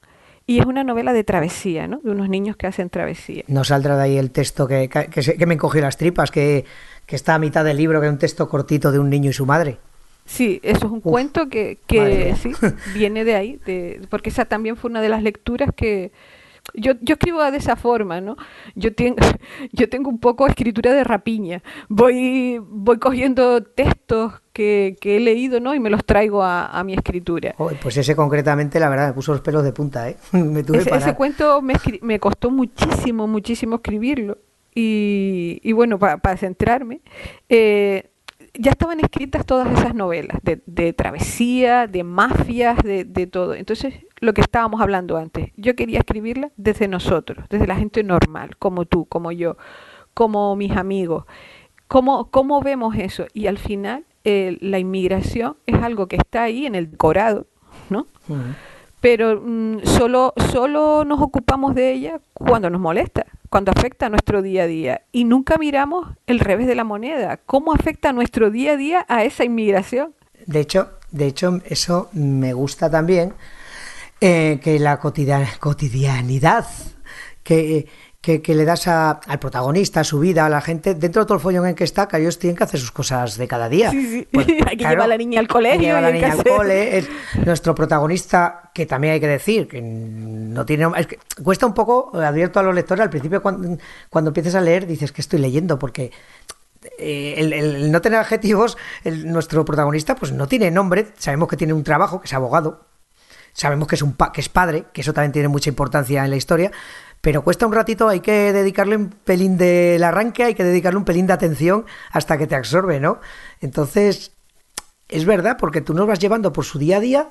y 0.45 0.59
es 0.59 0.65
una 0.65 0.83
novela 0.83 1.11
de 1.11 1.23
travesía, 1.23 1.87
¿no? 1.87 1.99
De 2.03 2.11
unos 2.11 2.29
niños 2.29 2.55
que 2.55 2.67
hacen 2.67 2.89
travesía. 2.89 3.43
No 3.47 3.63
saldrá 3.63 3.95
de 3.97 4.03
ahí 4.03 4.17
el 4.17 4.31
texto 4.31 4.67
que, 4.67 4.89
que, 4.89 5.09
que 5.09 5.45
me 5.45 5.53
encogió 5.53 5.81
las 5.81 5.97
tripas, 5.97 6.29
que, 6.29 6.65
que, 7.05 7.15
está 7.15 7.35
a 7.35 7.39
mitad 7.39 7.63
del 7.63 7.77
libro, 7.77 7.99
que 7.99 8.07
es 8.07 8.11
un 8.11 8.19
texto 8.19 8.49
cortito 8.49 8.91
de 8.91 8.99
un 8.99 9.09
niño 9.09 9.29
y 9.29 9.33
su 9.33 9.45
madre. 9.45 9.77
Sí, 10.25 10.59
eso 10.63 10.85
es 10.85 10.91
un 10.91 11.01
cuento 11.01 11.49
que, 11.49 11.79
que 11.87 12.35
sí, 12.41 12.51
viene 12.93 13.23
de 13.23 13.35
ahí, 13.35 13.59
de, 13.65 14.01
porque 14.09 14.29
esa 14.29 14.45
también 14.45 14.77
fue 14.77 14.89
una 14.89 15.01
de 15.01 15.09
las 15.09 15.23
lecturas 15.23 15.69
que, 15.75 16.11
yo, 16.73 16.93
yo 17.01 17.13
escribo 17.13 17.39
de 17.49 17.57
esa 17.57 17.75
forma, 17.75 18.21
¿no? 18.21 18.37
Yo, 18.75 18.93
tengo 18.93 19.17
yo 19.71 19.89
tengo 19.89 20.09
un 20.09 20.19
poco 20.19 20.47
escritura 20.47 20.93
de 20.93 21.03
rapiña. 21.03 21.63
Voy, 21.89 22.59
voy 22.63 22.97
cogiendo 22.97 23.63
textos 23.63 24.33
que, 24.53 24.97
que 24.99 25.17
he 25.17 25.19
leído, 25.19 25.59
¿no? 25.59 25.73
Y 25.73 25.79
me 25.79 25.89
los 25.89 26.05
traigo 26.05 26.43
a, 26.43 26.67
a 26.67 26.83
mi 26.83 26.93
escritura. 26.93 27.55
pues 27.81 27.97
ese 27.97 28.15
concretamente, 28.15 28.79
la 28.79 28.89
verdad, 28.89 29.07
me 29.07 29.13
puso 29.13 29.31
los 29.31 29.41
pelos 29.41 29.63
de 29.63 29.73
punta, 29.73 30.09
¿eh? 30.09 30.17
me 30.31 30.63
tuve 30.63 30.79
ese, 30.79 30.95
ese 30.95 31.15
cuento 31.15 31.61
me, 31.61 31.75
me 32.01 32.19
costó 32.19 32.51
muchísimo, 32.51 33.27
muchísimo 33.27 33.75
escribirlo. 33.75 34.37
Y, 34.73 35.59
y 35.63 35.73
bueno, 35.73 35.99
para 35.99 36.37
centrarme, 36.37 37.01
eh, 37.49 38.09
ya 38.53 38.71
estaban 38.71 38.99
escritas 38.99 39.45
todas 39.45 39.71
esas 39.77 39.95
novelas 39.95 40.37
de, 40.43 40.61
de 40.65 40.93
travesía, 40.93 41.87
de 41.87 42.03
mafias, 42.03 42.77
de, 42.83 43.03
de, 43.03 43.27
todo. 43.27 43.53
Entonces, 43.53 43.93
lo 44.21 44.33
que 44.33 44.41
estábamos 44.41 44.79
hablando 44.79 45.17
antes, 45.17 45.51
yo 45.57 45.75
quería 45.75 45.99
escribirla 45.99 46.51
desde 46.55 46.87
nosotros, 46.87 47.45
desde 47.49 47.67
la 47.67 47.75
gente 47.75 48.03
normal, 48.03 48.55
como 48.57 48.85
tú, 48.85 49.05
como 49.05 49.31
yo, 49.31 49.57
como 50.13 50.55
mis 50.55 50.71
amigos. 50.77 51.25
¿Cómo, 51.87 52.31
cómo 52.31 52.61
vemos 52.61 52.95
eso? 52.95 53.25
Y 53.33 53.47
al 53.47 53.57
final, 53.57 54.05
eh, 54.23 54.57
la 54.61 54.79
inmigración 54.79 55.57
es 55.65 55.81
algo 55.81 56.07
que 56.07 56.15
está 56.15 56.43
ahí 56.43 56.65
en 56.65 56.75
el 56.75 56.91
decorado, 56.91 57.47
¿no? 57.89 58.07
Pero 59.01 59.41
mm, 59.43 59.79
solo, 59.83 60.33
solo 60.51 61.03
nos 61.03 61.19
ocupamos 61.19 61.75
de 61.75 61.91
ella 61.91 62.21
cuando 62.33 62.69
nos 62.69 62.79
molesta 62.79 63.25
cuando 63.51 63.73
afecta 63.75 64.05
a 64.05 64.09
nuestro 64.09 64.41
día 64.41 64.63
a 64.63 64.67
día 64.67 65.01
y 65.11 65.25
nunca 65.25 65.57
miramos 65.57 66.07
el 66.25 66.39
revés 66.39 66.67
de 66.67 66.75
la 66.75 66.85
moneda, 66.85 67.35
cómo 67.45 67.73
afecta 67.73 68.13
nuestro 68.13 68.49
día 68.49 68.71
a 68.71 68.77
día 68.77 69.05
a 69.09 69.25
esa 69.25 69.43
inmigración. 69.43 70.15
De 70.45 70.61
hecho, 70.61 70.91
de 71.11 71.27
hecho 71.27 71.59
eso 71.65 72.09
me 72.13 72.53
gusta 72.53 72.89
también 72.89 73.33
eh, 74.21 74.59
que 74.63 74.79
la 74.79 74.99
cotidianidad 74.99 76.67
que 77.43 77.87
que, 78.21 78.53
le 78.53 78.65
das 78.65 78.87
a, 78.87 79.11
al 79.11 79.39
protagonista, 79.39 80.01
a 80.01 80.03
su 80.03 80.19
vida, 80.19 80.45
a 80.45 80.49
la 80.49 80.61
gente, 80.61 80.93
dentro 80.93 81.23
de 81.23 81.25
todo 81.25 81.35
el 81.35 81.41
follón 81.41 81.65
en 81.65 81.73
que 81.73 81.83
está, 81.83 82.07
que 82.07 82.17
ellos 82.17 82.37
tienen 82.37 82.55
que 82.55 82.63
hacer 82.63 82.79
sus 82.79 82.91
cosas 82.91 83.35
de 83.35 83.47
cada 83.47 83.67
día. 83.67 83.89
Sí, 83.89 84.07
sí. 84.07 84.27
Pues, 84.31 84.47
hay 84.67 84.77
que 84.77 84.83
llevar 84.83 85.01
a 85.01 85.07
la 85.07 85.17
niña 85.17 85.39
al 85.39 85.47
colegio. 85.47 85.97
A 85.97 86.01
la 86.01 86.11
niña 86.11 86.33
al 86.33 86.43
cole. 86.43 86.99
Es 86.99 87.09
nuestro 87.43 87.73
protagonista, 87.73 88.69
que 88.75 88.85
también 88.85 89.15
hay 89.15 89.19
que 89.19 89.27
decir, 89.27 89.67
que 89.67 89.81
no 89.81 90.65
tiene. 90.67 90.87
Es 90.97 91.07
que 91.07 91.17
cuesta 91.43 91.65
un 91.65 91.73
poco, 91.73 92.11
advierto 92.13 92.59
a 92.59 92.63
los 92.63 92.75
lectores, 92.75 93.01
al 93.01 93.09
principio 93.09 93.41
cuando, 93.41 93.77
cuando 94.11 94.29
empieces 94.29 94.53
a 94.53 94.61
leer, 94.61 94.85
dices 94.85 95.11
que 95.11 95.21
estoy 95.21 95.39
leyendo, 95.39 95.79
porque. 95.79 96.11
Eh, 96.97 97.35
el, 97.37 97.91
no 97.91 98.01
tener 98.01 98.17
adjetivos, 98.17 98.75
nuestro 99.05 99.63
protagonista 99.63 100.15
pues 100.15 100.31
no 100.31 100.47
tiene 100.47 100.71
nombre, 100.71 101.09
sabemos 101.15 101.47
que 101.47 101.55
tiene 101.55 101.73
un 101.73 101.83
trabajo, 101.83 102.19
que 102.19 102.25
es 102.25 102.33
abogado, 102.33 102.87
sabemos 103.53 103.87
que 103.87 103.95
es, 103.95 104.01
un 104.01 104.15
que 104.33 104.41
es 104.41 104.49
padre, 104.49 104.85
que 104.93 105.01
eso 105.01 105.13
también 105.13 105.31
tiene 105.31 105.47
mucha 105.47 105.69
importancia 105.69 106.23
en 106.23 106.29
la 106.29 106.37
historia, 106.37 106.71
pero 107.21 107.43
cuesta 107.43 107.67
un 107.67 107.73
ratito, 107.73 108.09
hay 108.09 108.19
que 108.19 108.51
dedicarle 108.51 108.95
un 108.95 109.09
pelín 109.09 109.57
del 109.57 110.03
arranque, 110.03 110.43
hay 110.43 110.55
que 110.55 110.63
dedicarle 110.63 110.97
un 110.97 111.05
pelín 111.05 111.27
de 111.27 111.33
atención 111.33 111.85
hasta 112.11 112.37
que 112.37 112.47
te 112.47 112.55
absorbe, 112.55 112.99
¿no? 112.99 113.19
Entonces, 113.59 114.31
es 115.07 115.25
verdad, 115.25 115.57
porque 115.59 115.81
tú 115.81 115.93
nos 115.93 116.07
vas 116.07 116.19
llevando 116.19 116.51
por 116.51 116.65
su 116.65 116.79
día 116.79 116.97
a 116.97 116.99
día 116.99 117.29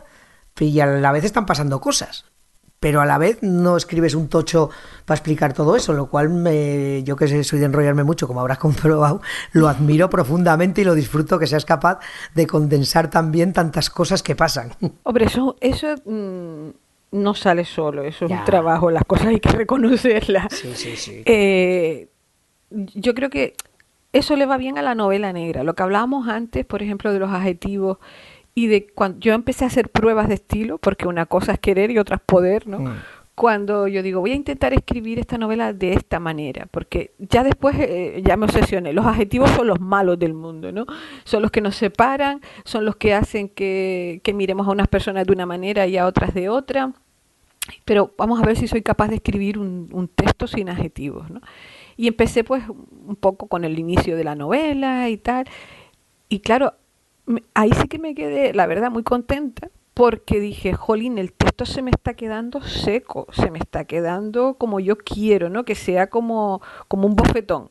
y 0.59 0.79
a 0.81 0.87
la 0.87 1.13
vez 1.13 1.25
están 1.25 1.47
pasando 1.47 1.81
cosas. 1.81 2.30
Pero 2.81 3.03
a 3.03 3.07
la 3.07 3.19
vez 3.19 3.43
no 3.43 3.77
escribes 3.77 4.15
un 4.15 4.29
tocho 4.29 4.71
para 5.05 5.17
explicar 5.17 5.53
todo 5.53 5.77
eso, 5.77 5.93
lo 5.93 6.07
cual 6.07 6.31
me, 6.31 7.03
yo 7.03 7.15
que 7.15 7.45
soy 7.45 7.59
de 7.59 7.67
enrollarme 7.67 8.05
mucho, 8.05 8.27
como 8.27 8.41
habrás 8.41 8.59
comprobado, 8.67 9.21
lo 9.53 9.69
admiro 9.69 10.09
profundamente 10.09 10.81
y 10.81 10.85
lo 10.85 10.95
disfruto 10.95 11.39
que 11.39 11.47
seas 11.47 11.67
capaz 11.67 12.01
de 12.35 12.47
condensar 12.47 13.11
también 13.11 13.53
tantas 13.53 13.91
cosas 13.91 14.23
que 14.23 14.35
pasan. 14.35 14.71
Hombre, 15.03 15.27
eso, 15.27 15.57
eso 15.61 15.89
mm, 16.07 16.71
no 17.13 17.35
sale 17.35 17.67
solo, 17.67 18.03
eso 18.03 18.25
es 18.25 18.31
un 18.31 18.45
trabajo, 18.45 18.91
las 18.91 19.05
cosas 19.05 19.27
hay 19.27 19.41
que 19.41 19.51
reconocerlas. 19.51 20.47
Sí, 20.51 20.73
sí, 20.75 20.97
sí. 20.97 21.23
Eh, 21.27 22.09
yo 22.71 23.15
creo 23.15 23.29
que 23.29 23.55
eso 24.13 24.37
le 24.37 24.47
va 24.47 24.57
bien 24.57 24.79
a 24.79 24.83
la 24.83 24.95
novela 24.95 25.33
negra. 25.33 25.63
Lo 25.65 25.75
que 25.75 25.83
hablábamos 25.83 26.29
antes, 26.29 26.65
por 26.65 26.83
ejemplo, 26.83 27.13
de 27.13 27.19
los 27.19 27.31
adjetivos 27.31 27.99
y 28.55 28.67
de 28.67 28.87
cuando 28.87 29.21
yo 29.21 29.35
empecé 29.35 29.65
a 29.65 29.69
hacer 29.69 29.89
pruebas 29.89 30.29
de 30.29 30.35
estilo, 30.35 30.79
porque 30.79 31.07
una 31.07 31.27
cosa 31.27 31.53
es 31.53 31.59
querer 31.59 31.91
y 31.91 31.99
otra 31.99 32.17
es 32.17 32.23
poder, 32.23 32.67
¿no? 32.67 32.81
Mm. 32.81 32.95
Cuando 33.35 33.89
yo 33.89 34.03
digo, 34.03 34.21
voy 34.21 34.33
a 34.33 34.35
intentar 34.35 34.75
escribir 34.75 35.19
esta 35.19 35.39
novela 35.39 35.73
de 35.73 35.95
esta 35.95 36.21
manera, 36.21 36.67
porque 36.71 37.13
ya 37.19 37.43
después 37.43 37.75
eh, 37.79 38.21
ya 38.23 38.37
me 38.37 38.45
obsesioné. 38.45 38.93
Los 38.93 39.07
adjetivos 39.07 39.49
son 39.51 39.67
los 39.67 39.81
malos 39.81 40.19
del 40.19 40.35
mundo, 40.35 40.73
¿no? 40.73 40.85
Son 41.25 41.41
los 41.41 41.51
que 41.51 41.63
nos 41.63 41.75
separan, 41.77 42.43
son 42.65 42.85
los 42.85 42.97
que 42.97 43.15
hacen 43.15 43.49
que, 43.49 44.21
que 44.23 44.35
miremos 44.35 44.67
a 44.69 44.73
unas 44.73 44.89
personas 44.89 45.27
de 45.27 45.33
una 45.33 45.47
manera 45.47 45.87
y 45.87 45.97
a 45.97 46.07
otras 46.07 46.35
de 46.35 46.49
otra 46.49 46.93
pero 47.85 48.13
vamos 48.17 48.41
a 48.43 48.47
ver 48.47 48.57
si 48.57 48.67
soy 48.67 48.83
capaz 48.83 49.09
de 49.09 49.17
escribir 49.17 49.59
un, 49.59 49.89
un, 49.93 50.09
texto 50.09 50.47
sin 50.47 50.69
adjetivos, 50.69 51.31
¿no? 51.31 51.41
Y 51.97 52.09
empecé 52.09 52.43
pues 52.43 52.65
un 52.69 53.17
poco 53.17 53.47
con 53.47 53.65
el 53.65 53.79
inicio 53.79 54.17
de 54.17 54.25
la 54.25 54.35
novela 54.35 55.09
y 55.09 55.19
tal, 55.19 55.47
y 56.29 56.41
claro, 56.41 56.75
ahí 57.55 57.71
sí 57.73 57.89
que 57.89 57.99
me 57.99 58.15
quedé, 58.15 58.55
la 58.55 58.67
verdad, 58.67 58.91
muy 58.91 59.03
contenta, 59.03 59.69
porque 59.95 60.41
dije, 60.41 60.73
jolín, 60.73 61.19
el 61.19 61.33
texto 61.33 61.67
se 61.67 61.83
me 61.83 61.91
está 61.91 62.15
quedando 62.15 62.63
seco, 62.63 63.27
se 63.33 63.51
me 63.51 63.59
está 63.59 63.85
quedando 63.85 64.55
como 64.55 64.81
yo 64.81 64.97
quiero, 64.97 65.51
¿no? 65.51 65.65
Que 65.65 65.75
sea 65.75 66.09
como, 66.09 66.63
como 66.89 67.07
un 67.07 67.17
bofetón 67.17 67.71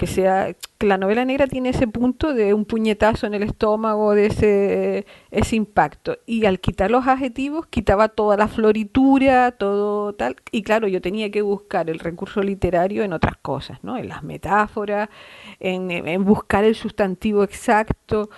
que 0.00 0.06
sea 0.06 0.56
que 0.78 0.86
la 0.86 0.96
novela 0.96 1.26
negra 1.26 1.46
tiene 1.46 1.68
ese 1.68 1.86
punto 1.86 2.32
de 2.32 2.54
un 2.54 2.64
puñetazo 2.64 3.26
en 3.26 3.34
el 3.34 3.42
estómago 3.42 4.14
de 4.14 4.26
ese 4.26 5.06
ese 5.30 5.56
impacto 5.56 6.16
y 6.24 6.46
al 6.46 6.58
quitar 6.58 6.90
los 6.90 7.06
adjetivos 7.06 7.66
quitaba 7.66 8.08
toda 8.08 8.38
la 8.38 8.48
floritura 8.48 9.52
todo 9.52 10.14
tal 10.14 10.36
y 10.52 10.62
claro 10.62 10.88
yo 10.88 11.02
tenía 11.02 11.30
que 11.30 11.42
buscar 11.42 11.90
el 11.90 11.98
recurso 11.98 12.42
literario 12.42 13.02
en 13.04 13.12
otras 13.12 13.36
cosas 13.36 13.84
no 13.84 13.98
en 13.98 14.08
las 14.08 14.22
metáforas 14.22 15.10
en, 15.58 15.90
en 15.90 16.24
buscar 16.24 16.64
el 16.64 16.74
sustantivo 16.76 17.44
exacto 17.44 18.30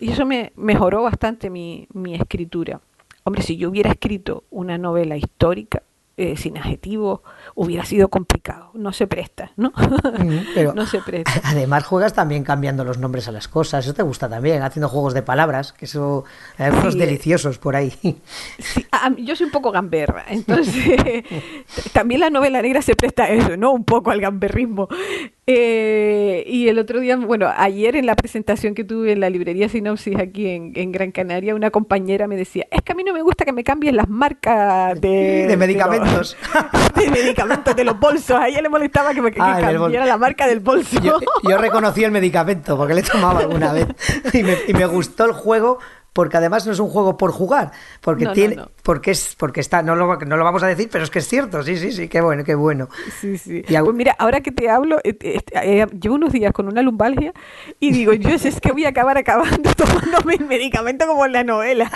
y 0.00 0.10
eso 0.10 0.26
me 0.26 0.52
mejoró 0.56 1.02
bastante 1.02 1.50
mi, 1.50 1.88
mi 1.92 2.14
escritura. 2.14 2.80
Hombre 3.24 3.42
si 3.42 3.56
yo 3.56 3.68
hubiera 3.68 3.90
escrito 3.90 4.44
una 4.50 4.78
novela 4.78 5.16
histórica 5.16 5.82
eh, 6.20 6.36
sin 6.36 6.58
adjetivos, 6.58 7.20
hubiera 7.54 7.84
sido 7.84 8.08
complicado. 8.08 8.72
No 8.74 8.92
se 8.92 9.06
presta, 9.06 9.52
¿no? 9.56 9.72
Pero 10.52 10.74
no 10.74 10.84
se 10.84 11.00
presta. 11.00 11.30
Además 11.44 11.84
juegas 11.84 12.12
también 12.12 12.42
cambiando 12.42 12.82
los 12.82 12.98
nombres 12.98 13.28
a 13.28 13.32
las 13.32 13.46
cosas. 13.46 13.84
Eso 13.84 13.94
te 13.94 14.02
gusta 14.02 14.28
también, 14.28 14.62
haciendo 14.62 14.88
juegos 14.88 15.14
de 15.14 15.22
palabras, 15.22 15.72
que 15.72 15.84
eso 15.84 16.24
hay 16.56 16.72
unos 16.72 16.94
sí, 16.94 16.98
deliciosos 16.98 17.58
por 17.58 17.76
ahí. 17.76 17.92
Sí, 18.58 18.84
yo 19.18 19.36
soy 19.36 19.46
un 19.46 19.52
poco 19.52 19.70
gamberra, 19.70 20.24
entonces 20.28 21.24
también 21.92 22.20
la 22.20 22.30
novela 22.30 22.62
negra 22.62 22.82
se 22.82 22.96
presta 22.96 23.24
a 23.24 23.28
eso, 23.28 23.56
¿no? 23.56 23.70
Un 23.70 23.84
poco 23.84 24.10
al 24.10 24.20
gamberrismo. 24.20 24.88
Eh, 25.46 26.44
y 26.46 26.68
el 26.68 26.78
otro 26.78 27.00
día, 27.00 27.16
bueno, 27.16 27.50
ayer 27.56 27.96
en 27.96 28.04
la 28.04 28.16
presentación 28.16 28.74
que 28.74 28.84
tuve 28.84 29.12
en 29.12 29.20
la 29.20 29.30
librería 29.30 29.68
Sinopsis 29.68 30.18
aquí 30.18 30.48
en, 30.48 30.72
en, 30.74 30.92
Gran 30.92 31.10
Canaria, 31.10 31.54
una 31.54 31.70
compañera 31.70 32.26
me 32.26 32.36
decía, 32.36 32.66
es 32.70 32.82
que 32.82 32.92
a 32.92 32.94
mí 32.94 33.02
no 33.02 33.14
me 33.14 33.22
gusta 33.22 33.46
que 33.46 33.52
me 33.52 33.64
cambien 33.64 33.96
las 33.96 34.08
marcas 34.10 35.00
de, 35.00 35.46
de 35.46 35.56
medicamentos. 35.56 36.07
De, 36.08 37.02
de, 37.04 37.10
medicamentos, 37.10 37.76
de 37.76 37.84
los 37.84 37.98
bolsos. 37.98 38.36
A 38.36 38.48
ella 38.48 38.62
le 38.62 38.68
molestaba 38.68 39.14
que 39.14 39.22
me 39.22 39.30
que 39.30 39.40
ah, 39.40 39.58
cambiara 39.60 40.06
la 40.06 40.18
marca 40.18 40.46
del 40.46 40.60
bolso. 40.60 41.00
Yo, 41.00 41.18
yo, 41.42 41.58
reconocí 41.58 42.04
el 42.04 42.10
medicamento 42.10 42.76
porque 42.76 42.94
le 42.94 43.02
tomaba 43.02 43.40
alguna 43.40 43.72
vez 43.72 43.88
y 44.32 44.42
me, 44.42 44.56
y 44.66 44.74
me 44.74 44.86
gustó 44.86 45.24
el 45.24 45.32
juego 45.32 45.78
porque 46.18 46.36
además 46.36 46.66
no 46.66 46.72
es 46.72 46.80
un 46.80 46.88
juego 46.88 47.16
por 47.16 47.30
jugar, 47.30 47.70
porque 48.00 48.24
No, 48.24 48.32
tiene, 48.32 48.56
no. 48.56 48.68
porque 48.82 49.12
es, 49.12 49.36
porque 49.38 49.60
está, 49.60 49.84
no 49.84 49.94
lo, 49.94 50.16
no 50.16 50.36
lo 50.36 50.42
vamos 50.42 50.64
a 50.64 50.66
decir, 50.66 50.88
pero 50.90 51.04
es 51.04 51.10
que 51.10 51.20
es 51.20 51.28
cierto, 51.28 51.62
sí, 51.62 51.76
sí, 51.76 51.92
sí, 51.92 52.08
qué 52.08 52.20
bueno, 52.20 52.42
qué 52.42 52.56
bueno. 52.56 52.88
Sí, 53.20 53.38
sí. 53.38 53.62
Y 53.68 53.76
Pues 53.78 53.94
mira, 53.94 54.16
ahora 54.18 54.40
que 54.40 54.50
te 54.50 54.68
hablo, 54.68 54.98
eh, 55.04 55.16
eh, 55.20 55.40
eh, 55.62 55.86
llevo 56.02 56.16
unos 56.16 56.32
días 56.32 56.52
con 56.52 56.66
una 56.66 56.82
lumbalgia 56.82 57.32
y 57.78 57.92
digo, 57.92 58.14
yo 58.14 58.30
es 58.30 58.60
que 58.60 58.72
voy 58.72 58.84
a 58.84 58.88
acabar 58.88 59.16
acabando 59.16 59.72
tomándome 59.76 60.34
el 60.34 60.46
medicamento 60.46 61.06
como 61.06 61.24
en 61.24 61.32
la 61.34 61.44
novela. 61.44 61.88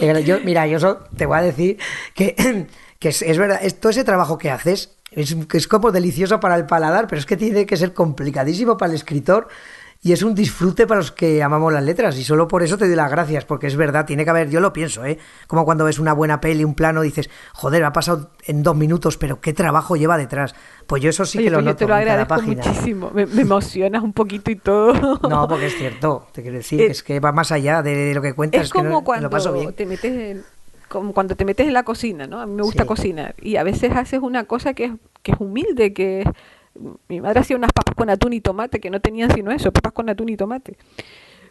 Yo, 0.24 0.38
mira, 0.44 0.66
yo 0.68 0.78
so- 0.78 1.00
te 1.16 1.26
voy 1.26 1.38
a 1.38 1.42
decir 1.42 1.78
que, 2.14 2.36
que 3.00 3.08
es, 3.08 3.22
es 3.22 3.38
verdad, 3.38 3.58
es, 3.60 3.80
todo 3.80 3.90
ese 3.90 4.04
trabajo 4.04 4.38
que 4.38 4.50
haces 4.52 4.96
es, 5.10 5.36
es 5.52 5.66
como 5.68 5.90
delicioso 5.90 6.38
para 6.38 6.54
el 6.56 6.66
paladar, 6.66 7.06
pero 7.08 7.18
es 7.18 7.26
que 7.26 7.36
tiene 7.36 7.66
que 7.66 7.76
ser 7.76 7.92
complicadísimo 7.92 8.76
para 8.76 8.90
el 8.90 8.96
escritor 8.96 9.48
y 10.04 10.12
es 10.12 10.22
un 10.22 10.34
disfrute 10.34 10.86
para 10.86 11.00
los 11.00 11.10
que 11.10 11.42
amamos 11.42 11.72
las 11.72 11.82
letras. 11.82 12.16
Y 12.18 12.24
solo 12.24 12.46
por 12.46 12.62
eso 12.62 12.76
te 12.78 12.86
doy 12.86 12.94
las 12.94 13.10
gracias, 13.10 13.44
porque 13.46 13.66
es 13.66 13.74
verdad, 13.74 14.04
tiene 14.04 14.22
que 14.24 14.30
haber, 14.30 14.50
yo 14.50 14.60
lo 14.60 14.72
pienso, 14.72 15.04
¿eh? 15.04 15.18
Como 15.48 15.64
cuando 15.64 15.84
ves 15.86 15.98
una 15.98 16.12
buena 16.12 16.40
peli, 16.42 16.62
un 16.62 16.74
plano, 16.74 17.00
dices, 17.00 17.30
joder, 17.54 17.82
ha 17.84 17.92
pasado 17.92 18.30
en 18.46 18.62
dos 18.62 18.76
minutos, 18.76 19.16
pero 19.16 19.40
qué 19.40 19.52
trabajo 19.54 19.96
lleva 19.96 20.18
detrás. 20.18 20.54
Pues 20.86 21.02
yo 21.02 21.08
eso 21.10 21.24
sí 21.24 21.38
Oye, 21.38 21.46
que 21.46 21.50
lo 21.50 21.56
pues 21.56 21.64
yo 21.64 21.70
noto 21.70 21.78
te 21.78 21.86
lo 21.88 21.96
en 21.96 22.04
cada 22.04 22.12
agradezco 22.22 22.34
página. 22.36 22.62
muchísimo. 22.66 23.10
Me, 23.14 23.24
me 23.26 23.42
emocionas 23.42 24.02
un 24.02 24.12
poquito 24.12 24.50
y 24.50 24.56
todo. 24.56 24.92
No, 25.28 25.48
porque 25.48 25.66
es 25.66 25.76
cierto, 25.76 26.26
te 26.32 26.42
quiero 26.42 26.58
decir, 26.58 26.80
Eh, 26.82 26.86
que 26.86 26.92
es 26.92 27.02
que 27.02 27.18
va 27.18 27.32
más 27.32 27.50
allá 27.50 27.82
de 27.82 28.12
lo 28.14 28.20
que 28.20 28.34
cuentas. 28.34 28.62
es 28.66 28.72
que 28.72 28.82
no- 28.82 28.90
como 28.90 29.00
me 29.00 29.04
cuando 29.06 29.22
lo 29.26 29.30
paso 29.30 29.52
bien. 29.54 29.72
te 29.72 29.86
metes 29.86 30.12
en, 30.12 30.44
como 30.90 31.14
cuando 31.14 31.34
te 31.34 31.46
metes 31.46 31.66
en 31.66 31.72
la 31.72 31.82
cocina, 31.82 32.26
¿no? 32.26 32.40
A 32.40 32.46
mí 32.46 32.52
me 32.52 32.62
gusta 32.62 32.82
Sí. 32.82 32.86
cocinar 32.88 33.34
y 33.40 33.56
a 33.56 33.62
veces 33.62 33.90
haces 33.96 34.20
una 34.20 34.44
cosa 34.44 34.74
que 34.74 34.84
es, 34.84 34.92
que 35.22 35.32
es 35.32 35.40
humilde, 35.40 35.94
que 35.94 36.20
es- 36.20 36.28
mi 37.08 37.20
madre 37.20 37.40
hacía 37.40 37.56
unas 37.56 37.72
papas 37.72 37.94
con 37.94 38.10
atún 38.10 38.32
y 38.32 38.40
tomate 38.40 38.80
que 38.80 38.90
no 38.90 39.00
tenían 39.00 39.30
sino 39.32 39.50
eso, 39.52 39.72
papas 39.72 39.92
con 39.92 40.08
atún 40.08 40.28
y 40.28 40.36
tomate. 40.36 40.76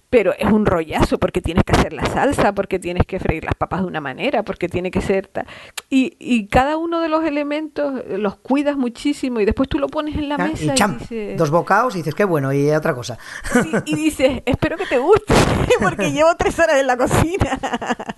Pero 0.09 0.31
es 0.37 0.45
un 0.51 0.67
rollazo 0.67 1.17
porque 1.17 1.41
tienes 1.41 1.63
que 1.63 1.71
hacer 1.71 1.91
la 1.91 2.05
salsa, 2.05 2.53
porque 2.53 2.77
tienes 2.77 3.03
que 3.07 3.19
freír 3.19 3.43
las 3.45 3.55
papas 3.55 3.81
de 3.81 3.87
una 3.87 3.99
manera, 3.99 4.43
porque 4.43 4.69
tiene 4.69 4.91
que 4.91 5.01
ser 5.01 5.25
ta- 5.25 5.47
y, 5.89 6.15
y 6.19 6.45
cada 6.49 6.77
uno 6.77 7.01
de 7.01 7.09
los 7.09 7.25
elementos 7.25 7.99
eh, 8.07 8.19
los 8.19 8.35
cuidas 8.35 8.77
muchísimo 8.77 9.39
y 9.39 9.45
después 9.45 9.67
tú 9.69 9.79
lo 9.79 9.87
pones 9.87 10.15
en 10.15 10.29
la 10.29 10.35
Ah, 10.35 10.49
mesa 10.49 10.75
y 10.75 10.99
dices, 10.99 11.35
dos 11.37 11.49
bocados 11.49 11.95
y 11.95 11.99
dices, 11.99 12.13
qué 12.13 12.25
bueno, 12.25 12.53
y 12.53 12.69
otra 12.69 12.93
cosa. 12.93 13.17
Sí, 13.63 13.71
y 13.85 13.95
dices, 13.95 14.43
espero 14.45 14.77
que 14.77 14.85
te 14.85 14.99
guste, 14.99 15.33
porque 15.81 16.11
llevo 16.11 16.35
tres 16.37 16.59
horas 16.59 16.79
en 16.79 16.85
la 16.85 16.95
cocina. 16.97 17.59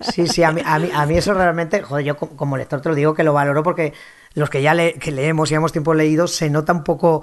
Sí, 0.00 0.26
sí, 0.26 0.42
a 0.42 0.52
mí, 0.52 0.60
a 0.66 0.78
mí, 0.78 0.90
a 0.92 1.06
mí 1.06 1.16
eso 1.16 1.32
realmente, 1.32 1.80
joder, 1.80 2.04
yo 2.04 2.16
co- 2.18 2.36
como 2.36 2.58
lector 2.58 2.82
te 2.82 2.90
lo 2.90 2.94
digo 2.94 3.14
que 3.14 3.24
lo 3.24 3.32
valoro 3.32 3.62
porque 3.62 3.94
los 4.36 4.50
que 4.50 4.62
ya 4.62 4.74
le, 4.74 4.94
que 4.94 5.10
leemos 5.10 5.50
y 5.50 5.54
hemos 5.54 5.72
tiempo 5.72 5.94
leído, 5.94 6.28
se 6.28 6.48
nota 6.50 6.72
un 6.72 6.84
poco 6.84 7.22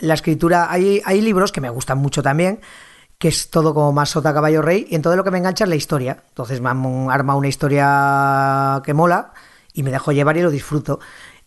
la 0.00 0.14
escritura. 0.14 0.70
Hay, 0.70 1.00
hay 1.04 1.22
libros 1.22 1.52
que 1.52 1.60
me 1.60 1.70
gustan 1.70 1.98
mucho 1.98 2.22
también, 2.22 2.60
que 3.16 3.28
es 3.28 3.48
todo 3.48 3.72
como 3.72 3.92
más 3.92 4.10
sota 4.10 4.34
caballo 4.34 4.60
rey, 4.60 4.86
y 4.90 4.96
entonces 4.96 5.16
lo 5.16 5.24
que 5.24 5.30
me 5.30 5.38
engancha 5.38 5.64
es 5.64 5.70
la 5.70 5.76
historia. 5.76 6.24
Entonces 6.28 6.60
me 6.60 6.68
han 6.68 7.08
armado 7.10 7.38
una 7.38 7.48
historia 7.48 8.82
que 8.84 8.92
mola 8.92 9.32
y 9.72 9.84
me 9.84 9.90
dejo 9.90 10.12
llevar 10.12 10.36
y 10.36 10.42
lo 10.42 10.50
disfruto. 10.50 11.00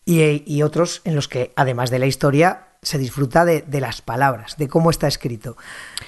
Y, 0.06 0.44
y 0.46 0.64
otros 0.64 1.02
en 1.04 1.14
los 1.14 1.28
que, 1.28 1.52
además 1.56 1.90
de 1.90 2.00
la 2.00 2.06
historia, 2.06 2.70
se 2.82 2.98
disfruta 2.98 3.44
de, 3.44 3.62
de 3.68 3.82
las 3.82 4.02
palabras, 4.02 4.56
de 4.58 4.70
cómo 4.70 4.90
está 4.90 5.08
escrito. 5.08 5.58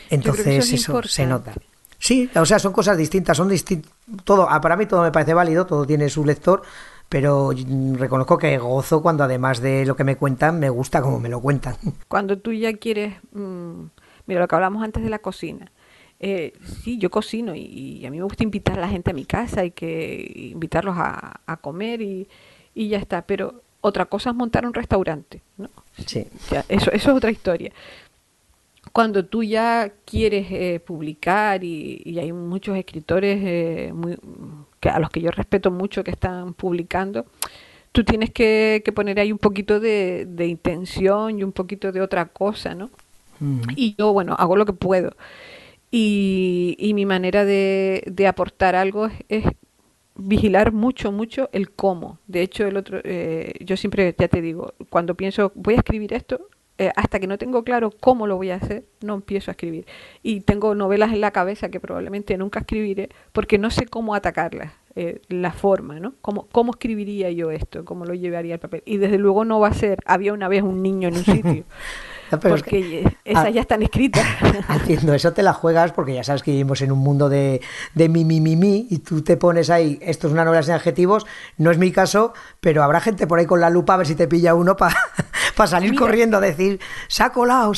Entonces 0.10 0.48
eso 0.48 0.60
es 0.60 0.74
eso, 0.74 1.04
se 1.04 1.26
nota. 1.26 1.54
Sí, 2.00 2.32
o 2.34 2.46
sea, 2.46 2.58
son 2.58 2.74
cosas 2.74 2.98
distintas, 2.98 3.38
son 3.38 3.50
distintas. 3.50 3.92
Todo, 4.24 4.48
para 4.62 4.76
mí 4.76 4.88
todo 4.88 5.04
me 5.04 5.12
parece 5.12 5.36
válido, 5.36 5.68
todo 5.68 5.86
tiene 5.86 6.10
su 6.10 6.26
lector, 6.26 6.64
pero 7.12 7.52
reconozco 7.96 8.38
que 8.38 8.58
gozo 8.58 9.02
cuando 9.02 9.26
además 9.26 9.60
de 9.62 9.86
lo 9.86 9.98
que 9.98 10.06
me 10.06 10.16
cuentan, 10.16 10.62
me 10.62 10.70
gusta 10.70 11.02
como 11.02 11.20
me 11.20 11.28
lo 11.28 11.42
cuentan. 11.42 11.76
Cuando 12.08 12.38
tú 12.38 12.54
ya 12.54 12.72
quieres, 12.72 13.16
mm, 13.34 13.84
mira 14.28 14.40
lo 14.40 14.48
que 14.48 14.56
hablamos 14.56 14.82
antes 14.82 15.04
de 15.04 15.10
la 15.10 15.20
cocina. 15.20 15.74
Eh, 16.22 16.54
sí, 16.84 16.98
yo 17.00 17.10
cocino 17.10 17.54
y, 17.54 17.64
y 17.64 18.06
a 18.06 18.12
mí 18.12 18.18
me 18.18 18.24
gusta 18.24 18.44
invitar 18.44 18.78
a 18.78 18.82
la 18.82 18.88
gente 18.88 19.12
a 19.12 19.14
mi 19.14 19.26
casa 19.26 19.66
y 19.66 19.72
que 19.72 20.52
invitarlos 20.54 20.96
a, 20.98 21.42
a 21.46 21.58
comer 21.58 22.02
y, 22.02 22.30
y 22.74 22.88
ya 22.88 22.98
está. 22.98 23.24
Pero 23.24 23.62
otra 23.82 24.06
cosa 24.06 24.30
es 24.30 24.36
montar 24.38 24.66
un 24.66 24.74
restaurante, 24.74 25.42
¿no? 25.58 25.70
Sí. 26.08 26.28
Ya, 26.50 26.64
eso, 26.70 26.92
eso 26.92 27.12
es 27.12 27.18
otra 27.18 27.32
historia. 27.32 27.74
Cuando 28.94 29.26
tú 29.26 29.44
ya 29.44 29.92
quieres 30.06 30.48
eh, 30.50 30.80
publicar 30.80 31.62
y, 31.66 32.02
y 32.06 32.20
hay 32.20 32.32
muchos 32.32 32.78
escritores 32.78 33.42
eh, 33.44 33.92
muy, 33.94 34.18
que, 34.82 34.90
a 34.90 35.00
los 35.00 35.10
que 35.10 35.22
yo 35.22 35.32
respeto 35.32 35.72
mucho 35.72 36.04
que 36.04 36.12
están 36.12 36.54
publicando, 36.54 37.26
tú 37.94 38.04
tienes 38.04 38.32
que, 38.32 38.82
que 38.84 38.92
poner 38.92 39.20
ahí 39.20 39.32
un 39.32 39.38
poquito 39.38 39.80
de, 39.80 40.26
de 40.28 40.48
intención 40.48 41.40
y 41.40 41.44
un 41.44 41.54
poquito 41.54 41.94
de 41.94 42.02
otra 42.02 42.26
cosa, 42.26 42.76
¿no? 42.76 42.90
Mm. 43.40 43.62
Y 43.78 43.96
yo, 43.98 44.12
bueno, 44.12 44.36
hago 44.38 44.58
lo 44.58 44.66
que 44.66 44.74
puedo. 44.74 45.16
Y, 45.92 46.76
y 46.80 46.94
mi 46.94 47.06
manera 47.06 47.46
de, 47.46 48.04
de 48.08 48.28
aportar 48.28 48.76
algo 48.76 49.06
es, 49.06 49.14
es 49.30 49.46
vigilar 50.16 50.72
mucho, 50.72 51.12
mucho 51.12 51.50
el 51.52 51.72
cómo. 51.72 52.18
De 52.28 52.42
hecho, 52.42 52.66
el 52.66 52.78
otro, 52.78 53.00
eh, 53.04 53.54
yo 53.62 53.78
siempre, 53.78 54.16
ya 54.18 54.28
te 54.28 54.42
digo, 54.42 54.74
cuando 54.90 55.16
pienso, 55.16 55.52
voy 55.56 55.76
a 55.76 55.78
escribir 55.78 56.14
esto, 56.14 56.48
eh, 56.82 56.92
hasta 56.96 57.20
que 57.20 57.28
no 57.28 57.38
tengo 57.38 57.64
claro 57.64 57.92
cómo 58.00 58.26
lo 58.26 58.38
voy 58.38 58.50
a 58.50 58.56
hacer, 58.56 58.86
no 59.02 59.14
empiezo 59.14 59.52
a 59.52 59.54
escribir. 59.54 59.86
Y 60.24 60.42
tengo 60.42 60.74
novelas 60.74 61.14
en 61.14 61.22
la 61.22 61.30
cabeza 61.30 61.70
que 61.70 61.80
probablemente 61.80 62.36
nunca 62.40 62.62
escribiré 62.62 63.10
porque 63.34 63.60
no 63.60 63.70
sé 63.70 63.86
cómo 63.86 64.16
atacarlas, 64.16 64.74
eh, 64.96 65.22
la 65.28 65.52
forma, 65.52 66.00
¿no? 66.00 66.16
¿Cómo, 66.24 66.48
¿Cómo 66.52 66.72
escribiría 66.72 67.30
yo 67.30 67.52
esto? 67.52 67.86
¿Cómo 67.86 68.06
lo 68.06 68.16
llevaría 68.16 68.56
al 68.56 68.60
papel? 68.60 68.82
Y 68.88 68.98
desde 68.98 69.20
luego 69.20 69.46
no 69.46 69.60
va 69.60 69.68
a 69.68 69.74
ser, 69.76 70.00
había 70.08 70.34
una 70.34 70.48
vez 70.48 70.64
un 70.64 70.82
niño 70.82 71.10
en 71.10 71.18
un 71.18 71.24
sitio. 71.24 71.66
Es 72.44 72.50
porque 72.50 72.70
que- 72.70 73.18
esas 73.26 73.54
ya 73.54 73.62
están 73.62 73.82
escritas. 73.84 74.26
Haciendo 74.68 75.14
eso 75.14 75.34
te 75.34 75.44
la 75.44 75.54
juegas 75.54 75.92
porque 75.92 76.14
ya 76.14 76.24
sabes 76.24 76.44
que 76.44 76.52
vivimos 76.52 76.82
en 76.82 76.92
un 76.92 77.00
mundo 77.00 77.30
de, 77.30 77.62
de 77.96 78.10
mi, 78.10 78.26
mi, 78.26 78.42
mi, 78.42 78.56
mi, 78.56 78.88
y 78.90 79.00
tú 79.00 79.22
te 79.24 79.38
pones 79.38 79.70
ahí, 79.70 80.00
esto 80.02 80.28
es 80.28 80.34
una 80.34 80.46
novela 80.46 80.64
sin 80.64 80.74
adjetivos, 80.74 81.26
no 81.58 81.72
es 81.72 81.78
mi 81.78 81.92
caso, 81.92 82.34
pero 82.60 82.84
habrá 82.84 83.00
gente 83.02 83.28
por 83.28 83.40
ahí 83.40 83.46
con 83.46 83.60
la 83.62 83.70
lupa 83.70 83.94
a 83.94 83.98
ver 83.98 84.08
si 84.08 84.16
te 84.16 84.28
pilla 84.28 84.56
uno 84.56 84.76
para 84.78 84.96
salir 85.68 85.92
Mira. 85.92 86.02
corriendo 86.02 86.38
a 86.38 86.42
decir, 86.42 86.80
saco 87.08 87.46
lao. 87.46 87.74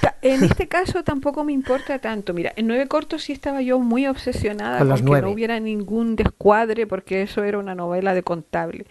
Ta- 0.00 0.16
En 0.22 0.44
este 0.44 0.68
caso 0.68 1.02
tampoco 1.04 1.44
me 1.44 1.52
importa 1.52 1.98
tanto. 1.98 2.32
Mira, 2.34 2.52
en 2.56 2.66
nueve 2.66 2.86
cortos 2.88 3.22
sí 3.24 3.32
estaba 3.32 3.60
yo 3.62 3.78
muy 3.78 4.06
obsesionada 4.06 4.78
Con 4.78 4.88
con, 4.88 4.96
que 5.14 5.22
no 5.22 5.30
hubiera 5.30 5.60
ningún 5.60 6.16
descuadre 6.16 6.86
porque 6.86 7.22
eso 7.22 7.42
era 7.44 7.58
una 7.58 7.74
novela 7.74 8.14
de 8.14 8.22
contable. 8.22 8.86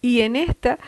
Y 0.00 0.20
en 0.20 0.36
esta 0.36 0.78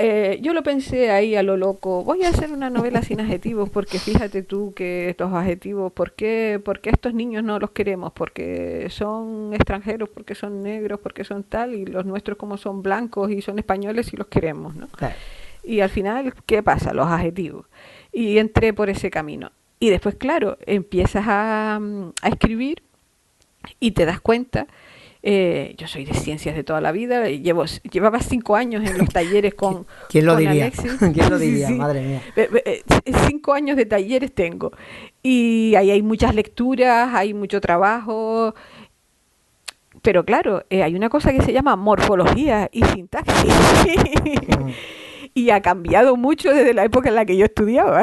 eh, 0.00 0.38
yo 0.40 0.52
lo 0.52 0.62
pensé 0.62 1.10
ahí 1.10 1.34
a 1.34 1.42
lo 1.42 1.56
loco. 1.56 2.04
Voy 2.04 2.22
a 2.22 2.28
hacer 2.28 2.52
una 2.52 2.70
novela 2.70 3.02
sin 3.02 3.20
adjetivos 3.20 3.68
porque 3.68 3.98
fíjate 3.98 4.44
tú 4.44 4.72
que 4.72 5.10
estos 5.10 5.32
adjetivos, 5.32 5.92
¿por 5.92 6.12
qué, 6.12 6.60
por 6.64 6.80
qué 6.80 6.90
estos 6.90 7.14
niños 7.14 7.42
no 7.42 7.58
los 7.58 7.72
queremos? 7.72 8.12
Porque 8.12 8.86
son 8.90 9.52
extranjeros, 9.52 10.08
porque 10.08 10.36
son 10.36 10.62
negros, 10.62 11.00
porque 11.00 11.24
son 11.24 11.42
tal 11.42 11.74
y 11.74 11.84
los 11.84 12.06
nuestros 12.06 12.38
como 12.38 12.56
son 12.56 12.80
blancos 12.80 13.32
y 13.32 13.42
son 13.42 13.58
españoles 13.58 14.12
y 14.12 14.16
los 14.16 14.28
queremos, 14.28 14.76
¿no? 14.76 14.86
Claro. 14.86 15.16
Y 15.64 15.80
al 15.80 15.90
final, 15.90 16.32
¿qué 16.46 16.62
pasa? 16.62 16.94
Los 16.94 17.08
adjetivos. 17.08 17.66
Y 18.12 18.38
entré 18.38 18.72
por 18.72 18.90
ese 18.90 19.10
camino. 19.10 19.50
Y 19.80 19.90
después, 19.90 20.14
claro, 20.14 20.58
empiezas 20.64 21.24
a, 21.26 21.78
mm, 21.80 22.10
a 22.22 22.28
escribir 22.28 22.82
y 23.80 23.90
te 23.90 24.06
das 24.06 24.20
cuenta. 24.20 24.68
Eh, 25.30 25.74
yo 25.76 25.86
soy 25.86 26.06
de 26.06 26.14
ciencias 26.14 26.54
de 26.54 26.64
toda 26.64 26.80
la 26.80 26.90
vida, 26.90 27.28
y 27.28 27.42
llevo, 27.42 27.66
llevaba 27.92 28.18
cinco 28.20 28.56
años 28.56 28.82
en 28.88 28.96
los 28.96 29.10
talleres 29.10 29.52
con. 29.52 29.86
¿Quién 30.08 30.24
lo 30.24 30.32
con 30.32 30.40
diría? 30.40 30.64
Alexis. 30.64 30.96
¿Quién 31.12 31.28
lo 31.28 31.38
diría? 31.38 31.66
sí. 31.66 31.74
Madre 31.74 32.00
mía. 32.00 32.22
Eh, 32.34 32.48
eh, 32.64 32.82
Cinco 33.26 33.52
años 33.52 33.76
de 33.76 33.84
talleres 33.84 34.34
tengo. 34.34 34.72
Y 35.22 35.74
ahí 35.76 35.90
hay 35.90 36.00
muchas 36.00 36.34
lecturas, 36.34 37.10
hay 37.12 37.34
mucho 37.34 37.60
trabajo. 37.60 38.54
Pero 40.00 40.24
claro, 40.24 40.64
eh, 40.70 40.82
hay 40.82 40.94
una 40.94 41.10
cosa 41.10 41.30
que 41.30 41.42
se 41.42 41.52
llama 41.52 41.76
morfología 41.76 42.70
y 42.72 42.82
sintaxis. 42.84 43.52
y 45.34 45.50
ha 45.50 45.60
cambiado 45.60 46.16
mucho 46.16 46.54
desde 46.54 46.72
la 46.72 46.84
época 46.84 47.10
en 47.10 47.16
la 47.16 47.26
que 47.26 47.36
yo 47.36 47.44
estudiaba. 47.44 48.02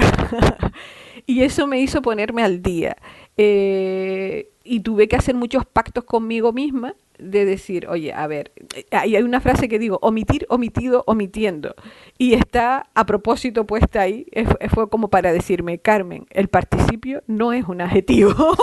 y 1.26 1.42
eso 1.42 1.66
me 1.66 1.80
hizo 1.80 2.04
ponerme 2.04 2.44
al 2.44 2.62
día. 2.62 2.98
Eh, 3.36 4.50
y 4.64 4.82
tuve 4.82 5.08
que 5.08 5.16
hacer 5.16 5.34
muchos 5.34 5.66
pactos 5.66 6.04
conmigo 6.04 6.54
misma 6.54 6.94
de 7.20 7.46
decir, 7.46 7.88
oye, 7.88 8.14
a 8.14 8.26
ver, 8.28 8.52
hay 8.92 9.16
una 9.18 9.42
frase 9.42 9.68
que 9.68 9.80
digo, 9.80 10.00
omitir, 10.02 10.46
omitido, 10.50 11.04
omitiendo. 11.08 11.76
Y 12.18 12.34
está 12.34 12.88
a 12.94 13.06
propósito 13.06 13.66
puesta 13.66 14.02
ahí, 14.02 14.28
fue 14.74 14.90
como 14.90 15.10
para 15.10 15.34
decirme, 15.34 15.80
Carmen, 15.80 16.26
el 16.32 16.48
participio 16.48 17.24
no 17.28 17.54
es 17.54 17.66
un 17.68 17.82
adjetivo. 17.82 18.34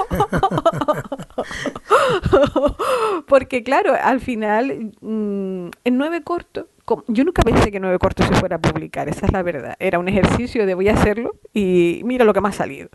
Porque 3.27 3.63
claro, 3.63 3.95
al 4.01 4.21
final, 4.21 4.93
mm, 5.01 5.67
en 5.85 5.99
nueve 5.99 6.23
cortos, 6.23 6.67
com- 6.85 7.03
yo 7.09 7.25
nunca 7.25 7.43
pensé 7.43 7.71
que 7.71 7.81
nueve 7.81 7.99
cortos 7.99 8.27
se 8.27 8.35
fuera 8.35 8.57
a 8.57 8.61
publicar, 8.61 9.09
esa 9.09 9.27
es 9.27 9.33
la 9.33 9.43
verdad. 9.43 9.77
Era 9.79 9.99
un 9.99 10.09
ejercicio 10.09 10.67
de 10.67 10.75
voy 10.75 10.89
a 10.89 10.95
hacerlo 10.95 11.33
y 11.53 12.03
mira 12.05 12.25
lo 12.25 12.33
que 12.33 12.41
me 12.41 12.49
ha 12.49 12.53
salido. 12.53 12.89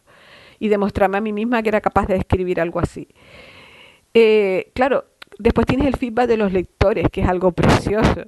Y 0.59 0.69
demostrarme 0.69 1.17
a 1.17 1.21
mí 1.21 1.33
misma 1.33 1.61
que 1.61 1.69
era 1.69 1.81
capaz 1.81 2.07
de 2.07 2.15
escribir 2.15 2.59
algo 2.59 2.79
así. 2.79 3.07
Eh, 4.13 4.71
claro, 4.73 5.05
después 5.39 5.67
tienes 5.67 5.87
el 5.87 5.95
feedback 5.95 6.27
de 6.27 6.37
los 6.37 6.53
lectores, 6.53 7.07
que 7.11 7.21
es 7.21 7.27
algo 7.27 7.51
precioso. 7.51 8.25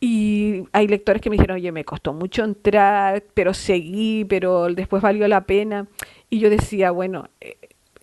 Y 0.00 0.64
hay 0.72 0.88
lectores 0.88 1.20
que 1.20 1.28
me 1.28 1.36
dijeron, 1.36 1.56
oye, 1.56 1.72
me 1.72 1.84
costó 1.84 2.14
mucho 2.14 2.42
entrar, 2.42 3.22
pero 3.34 3.52
seguí, 3.52 4.24
pero 4.24 4.68
después 4.72 5.02
valió 5.02 5.28
la 5.28 5.42
pena. 5.42 5.88
Y 6.30 6.38
yo 6.38 6.48
decía, 6.48 6.90
bueno, 6.90 7.28
eh, 7.40 7.56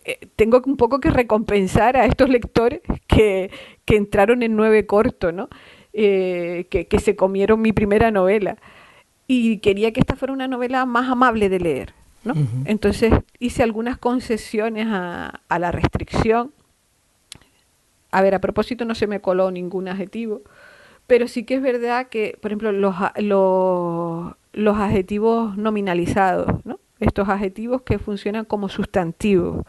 eh, 0.04 0.18
tengo 0.36 0.62
un 0.64 0.76
poco 0.76 1.00
que 1.00 1.10
recompensar 1.10 1.96
a 1.96 2.06
estos 2.06 2.30
lectores 2.30 2.80
que, 3.08 3.50
que 3.84 3.96
entraron 3.96 4.42
en 4.42 4.54
nueve 4.54 4.86
corto, 4.86 5.32
¿no? 5.32 5.48
Eh, 5.92 6.66
que, 6.70 6.86
que, 6.86 7.00
se 7.00 7.16
comieron 7.16 7.60
mi 7.60 7.72
primera 7.72 8.10
novela. 8.12 8.58
Y 9.26 9.58
quería 9.58 9.92
que 9.92 10.00
esta 10.00 10.14
fuera 10.14 10.32
una 10.32 10.46
novela 10.46 10.86
más 10.86 11.10
amable 11.10 11.48
de 11.48 11.58
leer. 11.58 11.94
¿no? 12.24 12.34
Entonces 12.64 13.12
hice 13.38 13.62
algunas 13.62 13.98
concesiones 13.98 14.86
a, 14.88 15.40
a, 15.48 15.58
la 15.58 15.72
restricción. 15.72 16.52
A 18.10 18.22
ver, 18.22 18.34
a 18.34 18.40
propósito 18.40 18.84
no 18.84 18.94
se 18.94 19.06
me 19.06 19.20
coló 19.20 19.50
ningún 19.50 19.88
adjetivo, 19.88 20.42
pero 21.06 21.28
sí 21.28 21.44
que 21.44 21.54
es 21.54 21.62
verdad 21.62 22.08
que, 22.08 22.38
por 22.40 22.50
ejemplo, 22.50 22.72
los, 22.72 22.94
los, 23.16 24.34
los 24.52 24.76
adjetivos 24.78 25.56
nominalizados, 25.56 26.64
¿no? 26.64 26.80
estos 27.00 27.28
adjetivos 27.28 27.82
que 27.82 27.98
funcionan 27.98 28.44
como 28.44 28.68
sustantivos, 28.68 29.64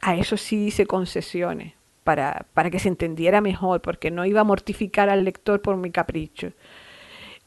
a 0.00 0.16
eso 0.16 0.36
sí 0.36 0.66
hice 0.66 0.86
concesiones 0.86 1.74
para, 2.04 2.46
para 2.54 2.70
que 2.70 2.78
se 2.78 2.88
entendiera 2.88 3.40
mejor, 3.40 3.80
porque 3.80 4.10
no 4.10 4.26
iba 4.26 4.40
a 4.40 4.44
mortificar 4.44 5.08
al 5.08 5.24
lector 5.24 5.62
por 5.62 5.76
mi 5.76 5.90
capricho. 5.90 6.52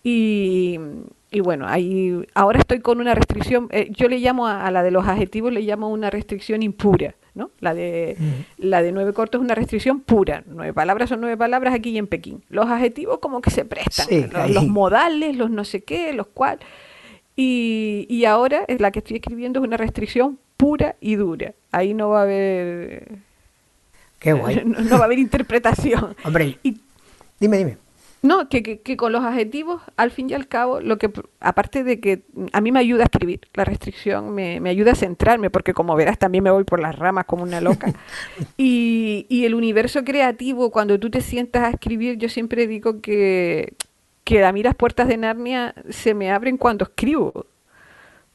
Y, 0.03 0.80
y 1.32 1.39
bueno, 1.41 1.66
ahí 1.68 2.26
ahora 2.34 2.60
estoy 2.60 2.80
con 2.80 2.99
una 3.01 3.16
restricción, 3.16 3.68
eh, 3.72 3.89
yo 3.91 4.08
le 4.08 4.20
llamo 4.20 4.47
a, 4.47 4.66
a, 4.66 4.72
la 4.72 4.84
de 4.84 4.91
los 4.91 5.08
adjetivos, 5.08 5.51
le 5.51 5.62
llamo 5.62 5.89
una 5.89 6.10
restricción 6.10 6.64
impura, 6.64 7.16
¿no? 7.36 7.52
La 7.60 7.74
de, 7.74 8.16
mm. 8.18 8.66
la 8.66 8.82
de 8.82 8.92
nueve 8.92 9.14
cortos 9.14 9.40
es 9.40 9.46
una 9.46 9.56
restricción 9.56 10.00
pura, 10.00 10.44
nueve 10.48 10.74
palabras 10.74 11.10
son 11.10 11.22
nueve 11.22 11.38
palabras 11.38 11.74
aquí 11.74 11.92
y 11.92 11.98
en 11.98 12.08
Pekín. 12.08 12.44
Los 12.50 12.68
adjetivos 12.68 13.20
como 13.20 13.42
que 13.42 13.52
se 13.52 13.66
prestan, 13.66 14.08
sí, 14.08 14.26
los, 14.32 14.50
los, 14.50 14.68
modales, 14.68 15.36
los 15.36 15.52
no 15.52 15.64
sé 15.64 15.84
qué, 15.84 16.14
los 16.14 16.28
cual. 16.28 16.60
Y, 17.36 18.08
y 18.10 18.26
ahora 18.26 18.66
es 18.68 18.80
la 18.80 18.92
que 18.92 19.00
estoy 19.00 19.18
escribiendo 19.18 19.60
es 19.60 19.68
una 19.68 19.78
restricción 19.78 20.40
pura 20.58 20.96
y 21.02 21.16
dura. 21.16 21.54
Ahí 21.72 21.94
no 21.94 22.10
va 22.10 22.22
a 22.22 22.24
haber 22.24 23.20
Qué 24.20 24.34
guay. 24.34 24.62
No, 24.66 24.80
no, 24.82 24.96
va 24.96 25.02
a 25.02 25.06
haber 25.06 25.20
interpretación. 25.20 26.16
Hombre, 26.24 26.58
y, 26.64 26.78
dime, 27.40 27.58
dime. 27.58 27.78
No, 28.26 28.50
que, 28.50 28.64
que, 28.64 28.82
que, 28.82 28.98
con 28.98 29.12
los 29.12 29.24
adjetivos, 29.24 29.84
al 29.98 30.10
fin 30.10 30.32
y 30.32 30.34
al 30.34 30.48
cabo, 30.48 30.80
lo 30.80 30.98
que 30.98 31.12
aparte 31.40 31.84
de 31.84 32.00
que 32.00 32.24
a 32.54 32.60
mí 32.60 32.72
me 32.72 32.80
ayuda 32.80 33.04
a 33.04 33.06
escribir, 33.06 33.42
la 33.54 33.66
restricción 33.66 34.34
me, 34.34 34.60
me 34.60 34.72
ayuda 34.72 34.94
a 34.94 34.96
centrarme, 34.96 35.52
porque 35.52 35.76
como 35.76 35.96
verás 35.96 36.18
también 36.18 36.44
me 36.44 36.50
voy 36.50 36.64
por 36.64 36.80
las 36.80 36.98
ramas 36.98 37.26
como 37.26 37.44
una 37.44 37.62
loca. 37.62 37.94
y, 38.58 39.28
y, 39.30 39.46
el 39.46 39.54
universo 39.54 40.04
creativo, 40.04 40.72
cuando 40.72 41.00
tú 41.00 41.12
te 41.12 41.22
sientas 41.22 41.66
a 41.66 41.70
escribir, 41.70 42.18
yo 42.18 42.28
siempre 42.28 42.66
digo 42.66 43.00
que, 43.00 43.76
que 44.24 44.44
a 44.44 44.52
mí 44.52 44.64
las 44.64 44.74
puertas 44.74 45.08
de 45.08 45.18
Narnia 45.18 45.76
se 45.90 46.16
me 46.16 46.32
abren 46.32 46.58
cuando 46.58 46.86
escribo 46.86 47.46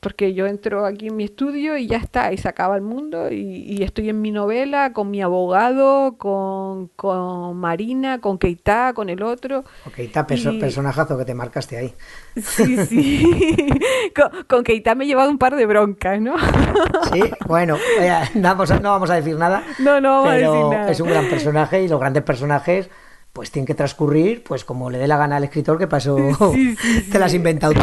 porque 0.00 0.32
yo 0.32 0.46
entro 0.46 0.86
aquí 0.86 1.08
en 1.08 1.16
mi 1.16 1.24
estudio 1.24 1.76
y 1.76 1.86
ya 1.86 1.98
está, 1.98 2.32
y 2.32 2.38
se 2.38 2.48
acaba 2.48 2.74
el 2.74 2.82
mundo, 2.82 3.30
y, 3.30 3.64
y 3.68 3.82
estoy 3.82 4.08
en 4.08 4.20
mi 4.20 4.32
novela 4.32 4.92
con 4.94 5.10
mi 5.10 5.20
abogado, 5.20 6.16
con, 6.16 6.88
con 6.96 7.56
Marina, 7.58 8.18
con 8.20 8.38
Keita, 8.38 8.94
con 8.94 9.10
el 9.10 9.22
otro. 9.22 9.64
Con 9.84 9.92
Keita, 9.92 10.26
perso 10.26 10.52
y... 10.52 10.58
personajazo 10.58 11.18
que 11.18 11.26
te 11.26 11.34
marcaste 11.34 11.76
ahí. 11.76 11.94
Sí, 12.36 12.78
sí. 12.86 13.68
con, 14.16 14.44
con, 14.44 14.64
Keita 14.64 14.94
me 14.94 15.04
he 15.04 15.06
llevado 15.06 15.30
un 15.30 15.38
par 15.38 15.54
de 15.54 15.66
broncas, 15.66 16.20
¿no? 16.20 16.34
sí, 17.12 17.22
bueno, 17.46 17.76
eh, 18.00 18.10
no, 18.34 18.48
vamos 18.48 18.70
a, 18.70 18.80
no 18.80 18.90
vamos 18.90 19.10
a 19.10 19.16
decir 19.16 19.36
nada. 19.36 19.62
No, 19.78 20.00
no 20.00 20.22
vamos 20.22 20.30
pero 20.34 20.52
a 20.52 20.54
decir 20.54 20.78
nada. 20.78 20.90
Es 20.90 21.00
un 21.00 21.08
gran 21.10 21.28
personaje 21.28 21.82
y 21.82 21.88
los 21.88 22.00
grandes 22.00 22.22
personajes 22.22 22.88
pues 23.32 23.50
tienen 23.50 23.66
que 23.66 23.74
transcurrir 23.74 24.42
pues 24.42 24.64
como 24.64 24.90
le 24.90 24.98
dé 24.98 25.06
la 25.06 25.16
gana 25.16 25.36
al 25.36 25.44
escritor, 25.44 25.78
que 25.78 25.86
pasó 25.86 26.16
sí, 26.52 26.74
sí, 26.76 27.00
sí. 27.00 27.10
te 27.10 27.18
las 27.18 27.26
has 27.26 27.34
inventado 27.34 27.74
tú. 27.74 27.80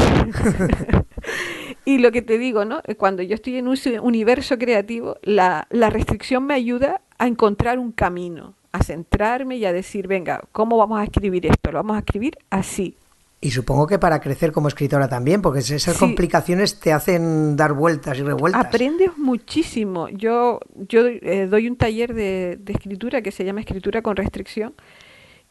Y 1.88 1.99
lo 1.99 2.11
que 2.11 2.21
te 2.21 2.38
digo, 2.38 2.65
¿no? 2.65 2.81
Cuando 2.97 3.23
yo 3.23 3.35
estoy 3.35 3.55
en 3.55 3.69
un 3.69 3.77
universo 4.01 4.57
creativo, 4.57 5.15
la, 5.21 5.67
la, 5.69 5.89
restricción 5.89 6.45
me 6.45 6.53
ayuda 6.53 6.99
a 7.17 7.27
encontrar 7.27 7.79
un 7.79 7.93
camino, 7.93 8.55
a 8.73 8.83
centrarme 8.83 9.55
y 9.55 9.63
a 9.63 9.71
decir, 9.71 10.05
venga, 10.05 10.43
¿cómo 10.51 10.75
vamos 10.75 10.99
a 10.99 11.05
escribir 11.05 11.45
esto? 11.45 11.71
Lo 11.71 11.77
vamos 11.77 11.95
a 11.95 11.99
escribir 11.99 12.38
así. 12.49 12.97
Y 13.39 13.51
supongo 13.51 13.88
que 13.88 13.99
para 13.99 14.19
crecer 14.19 14.51
como 14.51 14.67
escritora 14.67 15.07
también, 15.07 15.41
porque 15.41 15.59
esas 15.59 15.81
sí. 15.81 15.97
complicaciones 15.97 16.77
te 16.77 16.91
hacen 16.91 17.55
dar 17.55 17.71
vueltas 17.71 18.19
y 18.19 18.23
revueltas. 18.23 18.65
Aprendes 18.65 19.17
muchísimo. 19.17 20.09
Yo, 20.09 20.59
yo 20.89 21.07
eh, 21.07 21.47
doy 21.49 21.69
un 21.69 21.77
taller 21.77 22.13
de, 22.13 22.57
de 22.59 22.73
escritura 22.73 23.21
que 23.21 23.31
se 23.31 23.45
llama 23.45 23.61
Escritura 23.61 24.01
con 24.01 24.17
Restricción 24.17 24.73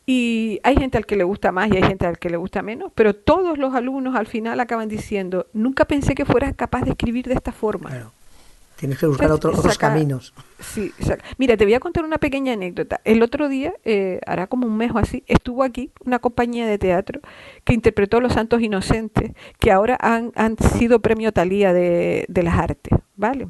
y 0.06 0.60
hay 0.62 0.76
gente 0.76 0.96
al 0.96 1.04
que 1.04 1.16
le 1.16 1.24
gusta 1.24 1.50
más 1.50 1.68
y 1.68 1.76
hay 1.76 1.82
gente 1.82 2.06
al 2.06 2.18
que 2.18 2.30
le 2.30 2.36
gusta 2.36 2.62
menos, 2.62 2.92
pero 2.94 3.14
todos 3.14 3.58
los 3.58 3.74
alumnos 3.74 4.14
al 4.14 4.28
final 4.28 4.60
acaban 4.60 4.88
diciendo, 4.88 5.46
nunca 5.52 5.84
pensé 5.84 6.14
que 6.14 6.24
fueras 6.24 6.54
capaz 6.54 6.82
de 6.82 6.90
escribir 6.90 7.26
de 7.26 7.34
esta 7.34 7.50
forma. 7.50 7.90
Claro. 7.90 8.12
Tienes 8.76 8.98
que 8.98 9.06
buscar 9.06 9.32
otro, 9.32 9.56
otros 9.56 9.78
caminos. 9.78 10.34
Sí, 10.60 10.92
saca. 11.00 11.24
mira, 11.38 11.56
te 11.56 11.64
voy 11.64 11.72
a 11.72 11.80
contar 11.80 12.04
una 12.04 12.18
pequeña 12.18 12.52
anécdota. 12.52 13.00
El 13.04 13.22
otro 13.22 13.48
día, 13.48 13.72
eh, 13.84 14.20
hará 14.26 14.48
como 14.48 14.66
un 14.66 14.76
mes 14.76 14.92
o 14.94 14.98
así, 14.98 15.24
estuvo 15.26 15.62
aquí 15.62 15.90
una 16.04 16.18
compañía 16.18 16.66
de 16.66 16.76
teatro 16.76 17.20
que 17.64 17.72
interpretó 17.72 18.20
Los 18.20 18.34
Santos 18.34 18.60
Inocentes, 18.60 19.32
que 19.58 19.72
ahora 19.72 19.96
han, 19.98 20.30
han 20.36 20.58
sido 20.58 21.00
premio 21.00 21.32
Talía 21.32 21.72
de, 21.72 22.26
de 22.28 22.42
las 22.42 22.58
artes, 22.58 22.98
¿vale? 23.16 23.48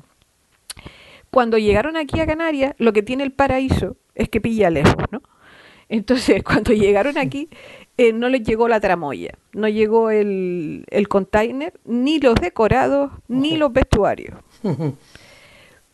Cuando 1.32 1.58
llegaron 1.58 1.96
aquí 1.96 2.20
a 2.20 2.26
Canarias, 2.26 2.74
lo 2.78 2.92
que 2.92 3.02
tiene 3.02 3.24
el 3.24 3.32
paraíso 3.32 3.96
es 4.14 4.28
que 4.28 4.40
pilla 4.40 4.70
lejos, 4.70 5.04
¿no? 5.10 5.22
Entonces, 5.88 6.42
cuando 6.44 6.72
llegaron 6.72 7.18
aquí, 7.18 7.48
eh, 7.98 8.12
no 8.12 8.28
les 8.28 8.42
llegó 8.42 8.68
la 8.68 8.80
tramoya, 8.80 9.34
no 9.52 9.68
llegó 9.68 10.10
el, 10.10 10.84
el 10.90 11.08
container, 11.08 11.72
ni 11.84 12.20
los 12.20 12.34
decorados, 12.36 13.10
ni 13.28 13.56
los 13.56 13.72
vestuarios. 13.72 14.38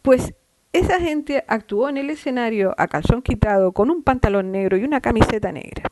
Pues 0.02 0.34
esa 0.72 0.98
gente 0.98 1.44
actuó 1.46 1.88
en 1.88 1.98
el 1.98 2.10
escenario 2.10 2.74
a 2.78 2.88
calzón 2.88 3.22
quitado, 3.22 3.72
con 3.72 3.90
un 3.90 4.02
pantalón 4.02 4.50
negro 4.50 4.76
y 4.76 4.84
una 4.84 5.00
camiseta 5.00 5.52
negra. 5.52 5.84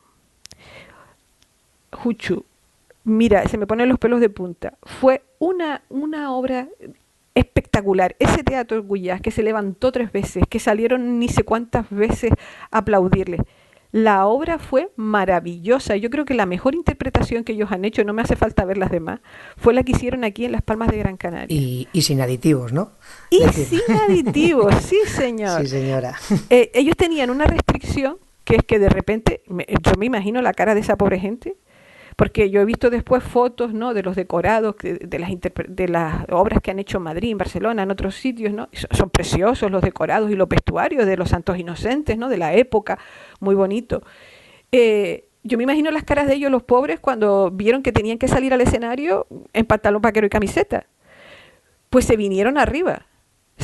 Juchu, 1.92 2.44
mira, 3.04 3.46
se 3.46 3.58
me 3.58 3.66
ponen 3.66 3.88
los 3.88 3.98
pelos 3.98 4.20
de 4.20 4.30
punta. 4.30 4.74
Fue 4.82 5.22
una, 5.38 5.82
una 5.90 6.32
obra 6.32 6.68
espectacular. 7.34 8.16
Ese 8.18 8.42
teatro 8.42 8.82
Guyas 8.82 9.20
que 9.20 9.30
se 9.30 9.42
levantó 9.42 9.92
tres 9.92 10.12
veces, 10.12 10.44
que 10.48 10.58
salieron 10.58 11.18
ni 11.18 11.28
sé 11.28 11.42
cuántas 11.44 11.88
veces 11.90 12.32
a 12.70 12.78
aplaudirle. 12.78 13.38
La 13.92 14.26
obra 14.26 14.58
fue 14.58 14.90
maravillosa. 14.96 15.96
Yo 15.96 16.10
creo 16.10 16.24
que 16.24 16.34
la 16.34 16.46
mejor 16.46 16.74
interpretación 16.74 17.42
que 17.42 17.52
ellos 17.52 17.72
han 17.72 17.84
hecho, 17.84 18.04
no 18.04 18.12
me 18.12 18.22
hace 18.22 18.36
falta 18.36 18.64
ver 18.64 18.78
las 18.78 18.90
demás, 18.90 19.20
fue 19.56 19.74
la 19.74 19.82
que 19.82 19.92
hicieron 19.92 20.24
aquí 20.24 20.44
en 20.44 20.52
Las 20.52 20.62
Palmas 20.62 20.88
de 20.88 20.98
Gran 20.98 21.16
Canaria. 21.16 21.56
Y, 21.56 21.88
y 21.92 22.02
sin 22.02 22.20
aditivos, 22.20 22.72
¿no? 22.72 22.92
Y 23.30 23.42
sin 23.48 23.80
aditivos, 24.08 24.74
sí, 24.76 24.98
señor. 25.06 25.62
Sí, 25.62 25.66
señora. 25.66 26.14
Eh, 26.50 26.70
ellos 26.74 26.96
tenían 26.96 27.30
una 27.30 27.46
restricción 27.46 28.18
que 28.44 28.56
es 28.56 28.64
que 28.64 28.78
de 28.78 28.88
repente, 28.88 29.42
me, 29.46 29.66
yo 29.68 29.92
me 29.98 30.06
imagino 30.06 30.40
la 30.42 30.52
cara 30.54 30.74
de 30.74 30.80
esa 30.80 30.96
pobre 30.96 31.18
gente, 31.18 31.56
porque 32.20 32.50
yo 32.50 32.60
he 32.60 32.66
visto 32.66 32.90
después 32.90 33.24
fotos 33.24 33.72
¿no? 33.72 33.94
de 33.94 34.02
los 34.02 34.14
decorados, 34.14 34.76
de, 34.82 34.98
de, 34.98 35.18
las 35.18 35.30
de 35.68 35.88
las 35.88 36.26
obras 36.30 36.60
que 36.60 36.70
han 36.70 36.78
hecho 36.78 36.98
en 36.98 37.04
Madrid, 37.04 37.30
en 37.30 37.38
Barcelona, 37.38 37.84
en 37.84 37.90
otros 37.90 38.14
sitios, 38.14 38.52
¿no? 38.52 38.68
son 38.90 39.08
preciosos 39.08 39.70
los 39.70 39.80
decorados 39.80 40.30
y 40.30 40.34
los 40.34 40.46
vestuarios 40.46 41.06
de 41.06 41.16
los 41.16 41.30
santos 41.30 41.56
inocentes, 41.56 42.18
¿no? 42.18 42.28
de 42.28 42.36
la 42.36 42.52
época, 42.52 42.98
muy 43.40 43.54
bonito. 43.54 44.02
Eh, 44.70 45.28
yo 45.44 45.56
me 45.56 45.64
imagino 45.64 45.90
las 45.90 46.04
caras 46.04 46.26
de 46.26 46.34
ellos, 46.34 46.50
los 46.50 46.62
pobres, 46.62 47.00
cuando 47.00 47.50
vieron 47.50 47.82
que 47.82 47.90
tenían 47.90 48.18
que 48.18 48.28
salir 48.28 48.52
al 48.52 48.60
escenario 48.60 49.26
en 49.54 49.64
pantalón 49.64 50.02
vaquero 50.02 50.26
y 50.26 50.28
camiseta. 50.28 50.84
Pues 51.88 52.04
se 52.04 52.18
vinieron 52.18 52.58
arriba. 52.58 53.06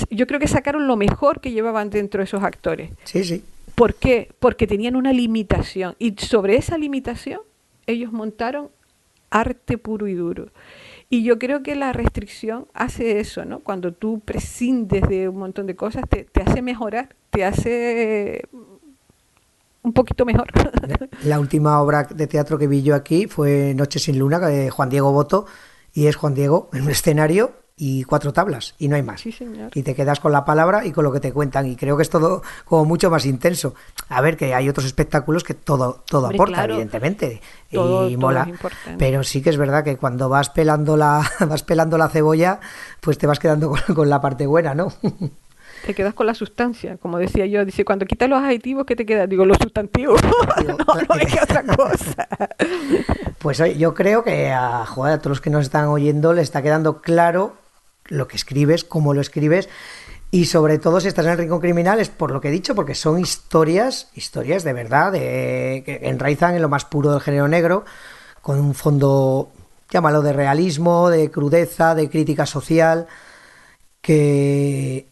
Yo 0.08 0.26
creo 0.26 0.40
que 0.40 0.48
sacaron 0.48 0.86
lo 0.86 0.96
mejor 0.96 1.42
que 1.42 1.52
llevaban 1.52 1.90
dentro 1.90 2.20
de 2.20 2.24
esos 2.24 2.42
actores. 2.42 2.90
Sí, 3.04 3.22
sí. 3.22 3.44
¿Por 3.74 3.96
qué? 3.96 4.30
Porque 4.38 4.66
tenían 4.66 4.96
una 4.96 5.12
limitación. 5.12 5.94
Y 5.98 6.14
sobre 6.16 6.56
esa 6.56 6.78
limitación 6.78 7.40
ellos 7.86 8.12
montaron 8.12 8.68
arte 9.30 9.78
puro 9.78 10.06
y 10.06 10.14
duro. 10.14 10.48
Y 11.08 11.22
yo 11.22 11.38
creo 11.38 11.62
que 11.62 11.76
la 11.76 11.92
restricción 11.92 12.66
hace 12.74 13.20
eso, 13.20 13.44
¿no? 13.44 13.60
Cuando 13.60 13.92
tú 13.92 14.20
prescindes 14.20 15.08
de 15.08 15.28
un 15.28 15.38
montón 15.38 15.66
de 15.66 15.76
cosas, 15.76 16.04
te, 16.08 16.26
hace 16.42 16.62
mejorar, 16.62 17.14
te 17.30 17.44
hace 17.44 18.42
un 19.82 19.92
poquito 19.92 20.24
mejor. 20.24 20.48
La 21.24 21.38
última 21.38 21.80
obra 21.80 22.04
de 22.04 22.26
teatro 22.26 22.58
que 22.58 22.66
vi 22.66 22.82
yo 22.82 22.96
aquí 22.96 23.28
fue 23.28 23.72
Noche 23.74 24.00
sin 24.00 24.18
Luna, 24.18 24.40
de 24.40 24.70
Juan 24.70 24.88
Diego 24.88 25.12
Boto, 25.12 25.46
y 25.94 26.06
es 26.06 26.16
Juan 26.16 26.34
Diego 26.34 26.70
en 26.72 26.82
un 26.82 26.90
escenario 26.90 27.52
y 27.78 28.04
cuatro 28.04 28.32
tablas 28.32 28.74
y 28.78 28.88
no 28.88 28.96
hay 28.96 29.02
más. 29.02 29.20
Sí, 29.20 29.32
señor. 29.32 29.70
Y 29.74 29.82
te 29.82 29.94
quedas 29.94 30.18
con 30.18 30.32
la 30.32 30.44
palabra 30.44 30.86
y 30.86 30.92
con 30.92 31.04
lo 31.04 31.12
que 31.12 31.20
te 31.20 31.32
cuentan 31.32 31.66
y 31.66 31.76
creo 31.76 31.96
que 31.96 32.02
es 32.02 32.10
todo 32.10 32.42
como 32.64 32.86
mucho 32.86 33.10
más 33.10 33.26
intenso. 33.26 33.74
A 34.08 34.20
ver 34.22 34.36
que 34.36 34.54
hay 34.54 34.68
otros 34.68 34.86
espectáculos 34.86 35.44
que 35.44 35.54
todo 35.54 36.02
todo 36.06 36.24
Hombre, 36.24 36.36
aporta 36.36 36.54
claro. 36.54 36.74
evidentemente 36.74 37.42
todo, 37.70 38.08
y 38.08 38.16
mola, 38.16 38.48
pero 38.98 39.22
sí 39.22 39.42
que 39.42 39.50
es 39.50 39.58
verdad 39.58 39.84
que 39.84 39.96
cuando 39.98 40.28
vas 40.28 40.48
pelando 40.48 40.96
la 40.96 41.30
vas 41.48 41.62
pelando 41.62 41.98
la 41.98 42.08
cebolla, 42.08 42.60
pues 43.00 43.18
te 43.18 43.26
vas 43.26 43.38
quedando 43.38 43.70
con, 43.70 43.94
con 43.94 44.08
la 44.08 44.20
parte 44.20 44.46
buena, 44.46 44.74
¿no? 44.74 44.92
te 45.84 45.94
quedas 45.94 46.14
con 46.14 46.26
la 46.26 46.34
sustancia, 46.34 46.96
como 46.96 47.18
decía 47.18 47.46
yo, 47.46 47.64
dice, 47.64 47.84
cuando 47.84 48.06
quitas 48.06 48.28
los 48.28 48.42
adjetivos, 48.42 48.86
¿qué 48.86 48.96
te 48.96 49.04
queda? 49.04 49.26
Digo, 49.26 49.44
los 49.44 49.58
sustantivos, 49.58 50.20
no, 50.66 50.76
no 50.76 51.14
es 51.20 51.32
que 51.32 51.40
otra 51.42 51.62
cosa. 51.62 52.26
Pues 53.38 53.62
yo 53.76 53.94
creo 53.94 54.24
que 54.24 54.50
a, 54.50 54.84
joder, 54.86 55.14
a 55.14 55.18
todos 55.18 55.32
los 55.32 55.40
que 55.40 55.50
nos 55.50 55.62
están 55.62 55.86
oyendo 55.86 56.32
le 56.32 56.42
está 56.42 56.62
quedando 56.62 57.02
claro 57.02 57.65
lo 58.08 58.28
que 58.28 58.36
escribes, 58.36 58.84
cómo 58.84 59.14
lo 59.14 59.20
escribes 59.20 59.68
Y 60.30 60.46
sobre 60.46 60.78
todo 60.78 61.00
si 61.00 61.08
estás 61.08 61.26
en 61.26 61.32
el 61.32 61.38
rincón 61.38 61.60
criminal 61.60 62.00
es 62.00 62.08
por 62.08 62.30
lo 62.30 62.40
que 62.40 62.48
he 62.48 62.52
dicho, 62.52 62.74
porque 62.74 62.94
son 62.94 63.18
historias, 63.18 64.10
historias 64.14 64.64
de 64.64 64.72
verdad, 64.72 65.12
de, 65.12 65.82
que 65.84 66.00
enraizan 66.02 66.54
en 66.54 66.62
lo 66.62 66.68
más 66.68 66.84
puro 66.84 67.12
del 67.12 67.20
género 67.20 67.48
negro, 67.48 67.84
con 68.42 68.58
un 68.58 68.74
fondo, 68.74 69.50
llámalo 69.90 70.22
de 70.22 70.32
realismo, 70.32 71.10
de 71.10 71.30
crudeza, 71.30 71.94
de 71.94 72.10
crítica 72.10 72.46
social, 72.46 73.06
que, 74.00 75.08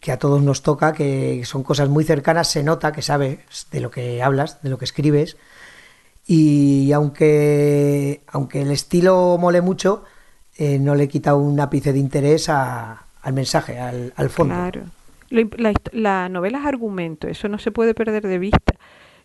que 0.00 0.12
a 0.12 0.18
todos 0.18 0.42
nos 0.42 0.62
toca, 0.62 0.92
que 0.92 1.42
son 1.44 1.62
cosas 1.62 1.88
muy 1.88 2.04
cercanas, 2.04 2.48
se 2.48 2.62
nota 2.62 2.92
que 2.92 3.02
sabes 3.02 3.38
de 3.70 3.80
lo 3.80 3.90
que 3.90 4.22
hablas, 4.22 4.62
de 4.62 4.70
lo 4.70 4.78
que 4.78 4.84
escribes. 4.84 5.36
Y 6.26 6.92
aunque, 6.92 8.22
aunque 8.26 8.62
el 8.62 8.70
estilo 8.70 9.38
mole 9.38 9.60
mucho, 9.60 10.04
eh, 10.58 10.78
no 10.78 10.96
le 10.96 11.06
quita 11.06 11.36
un 11.36 11.58
ápice 11.60 11.92
de 11.92 12.00
interés 12.00 12.48
a, 12.48 13.04
al 13.22 13.32
mensaje, 13.32 13.78
al, 13.78 14.12
al 14.16 14.28
fondo. 14.28 14.54
Claro. 14.54 14.82
La, 15.30 15.72
la, 15.92 16.28
novela 16.28 16.58
es 16.58 16.66
argumento, 16.66 17.28
eso 17.28 17.48
no 17.48 17.58
se 17.58 17.70
puede 17.70 17.94
perder 17.94 18.26
de 18.26 18.38
vista. 18.38 18.74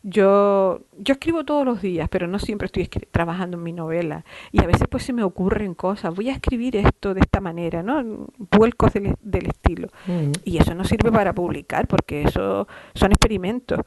Yo, 0.04 0.82
yo 1.00 1.14
escribo 1.14 1.46
todos 1.46 1.66
los 1.66 1.82
días, 1.82 2.10
pero 2.10 2.28
no 2.28 2.38
siempre 2.38 2.66
estoy 2.66 2.88
trabajando 3.10 3.58
en 3.58 3.64
mi 3.64 3.72
novela. 3.72 4.26
Y 4.52 4.62
a 4.62 4.68
veces 4.68 4.86
pues 4.92 5.04
se 5.04 5.14
me 5.14 5.24
ocurren 5.24 5.74
cosas. 5.74 6.14
Voy 6.14 6.30
a 6.30 6.34
escribir 6.34 6.76
esto 6.76 7.14
de 7.14 7.22
esta 7.22 7.40
manera, 7.40 7.82
¿no? 7.82 8.28
Vuelcos 8.52 8.92
del, 8.94 9.16
del 9.22 9.48
estilo. 9.48 9.88
Mm. 10.06 10.32
Y 10.44 10.58
eso 10.58 10.76
no 10.76 10.84
sirve 10.84 11.10
para 11.10 11.34
publicar, 11.34 11.88
porque 11.88 12.24
eso 12.24 12.68
son 12.94 13.14
experimentos. 13.14 13.80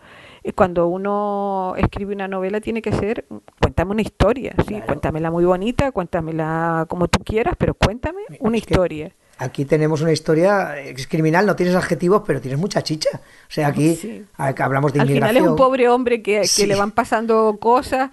Cuando 0.55 0.86
uno 0.88 1.74
escribe 1.76 2.14
una 2.14 2.28
novela 2.28 2.61
tiene 2.61 2.82
que 2.82 2.92
ser, 2.92 3.26
cuéntame 3.61 3.92
una 3.92 4.03
historia, 4.03 4.55
¿sí? 4.59 4.74
Claro. 4.74 4.86
Cuéntamela 4.86 5.30
muy 5.30 5.44
bonita, 5.44 5.90
cuéntamela 5.92 6.86
como 6.88 7.09
tú 7.09 7.22
quieras, 7.24 7.55
pero 7.59 7.74
cuéntame 7.74 8.22
una 8.40 8.57
historia. 8.57 9.12
Aquí 9.38 9.66
tenemos 9.66 10.01
una 10.01 10.12
historia 10.12 10.78
es 10.80 11.07
criminal, 11.07 11.44
no 11.44 11.57
tienes 11.57 11.74
adjetivos, 11.74 12.22
pero 12.26 12.40
tienes 12.40 12.59
mucha 12.59 12.82
chicha. 12.82 13.11
O 13.12 13.51
sea, 13.51 13.68
aquí 13.68 13.94
sí. 13.94 14.24
hablamos 14.38 14.92
de 14.92 15.01
Al 15.01 15.07
inmigración. 15.11 15.24
Al 15.24 15.28
final 15.30 15.44
es 15.44 15.51
un 15.51 15.57
pobre 15.57 15.88
hombre 15.88 16.22
que, 16.22 16.40
que 16.40 16.47
sí. 16.47 16.66
le 16.66 16.74
van 16.74 16.92
pasando 16.92 17.59
cosas 17.61 18.11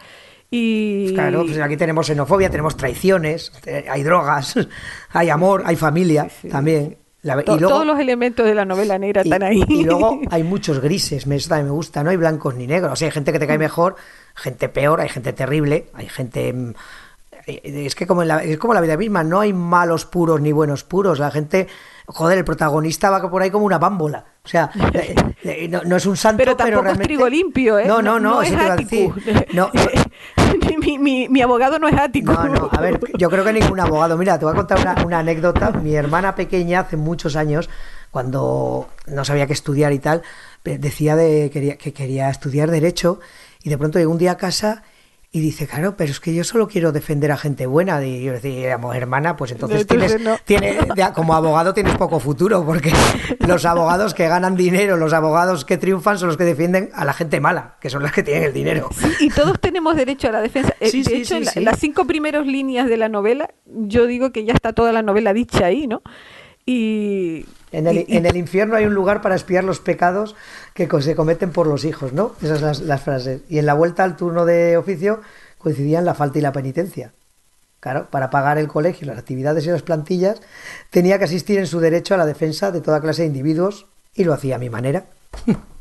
y... 0.56 1.14
Claro, 1.14 1.46
pues 1.46 1.58
aquí 1.60 1.78
tenemos 1.78 2.06
xenofobia, 2.06 2.50
tenemos 2.50 2.78
traiciones, 2.78 3.52
hay 3.90 4.04
drogas, 4.04 4.54
hay 5.12 5.30
amor, 5.30 5.64
hay 5.66 5.76
familia 5.76 6.28
sí, 6.30 6.50
también. 6.50 6.98
La, 7.24 7.42
y 7.42 7.46
luego, 7.46 7.70
Todos 7.70 7.86
los 7.88 8.00
elementos 8.00 8.46
de 8.46 8.54
la 8.54 8.66
novela 8.66 9.00
negra 9.00 9.22
y, 9.24 9.30
están 9.30 9.44
ahí. 9.44 9.64
Y 9.68 9.86
luego 9.86 10.20
hay 10.30 10.44
muchos 10.44 10.80
grises, 10.80 11.26
me, 11.26 11.38
me 11.38 11.70
gusta, 11.70 12.04
no 12.04 12.10
hay 12.10 12.18
blancos 12.18 12.54
ni 12.56 12.68
negros. 12.68 12.94
O 12.94 12.96
sea, 12.96 13.08
hay 13.08 13.12
gente 13.12 13.32
que 13.32 13.40
te 13.40 13.48
cae 13.48 13.58
mejor, 13.58 13.96
gente 14.36 14.70
peor, 14.70 15.02
hay 15.02 15.10
gente 15.10 15.34
terrible, 15.34 15.88
hay 15.94 16.10
gente 16.10 16.76
es 17.46 17.96
que 17.96 18.08
como 18.08 18.22
en 18.22 18.30
la, 18.30 18.44
es 18.44 18.58
como 18.58 18.74
la 18.74 18.82
vida 18.82 18.96
misma, 18.96 19.24
no 19.24 19.40
hay 19.40 19.54
malos 19.54 20.06
puros 20.06 20.40
ni 20.40 20.52
buenos 20.52 20.84
puros. 20.84 21.20
La 21.20 21.32
gente, 21.32 21.68
joder, 22.06 22.38
el 22.38 22.46
protagonista 22.46 23.10
va 23.10 23.30
por 23.30 23.42
ahí 23.42 23.52
como 23.52 23.66
una 23.66 23.80
bámbola. 23.80 24.26
O 24.44 24.48
sea, 24.48 24.72
no, 25.70 25.82
no 25.84 25.96
es 25.98 26.06
un 26.06 26.16
santo, 26.16 26.38
pero 26.38 26.56
tampoco 26.56 26.66
pero 26.66 26.82
realmente... 26.82 27.04
es 27.04 27.08
trigo 27.08 27.30
limpio, 27.30 27.80
¿eh? 27.80 27.86
No, 27.86 28.02
no, 28.02 28.20
no, 28.20 28.36
no 28.36 28.42
es. 28.42 28.52
No, 29.54 29.72
mi, 30.80 30.98
mi, 30.98 31.30
mi, 31.30 31.42
abogado 31.42 31.80
no 31.80 31.88
es 31.88 31.98
ático. 31.98 32.34
No, 32.34 32.48
no, 32.48 32.70
a 32.72 32.82
ver, 32.82 33.00
yo 33.18 33.30
creo 33.30 33.44
que 33.44 33.54
ningún 33.54 33.80
abogado. 33.80 34.18
Mira, 34.18 34.38
te 34.38 34.46
voy 34.46 34.54
a 34.54 34.58
contar 34.58 34.80
una, 34.80 35.06
una 35.06 35.20
anécdota. 35.20 35.72
Mi 35.72 35.96
hermana 35.96 36.36
pequeña, 36.36 36.82
hace 36.82 36.98
muchos 36.98 37.36
años, 37.36 37.70
cuando 38.12 38.90
no 39.08 39.26
sabía 39.26 39.48
qué 39.48 39.54
estudiar 39.54 39.92
y 39.94 40.00
tal, 40.00 40.22
decía 40.64 41.16
de, 41.16 41.50
quería, 41.52 41.78
que 41.78 41.94
quería 41.94 42.30
estudiar 42.30 42.72
Derecho 42.72 43.20
y 43.64 43.70
de 43.70 43.78
pronto 43.78 44.00
llegó 44.00 44.12
un 44.12 44.18
día 44.18 44.34
a 44.34 44.38
casa 44.38 44.84
y 45.36 45.40
dice, 45.40 45.66
claro, 45.66 45.98
pero 45.98 46.12
es 46.12 46.20
que 46.20 46.32
yo 46.32 46.44
solo 46.44 46.68
quiero 46.68 46.92
defender 46.92 47.32
a 47.32 47.38
gente 47.38 47.66
buena. 47.66 48.06
Y 48.06 48.24
yo 48.24 48.34
decía, 48.34 48.78
hermana, 48.94 49.36
pues 49.36 49.52
entonces, 49.52 49.88
tienes, 49.88 50.22
no. 50.22 50.38
tienes, 50.46 50.78
como 51.16 51.34
abogado 51.34 51.74
tienes 51.74 51.98
poco 51.98 52.20
futuro, 52.20 52.64
porque 52.64 52.94
los 53.40 53.66
abogados 53.66 54.14
que 54.14 54.28
ganan 54.28 54.56
dinero, 54.56 54.96
los 54.96 55.12
abogados 55.12 55.66
que 55.66 55.80
triunfan 55.80 56.20
son 56.20 56.28
los 56.28 56.38
que 56.38 56.44
defienden 56.44 56.92
a 56.94 57.04
la 57.04 57.14
gente 57.14 57.40
mala, 57.40 57.78
que 57.82 57.90
son 57.90 58.04
las 58.04 58.12
que 58.12 58.22
tienen 58.22 58.44
el 58.44 58.54
dinero. 58.54 58.90
Sí, 58.96 59.08
y 59.22 59.30
todos 59.32 59.60
tenemos 59.60 59.96
derecho 59.96 60.28
a 60.28 60.34
la 60.34 60.42
defensa. 60.42 60.76
Sí, 60.80 61.02
de 61.02 61.10
sí, 61.10 61.16
hecho, 61.16 61.36
en, 61.38 61.46
la, 61.46 61.52
las 61.72 61.80
cinco 61.80 62.06
primeras 62.06 62.46
líneas 62.46 62.88
de 62.88 62.98
la 62.98 63.10
novela, 63.10 63.50
yo 63.66 64.06
digo 64.06 64.32
que 64.32 64.46
ya 64.46 64.54
está 64.54 64.74
toda 64.74 64.92
la 64.92 65.02
novela 65.02 65.34
dicha 65.34 65.66
ahí, 65.66 65.88
¿no? 65.88 66.04
Y, 66.64 67.48
en 67.74 67.88
el, 67.88 68.06
en 68.08 68.26
el, 68.26 68.38
infierno 68.38 68.76
hay 68.76 68.86
un 68.86 68.94
lugar 68.94 69.22
para 69.22 69.36
espiar 69.36 69.64
los 69.64 69.80
pecados 69.80 70.36
que 70.74 70.88
se 71.02 71.16
cometen 71.16 71.52
por 71.52 71.68
los 71.68 71.86
hijos, 71.86 72.14
¿no? 72.14 72.36
Esas 72.42 72.60
son 72.60 72.68
las, 72.70 72.80
las, 72.82 73.02
frases. 73.02 73.42
Y 73.50 73.58
en 73.58 73.66
la 73.66 73.74
vuelta 73.74 74.04
al 74.04 74.16
turno 74.16 74.46
de 74.46 74.78
oficio 74.78 75.22
coincidían 75.58 76.06
la 76.06 76.14
falta 76.14 76.40
y 76.40 76.42
la 76.42 76.52
penitencia. 76.52 77.14
Claro, 77.80 78.08
para 78.10 78.30
pagar 78.30 78.58
el 78.60 78.70
colegio, 78.70 79.08
las 79.08 79.18
actividades 79.18 79.66
y 79.66 79.70
las 79.70 79.82
plantillas, 79.82 80.42
tenía 80.90 81.18
que 81.18 81.26
asistir 81.26 81.60
en 81.60 81.68
su 81.68 81.80
derecho 81.80 82.14
a 82.14 82.18
la 82.18 82.26
defensa 82.26 82.72
de 82.72 82.80
toda 82.80 83.02
clase 83.02 83.24
de 83.24 83.28
individuos 83.28 83.88
y 84.14 84.24
lo 84.24 84.34
hacía 84.34 84.56
a 84.56 84.60
mi 84.60 84.70
manera. 84.70 85.06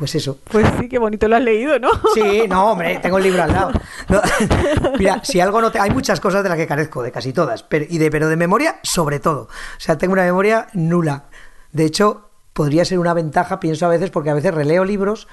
Pues 0.00 0.14
eso. 0.14 0.38
Pues 0.50 0.66
sí, 0.80 0.88
qué 0.88 0.98
bonito 0.98 1.28
lo 1.28 1.36
has 1.36 1.42
leído, 1.42 1.78
¿no? 1.78 1.90
Sí, 2.14 2.44
no, 2.48 2.72
hombre, 2.72 2.98
tengo 3.02 3.18
el 3.18 3.24
libro 3.24 3.42
al 3.42 3.52
lado. 3.52 3.72
No, 4.08 4.22
mira, 4.98 5.22
si 5.22 5.40
algo 5.40 5.60
no 5.60 5.70
te... 5.70 5.78
Hay 5.78 5.90
muchas 5.90 6.20
cosas 6.20 6.42
de 6.42 6.48
las 6.48 6.56
que 6.56 6.66
carezco, 6.66 7.02
de 7.02 7.12
casi 7.12 7.34
todas, 7.34 7.62
pero, 7.62 7.84
y 7.86 7.98
de, 7.98 8.10
pero 8.10 8.30
de 8.30 8.36
memoria 8.36 8.80
sobre 8.82 9.20
todo. 9.20 9.42
O 9.42 9.80
sea, 9.80 9.98
tengo 9.98 10.14
una 10.14 10.22
memoria 10.22 10.68
nula. 10.72 11.24
De 11.72 11.84
hecho, 11.84 12.30
podría 12.54 12.86
ser 12.86 12.98
una 12.98 13.12
ventaja, 13.12 13.60
pienso 13.60 13.84
a 13.84 13.90
veces, 13.90 14.08
porque 14.08 14.30
a 14.30 14.34
veces 14.34 14.54
releo 14.54 14.86
libros 14.86 15.28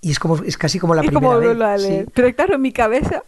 y 0.00 0.12
es 0.12 0.18
como 0.18 0.42
es 0.42 0.56
casi 0.56 0.78
como 0.78 0.94
la 0.94 1.02
es 1.02 1.08
primera 1.08 1.34
como 1.34 1.38
vez. 1.38 1.82
Sí. 1.82 2.06
Pero 2.14 2.34
claro, 2.34 2.54
en 2.54 2.62
mi 2.62 2.72
cabeza 2.72 3.22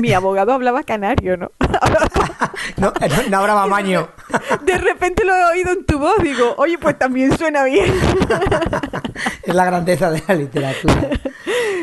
mi 0.00 0.12
abogado 0.12 0.52
hablaba 0.52 0.82
canario, 0.82 1.36
¿no? 1.36 1.50
no, 2.76 2.92
no 3.30 3.38
hablaba 3.38 3.66
maño. 3.66 4.08
De 4.64 4.78
repente 4.78 5.24
lo 5.24 5.34
he 5.34 5.44
oído 5.44 5.72
en 5.72 5.84
tu 5.84 5.98
voz, 5.98 6.16
digo, 6.22 6.54
oye, 6.58 6.78
pues 6.78 6.98
también 6.98 7.36
suena 7.36 7.64
bien. 7.64 7.92
es 9.42 9.54
la 9.54 9.64
grandeza 9.64 10.10
de 10.10 10.22
la 10.26 10.34
literatura. 10.34 11.10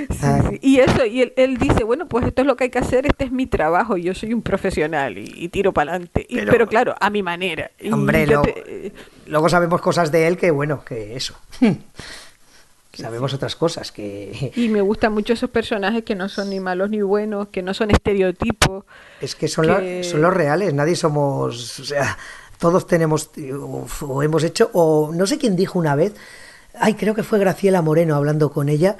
Sí, 0.10 0.28
sí. 0.50 0.60
Y 0.62 0.80
eso, 0.80 1.06
y 1.06 1.22
él, 1.22 1.34
él, 1.36 1.58
dice, 1.58 1.84
bueno, 1.84 2.08
pues 2.08 2.26
esto 2.26 2.42
es 2.42 2.48
lo 2.48 2.56
que 2.56 2.66
hay 2.66 2.70
que 2.70 2.80
hacer, 2.80 3.06
este 3.06 3.26
es 3.26 3.32
mi 3.32 3.48
trabajo, 3.48 3.98
yo 3.98 4.14
soy 4.14 4.34
un 4.34 4.42
profesional 4.42 5.18
y, 5.18 5.32
y 5.36 5.50
tiro 5.50 5.74
para 5.74 5.92
adelante. 5.92 6.26
Pero, 6.30 6.52
pero, 6.52 6.68
claro, 6.68 6.96
a 7.00 7.10
mi 7.10 7.24
manera. 7.24 7.72
Hombre, 7.92 8.26
te... 8.26 8.94
luego 9.28 9.50
sabemos 9.50 9.82
cosas 9.82 10.12
de 10.12 10.28
él 10.28 10.38
que, 10.38 10.52
bueno, 10.52 10.84
que 10.86 11.16
eso 11.16 11.36
sabemos 12.94 13.32
sí. 13.32 13.36
otras 13.36 13.56
cosas 13.56 13.92
que 13.92 14.52
y 14.56 14.70
me 14.70 14.82
gustan 14.82 15.14
mucho 15.14 15.34
esos 15.34 15.50
personajes 15.50 16.04
que 16.04 16.16
no 16.16 16.30
son 16.30 16.50
ni 16.50 16.60
malos 16.60 16.90
ni 16.90 17.02
buenos 17.02 17.48
que 17.48 17.62
no 17.62 17.74
son 17.74 17.92
estereotipos 17.92 18.86
es 19.20 19.36
que 19.36 19.48
son, 19.48 19.66
que... 19.66 19.98
La, 19.98 20.04
son 20.04 20.22
los 20.22 20.34
reales 20.34 20.74
nadie 20.74 20.96
somos 20.96 21.80
o 21.80 21.86
sea 21.86 22.18
todos 22.60 22.88
tenemos 22.88 23.32
o 24.02 24.24
hemos 24.24 24.44
hecho 24.44 24.70
o 24.74 25.12
no 25.14 25.26
sé 25.26 25.38
quién 25.38 25.56
dijo 25.56 25.80
una 25.80 25.96
vez 25.96 26.14
ay 26.76 26.94
creo 26.94 27.16
que 27.16 27.24
fue 27.24 27.40
Graciela 27.40 27.82
Moreno 27.82 28.16
hablando 28.16 28.52
con 28.52 28.70
ella 28.70 28.98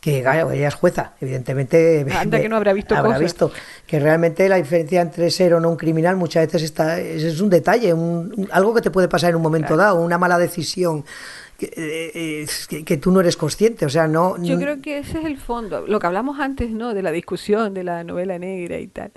que 0.00 0.20
ella 0.20 0.68
es 0.68 0.74
jueza, 0.74 1.14
evidentemente 1.20 2.06
Anda 2.16 2.40
que 2.40 2.48
no 2.48 2.56
habrá 2.56 2.72
visto 2.72 2.94
habrá 2.94 3.08
cosas. 3.08 3.20
visto 3.20 3.50
que 3.86 3.98
realmente 3.98 4.48
la 4.48 4.56
diferencia 4.56 5.00
entre 5.00 5.30
ser 5.30 5.54
o 5.54 5.60
no 5.60 5.70
un 5.70 5.76
criminal 5.76 6.16
muchas 6.16 6.46
veces 6.46 6.62
está 6.62 7.00
es, 7.00 7.24
es 7.24 7.40
un 7.40 7.50
detalle, 7.50 7.92
un, 7.92 8.48
algo 8.52 8.74
que 8.74 8.80
te 8.80 8.90
puede 8.90 9.08
pasar 9.08 9.30
en 9.30 9.36
un 9.36 9.42
momento 9.42 9.74
claro. 9.74 9.82
dado, 9.82 10.00
una 10.00 10.18
mala 10.18 10.38
decisión 10.38 11.04
que, 11.58 11.72
eh, 11.76 12.46
que, 12.68 12.84
que, 12.84 12.96
tú 12.96 13.10
no 13.10 13.20
eres 13.20 13.36
consciente, 13.36 13.84
o 13.84 13.88
sea, 13.88 14.08
no... 14.08 14.42
Yo 14.42 14.58
creo 14.58 14.80
que 14.80 14.98
ese 14.98 15.18
es 15.18 15.24
el 15.24 15.36
fondo, 15.36 15.86
lo 15.86 15.98
que 15.98 16.06
hablamos 16.06 16.40
antes, 16.40 16.70
¿no? 16.70 16.94
De 16.94 17.02
la 17.02 17.12
discusión 17.12 17.74
de 17.74 17.84
la 17.84 18.04
novela 18.04 18.38
negra 18.38 18.78
y 18.78 18.86
tal. 18.86 19.12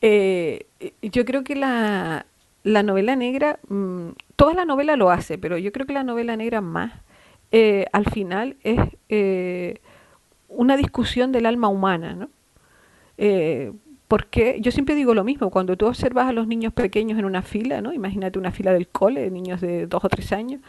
Eh, 0.00 0.66
yo 1.02 1.24
creo 1.24 1.44
que 1.44 1.54
la, 1.54 2.26
la 2.64 2.82
novela 2.82 3.14
negra, 3.16 3.60
mmm, 3.68 4.10
toda 4.36 4.54
la 4.54 4.64
novela 4.64 4.96
lo 4.96 5.10
hace, 5.10 5.38
pero 5.38 5.58
yo 5.58 5.72
creo 5.72 5.86
que 5.86 5.92
la 5.92 6.04
novela 6.04 6.36
negra 6.36 6.60
más, 6.60 6.92
eh, 7.50 7.86
al 7.92 8.06
final 8.06 8.56
es 8.62 8.80
eh, 9.08 9.80
una 10.48 10.76
discusión 10.76 11.32
del 11.32 11.46
alma 11.46 11.68
humana, 11.68 12.14
¿no? 12.14 12.30
Eh, 13.18 13.72
porque 14.08 14.58
yo 14.60 14.72
siempre 14.72 14.94
digo 14.94 15.14
lo 15.14 15.24
mismo, 15.24 15.50
cuando 15.50 15.76
tú 15.76 15.86
observas 15.86 16.28
a 16.28 16.32
los 16.32 16.46
niños 16.46 16.72
pequeños 16.72 17.18
en 17.18 17.24
una 17.24 17.42
fila, 17.42 17.80
¿no? 17.80 17.92
Imagínate 17.92 18.38
una 18.38 18.52
fila 18.52 18.72
del 18.72 18.88
cole, 18.88 19.30
niños 19.30 19.60
de 19.60 19.86
dos 19.86 20.04
o 20.04 20.08
tres 20.08 20.32
años, 20.32 20.60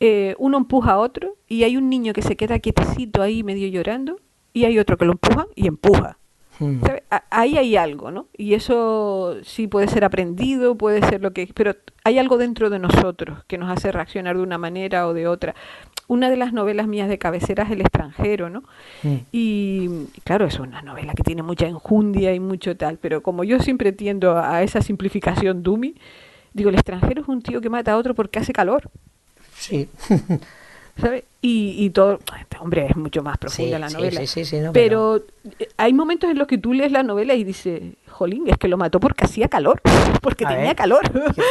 eh, 0.00 0.34
uno 0.38 0.58
empuja 0.58 0.92
a 0.92 0.98
otro 0.98 1.36
y 1.48 1.64
hay 1.64 1.76
un 1.76 1.88
niño 1.88 2.12
que 2.12 2.22
se 2.22 2.36
queda 2.36 2.58
quietecito 2.58 3.22
ahí 3.22 3.42
medio 3.42 3.68
llorando 3.68 4.20
y 4.52 4.64
hay 4.64 4.78
otro 4.78 4.96
que 4.96 5.04
lo 5.04 5.12
empuja 5.12 5.46
y 5.54 5.66
empuja. 5.66 6.18
Hmm. 6.58 6.80
Ahí 7.30 7.58
hay 7.58 7.76
algo, 7.76 8.10
¿no? 8.10 8.28
Y 8.36 8.54
eso 8.54 9.36
sí 9.42 9.66
puede 9.66 9.88
ser 9.88 10.04
aprendido, 10.04 10.76
puede 10.76 11.06
ser 11.06 11.20
lo 11.20 11.32
que... 11.32 11.50
Pero 11.54 11.74
hay 12.04 12.18
algo 12.18 12.38
dentro 12.38 12.70
de 12.70 12.78
nosotros 12.78 13.44
que 13.46 13.58
nos 13.58 13.70
hace 13.70 13.92
reaccionar 13.92 14.36
de 14.36 14.42
una 14.42 14.56
manera 14.56 15.06
o 15.06 15.12
de 15.12 15.28
otra. 15.28 15.54
Una 16.08 16.30
de 16.30 16.36
las 16.36 16.52
novelas 16.52 16.86
mías 16.86 17.08
de 17.08 17.18
cabecera 17.18 17.64
es 17.64 17.70
El 17.70 17.82
extranjero, 17.82 18.48
¿no? 18.48 18.62
Hmm. 19.02 19.16
Y 19.32 20.06
claro, 20.24 20.46
es 20.46 20.58
una 20.58 20.80
novela 20.82 21.12
que 21.12 21.22
tiene 21.22 21.42
mucha 21.42 21.66
enjundia 21.66 22.32
y 22.32 22.40
mucho 22.40 22.76
tal, 22.76 22.98
pero 22.98 23.22
como 23.22 23.44
yo 23.44 23.58
siempre 23.58 23.92
tiendo 23.92 24.38
a 24.38 24.62
esa 24.62 24.80
simplificación 24.80 25.62
dummy, 25.62 25.94
digo, 26.54 26.70
el 26.70 26.76
extranjero 26.76 27.22
es 27.22 27.28
un 27.28 27.42
tío 27.42 27.60
que 27.60 27.68
mata 27.68 27.92
a 27.92 27.96
otro 27.98 28.14
porque 28.14 28.38
hace 28.38 28.54
calor. 28.54 28.90
Sí. 29.66 29.88
¿Sabes? 31.00 31.24
Y, 31.42 31.84
y, 31.84 31.90
todo, 31.90 32.18
hombre, 32.58 32.86
es 32.88 32.96
mucho 32.96 33.22
más 33.22 33.36
profunda 33.36 33.76
sí, 33.76 33.80
la 33.80 33.88
novela. 33.90 34.26
Sí, 34.26 34.44
sí, 34.44 34.58
no, 34.58 34.72
pero, 34.72 35.22
pero, 35.42 35.70
hay 35.76 35.92
momentos 35.92 36.30
en 36.30 36.38
los 36.38 36.48
que 36.48 36.56
tú 36.56 36.72
lees 36.72 36.90
la 36.90 37.02
novela 37.02 37.34
y 37.34 37.44
dices, 37.44 37.82
jolín, 38.08 38.48
es 38.48 38.56
que 38.56 38.66
lo 38.66 38.78
mató 38.78 38.98
porque 38.98 39.26
hacía 39.26 39.48
calor, 39.48 39.80
porque 40.22 40.46
tenía 40.46 40.74
calor. 40.74 41.02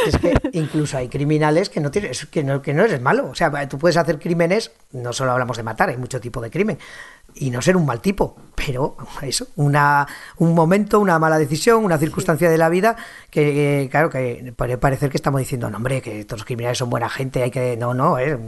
Es 0.06 0.18
que 0.18 0.34
incluso 0.52 0.98
hay 0.98 1.08
criminales 1.08 1.70
que 1.70 1.80
no 1.80 1.92
tienes, 1.92 2.26
que 2.26 2.42
no, 2.42 2.60
que 2.60 2.74
no 2.74 2.84
eres 2.84 3.00
malo. 3.00 3.28
O 3.30 3.34
sea, 3.36 3.68
tú 3.68 3.78
puedes 3.78 3.96
hacer 3.96 4.18
crímenes, 4.18 4.72
no 4.92 5.12
solo 5.12 5.30
hablamos 5.30 5.56
de 5.56 5.62
matar, 5.62 5.90
hay 5.90 5.96
mucho 5.96 6.20
tipo 6.20 6.40
de 6.40 6.50
crimen, 6.50 6.78
y 7.38 7.50
no 7.50 7.60
ser 7.62 7.76
un 7.76 7.86
mal 7.86 8.00
tipo, 8.00 8.36
pero 8.54 8.96
eso, 9.22 9.48
una, 9.56 10.06
un 10.38 10.54
momento, 10.54 10.98
una 11.00 11.18
mala 11.18 11.38
decisión, 11.38 11.84
una 11.84 11.98
circunstancia 11.98 12.50
de 12.50 12.58
la 12.58 12.68
vida 12.68 12.96
que, 13.30 13.88
claro, 13.90 14.10
que 14.10 14.52
puede 14.56 14.78
parecer 14.78 15.10
que 15.10 15.16
estamos 15.16 15.40
diciendo, 15.40 15.70
no, 15.70 15.76
hombre, 15.76 16.00
que 16.00 16.24
todos 16.24 16.40
los 16.40 16.46
criminales 16.46 16.78
son 16.78 16.90
buena 16.90 17.08
gente, 17.08 17.42
hay 17.42 17.50
que. 17.50 17.76
No, 17.76 17.94
no, 17.94 18.18
eh, 18.18 18.38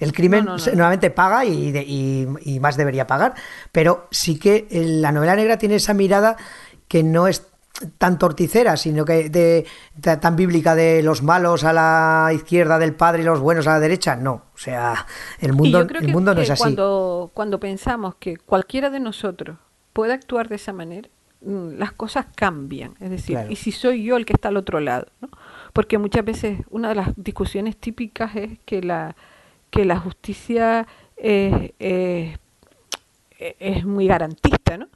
el 0.00 0.12
crimen 0.12 0.46
nuevamente 0.46 1.10
paga 1.10 1.44
y, 1.44 1.76
y, 1.76 2.28
y 2.42 2.60
más 2.60 2.76
debería 2.76 3.06
pagar, 3.06 3.34
pero 3.72 4.08
sí 4.10 4.38
que 4.38 4.66
la 4.70 5.12
novela 5.12 5.36
negra 5.36 5.56
tiene 5.58 5.76
esa 5.76 5.94
mirada 5.94 6.36
que 6.88 7.02
no 7.02 7.28
es 7.28 7.46
tan 7.98 8.18
torticera, 8.18 8.76
sino 8.76 9.04
que 9.04 9.28
de, 9.28 9.66
tan 10.00 10.36
bíblica 10.36 10.74
de 10.74 11.02
los 11.02 11.22
malos 11.22 11.64
a 11.64 11.72
la 11.72 12.30
izquierda 12.32 12.78
del 12.78 12.94
padre 12.94 13.22
y 13.22 13.24
los 13.24 13.40
buenos 13.40 13.66
a 13.66 13.72
la 13.72 13.80
derecha, 13.80 14.14
no. 14.16 14.42
O 14.54 14.58
sea, 14.58 15.06
el 15.40 15.52
mundo, 15.52 15.80
el 15.80 16.08
mundo 16.08 16.34
no 16.34 16.40
es 16.40 16.50
así. 16.50 16.60
Cuando, 16.60 17.30
cuando 17.34 17.58
pensamos 17.58 18.14
que 18.16 18.36
cualquiera 18.36 18.90
de 18.90 19.00
nosotros 19.00 19.58
puede 19.92 20.12
actuar 20.12 20.48
de 20.48 20.56
esa 20.56 20.72
manera, 20.72 21.08
mm, 21.40 21.74
las 21.78 21.92
cosas 21.92 22.26
cambian. 22.36 22.94
Es 23.00 23.10
decir, 23.10 23.38
y 23.48 23.56
si 23.56 23.72
soy 23.72 24.04
yo 24.04 24.16
el 24.16 24.24
que 24.24 24.34
está 24.34 24.48
al 24.48 24.56
otro 24.56 24.78
lado, 24.78 25.06
¿no? 25.20 25.28
Porque 25.72 25.98
muchas 25.98 26.24
veces 26.24 26.60
una 26.70 26.90
de 26.90 26.94
las 26.94 27.08
discusiones 27.16 27.76
típicas 27.76 28.36
es 28.36 28.58
que 28.64 28.82
la, 28.82 29.16
que 29.70 29.84
la 29.84 29.98
justicia 29.98 30.86
es, 31.16 31.72
es 33.38 33.84
muy 33.84 34.06
garantista, 34.06 34.78
¿no? 34.78 34.86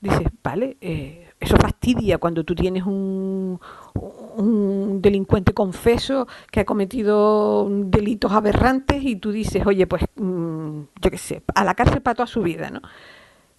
Dices, 0.00 0.28
vale, 0.42 0.76
eh, 0.80 1.25
eso 1.38 1.56
fastidia 1.56 2.18
cuando 2.18 2.44
tú 2.44 2.54
tienes 2.54 2.84
un, 2.84 3.60
un, 3.94 5.02
delincuente 5.02 5.52
confeso 5.52 6.26
que 6.50 6.60
ha 6.60 6.64
cometido 6.64 7.68
delitos 7.70 8.32
aberrantes 8.32 9.02
y 9.02 9.16
tú 9.16 9.32
dices, 9.32 9.66
oye, 9.66 9.86
pues 9.86 10.02
mm, 10.16 10.80
yo 11.00 11.10
qué 11.10 11.18
sé, 11.18 11.42
a 11.54 11.64
la 11.64 11.74
cárcel 11.74 12.00
para 12.00 12.14
toda 12.14 12.26
su 12.26 12.42
vida, 12.42 12.70
¿no? 12.70 12.80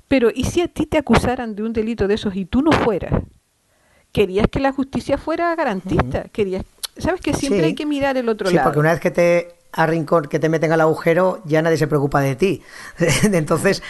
Pero 0.08 0.30
¿y 0.34 0.46
si 0.46 0.62
a 0.62 0.68
ti 0.68 0.86
te 0.86 0.98
acusaran 0.98 1.56
de 1.56 1.64
un 1.64 1.74
delito 1.74 2.08
de 2.08 2.16
esos 2.16 2.36
y 2.36 2.46
tú 2.46 2.62
no 2.62 2.72
fueras? 2.72 3.22
Querías 4.12 4.48
que 4.48 4.60
la 4.60 4.72
justicia 4.72 5.18
fuera 5.18 5.54
garantista, 5.56 6.24
querías, 6.30 6.64
sabes 6.98 7.22
que 7.22 7.34
siempre 7.34 7.66
hay 7.66 7.76
que 7.76 7.86
mirar 7.86 8.18
el 8.18 8.30
otro 8.30 8.46
lado. 8.50 8.58
Sí, 8.58 8.64
porque 8.64 8.80
una 8.80 8.92
vez 8.92 9.00
que 9.00 9.12
te 9.12 9.58
arrincón, 9.74 10.26
que 10.26 10.40
te 10.40 10.50
meten 10.50 10.72
al 10.72 10.82
agujero, 10.82 11.42
ya 11.46 11.62
nadie 11.62 11.78
se 11.78 11.88
preocupa 11.88 12.22
de 12.22 12.36
ti. 12.36 12.64
Entonces, 13.24 13.84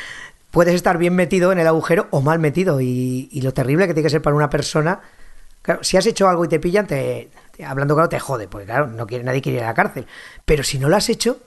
puedes 0.58 0.74
estar 0.74 0.98
bien 0.98 1.14
metido 1.14 1.52
en 1.52 1.60
el 1.60 1.68
agujero 1.68 2.08
o 2.10 2.20
mal 2.20 2.40
metido. 2.40 2.82
Y, 2.82 3.30
lo 3.44 3.54
terrible 3.54 3.86
que 3.86 3.94
tiene 3.94 4.08
que 4.08 4.10
ser 4.10 4.24
para 4.24 4.36
una 4.36 4.50
persona. 4.50 5.02
Claro, 5.62 5.84
si 5.84 5.98
has 5.98 6.06
hecho 6.08 6.28
algo 6.28 6.46
y 6.46 6.48
te 6.48 6.60
pillan, 6.60 6.88
te, 6.88 7.30
hablando 7.64 7.94
claro, 7.94 8.10
te 8.10 8.20
jode, 8.20 8.48
porque 8.48 8.66
claro, 8.66 8.88
no 8.88 9.06
quiere, 9.06 9.24
nadie 9.24 9.40
quiere 9.40 9.60
ir 9.60 9.64
a 9.64 9.68
la 9.68 9.76
cárcel. 9.76 10.08
Pero 10.46 10.64
si 10.64 10.80
no 10.80 10.90
lo 10.90 10.96
has 10.96 11.10
hecho, 11.10 11.38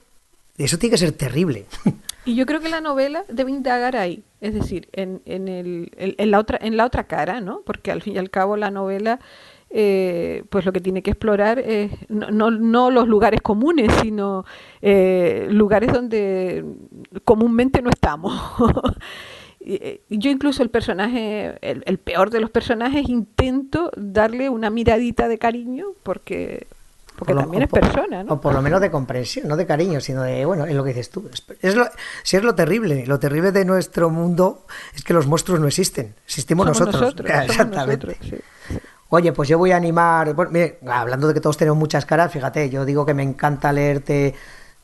eso 0.57 0.79
tiene 0.79 0.93
que 0.93 0.99
ser 0.99 1.11
terrible. 1.11 1.67
Y 2.27 2.37
yo 2.37 2.45
creo 2.45 2.61
que 2.61 2.69
la 2.69 2.83
novela 2.83 3.25
debe 3.29 3.51
indagar 3.51 3.97
ahí, 3.97 4.23
es 4.43 4.53
decir, 4.53 4.91
en, 4.93 5.23
en, 5.25 5.49
el, 5.49 5.91
en, 5.97 6.31
la, 6.31 6.39
otra, 6.39 6.59
en 6.61 6.77
la 6.77 6.85
otra 6.85 7.05
cara, 7.05 7.41
¿no? 7.41 7.63
Porque 7.65 7.91
al 7.91 8.03
fin 8.03 8.15
y 8.15 8.19
al 8.19 8.29
cabo 8.29 8.59
la 8.59 8.71
novela 8.71 9.21
eh, 9.73 10.43
pues 10.51 10.67
lo 10.67 10.73
que 10.73 10.81
tiene 10.81 11.03
que 11.03 11.13
explorar 11.13 11.61
es 11.61 11.93
no, 12.09 12.51
no, 12.51 12.91
los 12.91 13.07
lugares 13.07 13.41
comunes, 13.41 13.93
sino 14.03 14.45
eh, 14.83 15.47
lugares 15.51 15.93
donde 15.93 16.65
comúnmente 17.25 17.83
no 17.83 17.91
estamos. 17.91 18.35
Eh, 19.63 20.01
yo 20.09 20.31
incluso 20.31 20.63
el 20.63 20.71
personaje, 20.71 21.55
el, 21.61 21.99
peor 21.99 22.31
de 22.31 22.41
los 22.41 22.49
personajes, 22.49 23.07
intento 23.11 23.91
darle 23.95 24.49
una 24.49 24.71
miradita 24.71 25.29
de 25.29 25.37
cariño 25.37 25.89
porque 26.03 26.67
porque 27.21 27.35
también 27.35 27.65
es 27.65 27.69
persona, 27.69 28.25
¿no? 28.25 28.33
O 28.33 28.41
por 28.41 28.55
lo 28.55 28.63
menos 28.63 28.81
de 28.81 28.91
comprensión, 28.91 29.47
no 29.47 29.59
de 29.59 29.67
cariño, 29.67 30.01
sino 30.01 30.23
de, 30.23 30.47
bueno, 30.47 30.65
es 30.65 30.75
lo 30.75 30.83
que 30.83 30.95
dices 30.95 31.11
tú. 31.11 31.29
Es 31.61 31.75
lo, 31.75 31.87
si 32.23 32.39
es 32.39 32.43
lo 32.43 32.55
terrible, 32.55 33.05
lo 33.07 33.19
terrible 33.19 33.53
de 33.53 33.67
nuestro 33.67 34.09
mundo 34.09 34.65
es 34.95 35.05
que 35.05 35.13
los 35.13 35.27
monstruos 35.27 35.61
no 35.61 35.67
existen, 35.67 36.15
existimos 36.25 36.67
nosotros. 36.81 37.15
Exactamente. 37.23 38.17
Oye, 39.13 39.33
pues 39.33 39.49
yo 39.49 39.59
voy 39.59 39.73
a 39.73 39.77
animar, 39.77 40.35
hablando 40.87 41.27
de 41.27 41.35
que 41.35 41.41
todos 41.41 41.57
tenemos 41.57 41.79
muchas 41.79 42.07
caras, 42.07 42.33
fíjate, 42.33 42.71
yo 42.71 42.85
digo 42.85 43.05
que 43.05 43.13
me 43.13 43.25
encanta 43.25 43.73
leerte 43.73 44.35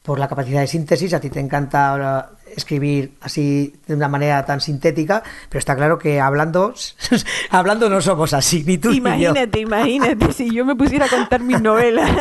por 0.02 0.18
la 0.18 0.26
capacidad 0.26 0.60
de 0.60 0.66
síntesis, 0.66 1.14
a 1.14 1.20
ti 1.20 1.30
te 1.30 1.38
encanta 1.38 2.30
escribir 2.56 3.14
así 3.20 3.74
de 3.86 3.94
una 3.94 4.08
manera 4.08 4.44
tan 4.44 4.60
sintética, 4.60 5.22
pero 5.48 5.60
está 5.60 5.76
claro 5.76 5.96
que 5.96 6.20
hablando, 6.20 6.74
hablando 7.50 7.88
no 7.88 8.00
somos 8.00 8.32
así, 8.32 8.64
ni 8.64 8.78
tú 8.78 8.90
imagínate, 8.90 9.58
ni 9.58 9.62
yo. 9.62 9.68
Imagínate, 9.68 10.32
si 10.32 10.52
yo 10.52 10.64
me 10.64 10.74
pusiera 10.74 11.06
a 11.06 11.08
contar 11.08 11.40
mis 11.40 11.60
novelas. 11.60 12.10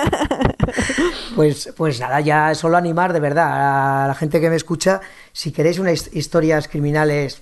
Pues, 1.36 1.72
pues 1.76 2.00
nada, 2.00 2.22
ya 2.22 2.56
solo 2.56 2.78
animar 2.78 3.12
de 3.14 3.20
verdad 3.20 4.06
a 4.06 4.08
la 4.08 4.16
gente 4.16 4.40
que 4.40 4.50
me 4.50 4.56
escucha, 4.56 5.02
si 5.34 5.52
queréis 5.52 5.80
unas 5.80 6.16
historias 6.16 6.68
criminales, 6.68 7.42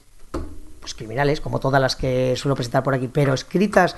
pues 0.81 0.93
criminales, 0.93 1.39
como 1.39 1.59
todas 1.59 1.79
las 1.79 1.95
que 1.95 2.33
suelo 2.35 2.55
presentar 2.55 2.83
por 2.83 2.95
aquí, 2.95 3.07
pero 3.07 3.33
escritas 3.33 3.95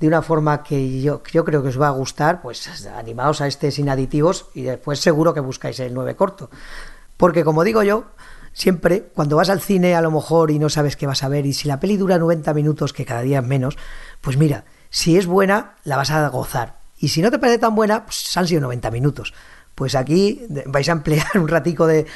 de 0.00 0.06
una 0.06 0.22
forma 0.22 0.62
que 0.62 1.00
yo, 1.00 1.22
yo 1.32 1.44
creo 1.44 1.62
que 1.62 1.68
os 1.68 1.80
va 1.80 1.88
a 1.88 1.92
gustar, 1.92 2.40
pues 2.40 2.86
animaos 2.86 3.40
a 3.40 3.46
este 3.46 3.70
sin 3.70 3.88
aditivos 3.88 4.46
y 4.54 4.62
después 4.62 5.00
seguro 5.00 5.34
que 5.34 5.40
buscáis 5.40 5.80
el 5.80 5.94
9 5.94 6.14
corto. 6.16 6.50
Porque 7.16 7.44
como 7.44 7.64
digo 7.64 7.82
yo, 7.82 8.04
siempre 8.52 9.10
cuando 9.14 9.36
vas 9.36 9.50
al 9.50 9.60
cine 9.60 9.94
a 9.94 10.00
lo 10.00 10.10
mejor 10.10 10.50
y 10.50 10.58
no 10.58 10.68
sabes 10.68 10.96
qué 10.96 11.06
vas 11.06 11.22
a 11.22 11.28
ver 11.28 11.46
y 11.46 11.52
si 11.52 11.68
la 11.68 11.80
peli 11.80 11.96
dura 11.96 12.18
90 12.18 12.54
minutos, 12.54 12.92
que 12.92 13.04
cada 13.04 13.22
día 13.22 13.40
es 13.40 13.44
menos, 13.44 13.76
pues 14.20 14.36
mira, 14.36 14.64
si 14.90 15.16
es 15.16 15.26
buena, 15.26 15.76
la 15.84 15.96
vas 15.96 16.10
a 16.10 16.26
gozar. 16.28 16.78
Y 16.98 17.08
si 17.08 17.22
no 17.22 17.30
te 17.30 17.38
parece 17.38 17.58
tan 17.58 17.74
buena, 17.74 18.04
pues 18.04 18.36
han 18.36 18.46
sido 18.46 18.60
90 18.62 18.90
minutos. 18.90 19.34
Pues 19.74 19.94
aquí 19.94 20.46
vais 20.66 20.88
a 20.88 20.92
emplear 20.92 21.26
un 21.34 21.48
ratico 21.48 21.86
de, 21.86 22.06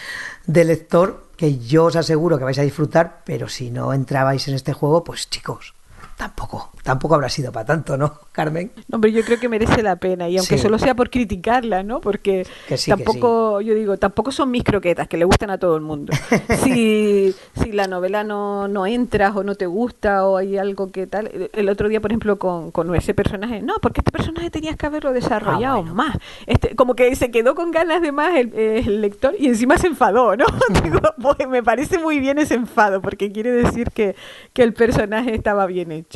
de 0.46 0.64
lector 0.64 1.28
que 1.36 1.58
yo 1.58 1.86
os 1.86 1.96
aseguro 1.96 2.38
que 2.38 2.44
vais 2.44 2.58
a 2.58 2.62
disfrutar, 2.62 3.22
pero 3.24 3.48
si 3.48 3.70
no 3.70 3.92
entrabais 3.92 4.46
en 4.48 4.54
este 4.54 4.72
juego, 4.72 5.04
pues 5.04 5.28
chicos, 5.30 5.74
tampoco, 6.22 6.70
tampoco 6.84 7.16
habrá 7.16 7.28
sido 7.28 7.50
para 7.50 7.66
tanto, 7.66 7.96
¿no, 7.96 8.12
Carmen? 8.30 8.70
Hombre, 8.92 9.10
yo 9.10 9.24
creo 9.24 9.40
que 9.40 9.48
merece 9.48 9.82
la 9.82 9.96
pena, 9.96 10.28
y 10.28 10.38
aunque 10.38 10.56
solo 10.56 10.78
sea 10.78 10.94
por 10.94 11.10
criticarla, 11.10 11.82
¿no? 11.82 12.00
Porque 12.00 12.46
tampoco, 12.86 13.60
yo 13.60 13.74
digo, 13.74 13.96
tampoco 13.96 14.30
son 14.30 14.50
mis 14.50 14.62
croquetas, 14.62 15.08
que 15.08 15.16
le 15.16 15.24
gustan 15.24 15.50
a 15.50 15.58
todo 15.58 15.74
el 15.74 15.82
mundo. 15.82 16.12
si, 16.62 17.34
si 17.60 17.72
la 17.72 17.88
novela 17.88 18.22
no, 18.22 18.68
no 18.68 18.86
entras 18.86 19.34
o 19.34 19.42
no 19.42 19.56
te 19.56 19.66
gusta 19.66 20.24
o 20.26 20.36
hay 20.36 20.58
algo 20.58 20.92
que 20.92 21.08
tal. 21.08 21.50
El 21.52 21.68
otro 21.68 21.88
día, 21.88 22.00
por 22.00 22.12
ejemplo, 22.12 22.38
con, 22.38 22.70
con 22.70 22.94
ese 22.94 23.14
personaje, 23.14 23.60
no, 23.62 23.74
porque 23.82 24.00
este 24.00 24.12
personaje 24.12 24.50
tenías 24.50 24.76
que 24.76 24.86
haberlo 24.86 25.12
desarrollado 25.12 25.84
ah, 25.88 25.94
más. 25.94 26.18
Este, 26.46 26.76
como 26.76 26.94
que 26.94 27.14
se 27.16 27.32
quedó 27.32 27.56
con 27.56 27.72
ganas 27.72 28.00
de 28.00 28.12
más 28.12 28.36
el, 28.36 29.00
lector 29.00 29.34
y 29.36 29.48
encima 29.48 29.76
se 29.76 29.88
enfadó, 29.88 30.36
¿no? 30.36 30.44
pues 31.20 31.48
me 31.48 31.64
parece 31.64 31.98
muy 31.98 32.20
bien 32.20 32.38
ese 32.38 32.54
enfado, 32.54 33.02
porque 33.02 33.32
quiere 33.32 33.50
decir 33.50 33.90
que, 33.90 34.14
que 34.52 34.62
el 34.62 34.72
personaje 34.72 35.34
estaba 35.34 35.66
bien 35.66 35.90
hecho. 35.90 36.11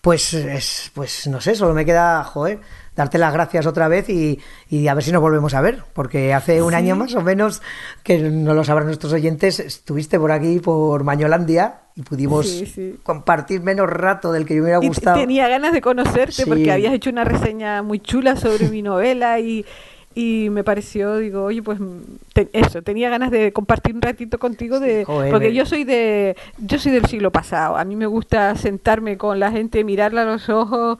Pues, 0.00 0.34
es, 0.34 0.90
pues 0.94 1.26
no 1.26 1.40
sé, 1.40 1.54
solo 1.54 1.74
me 1.74 1.84
queda, 1.84 2.22
joder, 2.22 2.60
darte 2.94 3.18
las 3.18 3.32
gracias 3.32 3.66
otra 3.66 3.88
vez 3.88 4.08
y, 4.08 4.38
a 4.88 4.94
ver 4.94 5.04
si 5.04 5.12
nos 5.12 5.20
volvemos 5.20 5.52
a 5.54 5.60
ver, 5.60 5.82
porque 5.92 6.32
hace 6.32 6.62
un 6.62 6.74
año 6.74 6.96
más 6.96 7.14
o 7.14 7.22
menos, 7.22 7.60
que 8.02 8.18
no 8.18 8.54
lo 8.54 8.64
sabrán 8.64 8.86
nuestros 8.86 9.12
oyentes, 9.12 9.60
estuviste 9.60 10.18
por 10.18 10.32
aquí, 10.32 10.60
por 10.60 11.04
Mañolandia, 11.04 11.80
y 11.94 12.02
pudimos 12.02 12.64
compartir 13.02 13.62
menos 13.62 13.88
rato 13.88 14.32
del 14.32 14.46
que 14.46 14.54
yo 14.54 14.62
me 14.62 14.64
hubiera 14.64 14.78
gustado. 14.78 15.18
tenía 15.18 15.48
ganas 15.48 15.72
de 15.72 15.80
conocerte 15.80 16.46
porque 16.46 16.70
habías 16.70 16.92
hecho 16.92 17.10
una 17.10 17.24
reseña 17.24 17.82
muy 17.82 18.00
chula 18.00 18.36
sobre 18.36 18.68
mi 18.68 18.82
novela 18.82 19.38
y 19.40 19.64
y 20.18 20.48
me 20.48 20.64
pareció, 20.64 21.18
digo, 21.18 21.44
oye, 21.44 21.62
pues 21.62 21.78
eso, 22.54 22.80
tenía 22.80 23.10
ganas 23.10 23.30
de 23.30 23.52
compartir 23.52 23.94
un 23.94 24.00
ratito 24.00 24.38
contigo 24.38 24.80
de 24.80 25.04
porque 25.04 25.52
yo 25.52 25.66
soy 25.66 25.84
de 25.84 26.36
yo 26.56 26.78
soy 26.78 26.92
del 26.92 27.04
siglo 27.04 27.30
pasado. 27.30 27.76
A 27.76 27.84
mí 27.84 27.96
me 27.96 28.06
gusta 28.06 28.54
sentarme 28.54 29.18
con 29.18 29.38
la 29.38 29.52
gente, 29.52 29.84
mirarla 29.84 30.22
a 30.22 30.24
los 30.24 30.48
ojos 30.48 30.98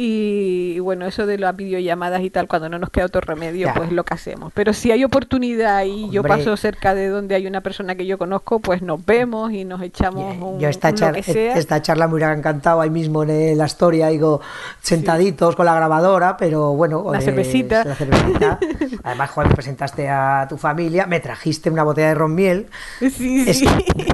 y, 0.00 0.78
bueno, 0.78 1.06
eso 1.06 1.26
de 1.26 1.38
las 1.38 1.56
videollamadas 1.56 2.22
y 2.22 2.30
tal, 2.30 2.46
cuando 2.46 2.68
no 2.68 2.78
nos 2.78 2.90
queda 2.90 3.06
otro 3.06 3.20
remedio, 3.20 3.68
pues 3.74 3.90
lo 3.90 4.04
que 4.04 4.14
hacemos. 4.14 4.52
Pero 4.54 4.72
si 4.72 4.92
hay 4.92 5.02
oportunidad 5.02 5.82
y 5.86 6.08
yo 6.10 6.22
paso 6.22 6.56
cerca 6.56 6.94
de 6.94 7.08
donde 7.08 7.34
hay 7.34 7.48
una 7.48 7.62
persona 7.62 7.96
que 7.96 8.06
yo 8.06 8.16
conozco, 8.16 8.60
pues 8.60 8.80
nos 8.80 9.04
vemos 9.04 9.50
y 9.50 9.64
nos 9.64 9.82
echamos 9.82 10.36
un, 10.40 10.60
yo 10.60 10.68
esta, 10.68 10.94
charla, 10.94 11.18
esta 11.18 11.82
charla 11.82 12.06
me 12.06 12.14
hubiera 12.14 12.32
encantado 12.32 12.80
ahí 12.80 12.90
mismo 12.90 13.24
en 13.24 13.58
la 13.58 13.66
historia, 13.66 14.06
digo, 14.06 14.40
sentaditos 14.80 15.56
con 15.56 15.66
la 15.66 15.74
grabadora, 15.74 16.36
pero 16.36 16.74
bueno, 16.74 17.04
la 17.12 17.20
cervecita. 17.20 17.84
Además, 19.02 19.30
Juan, 19.30 19.48
presentaste 19.48 20.08
a 20.08 20.46
tu 20.48 20.58
familia, 20.58 21.06
me 21.06 21.18
trajiste 21.18 21.70
una 21.70 21.82
botella 21.82 22.10
de 22.10 22.14
ron 22.14 22.36
miel, 22.36 22.68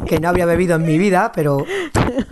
que 0.06 0.18
no 0.18 0.30
había 0.30 0.46
bebido 0.46 0.76
en 0.76 0.86
mi 0.86 0.96
vida, 0.96 1.30
pero 1.34 1.58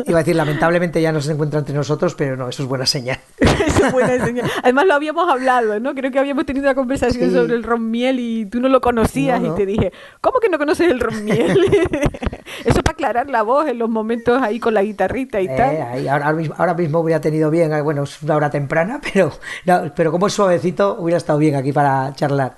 iba 0.07 0.21
a 0.21 0.23
decir, 0.23 0.37
lamentablemente 0.37 1.03
ya 1.03 1.13
no 1.13 1.21
se 1.21 1.33
encuentra 1.33 1.59
entre 1.59 1.75
nosotros, 1.75 2.15
pero 2.15 2.35
no, 2.35 2.49
eso 2.49 2.63
es 2.63 2.69
buena 2.71 2.87
señal. 2.87 3.19
Eso 3.67 3.87
es 3.87 3.93
buena 3.93 4.25
señal. 4.25 4.51
Además 4.63 4.87
lo 4.87 4.95
habíamos 4.95 5.29
hablado, 5.31 5.79
¿no? 5.81 5.95
Creo 5.95 6.11
que 6.11 6.19
habíamos 6.19 6.47
tenido 6.47 6.65
una 6.67 6.75
conversación 6.75 7.31
Sí. 7.31 7.35
sobre 7.37 7.55
el 7.55 7.63
ron 7.63 7.91
miel 7.91 8.19
y 8.21 8.47
tú 8.47 8.61
no 8.61 8.69
lo 8.69 8.81
conocías 8.81 9.41
No, 9.41 9.49
no. 9.49 9.55
y 9.55 9.57
te 9.57 9.67
dije, 9.67 9.93
¿cómo 10.21 10.39
que 10.41 10.49
no 10.49 10.59
conoces 10.59 10.91
el 10.91 11.01
ron 11.01 11.25
miel? 11.25 11.59
Eso 12.65 12.83
para 12.83 12.93
aclarar 12.93 13.29
la 13.31 13.43
voz 13.43 13.67
en 13.69 13.79
los 13.79 13.89
momentos 13.89 14.41
ahí 14.43 14.61
con 14.61 14.75
la 14.75 14.83
guitarrita 14.83 15.41
y 15.41 15.47
Eh, 15.47 15.55
tal. 15.57 15.83
ahí, 15.83 16.09
ahora, 16.09 16.27
ahora 16.27 16.37
mismo, 16.39 16.55
ahora 16.59 16.75
mismo 16.75 17.01
hubiera 17.01 17.21
tenido 17.21 17.51
bien, 17.51 17.73
eh, 17.73 17.81
bueno, 17.81 18.03
es 18.05 18.23
una 18.23 18.37
hora 18.37 18.51
temprana, 18.51 19.01
pero, 19.13 19.33
no, 19.65 19.93
pero 19.95 20.11
como 20.13 20.27
es 20.27 20.33
suavecito, 20.33 20.97
hubiera 20.99 21.19
estado 21.19 21.39
bien 21.39 21.57
aquí 21.57 21.73
para 21.73 22.13
charlar. 22.15 22.55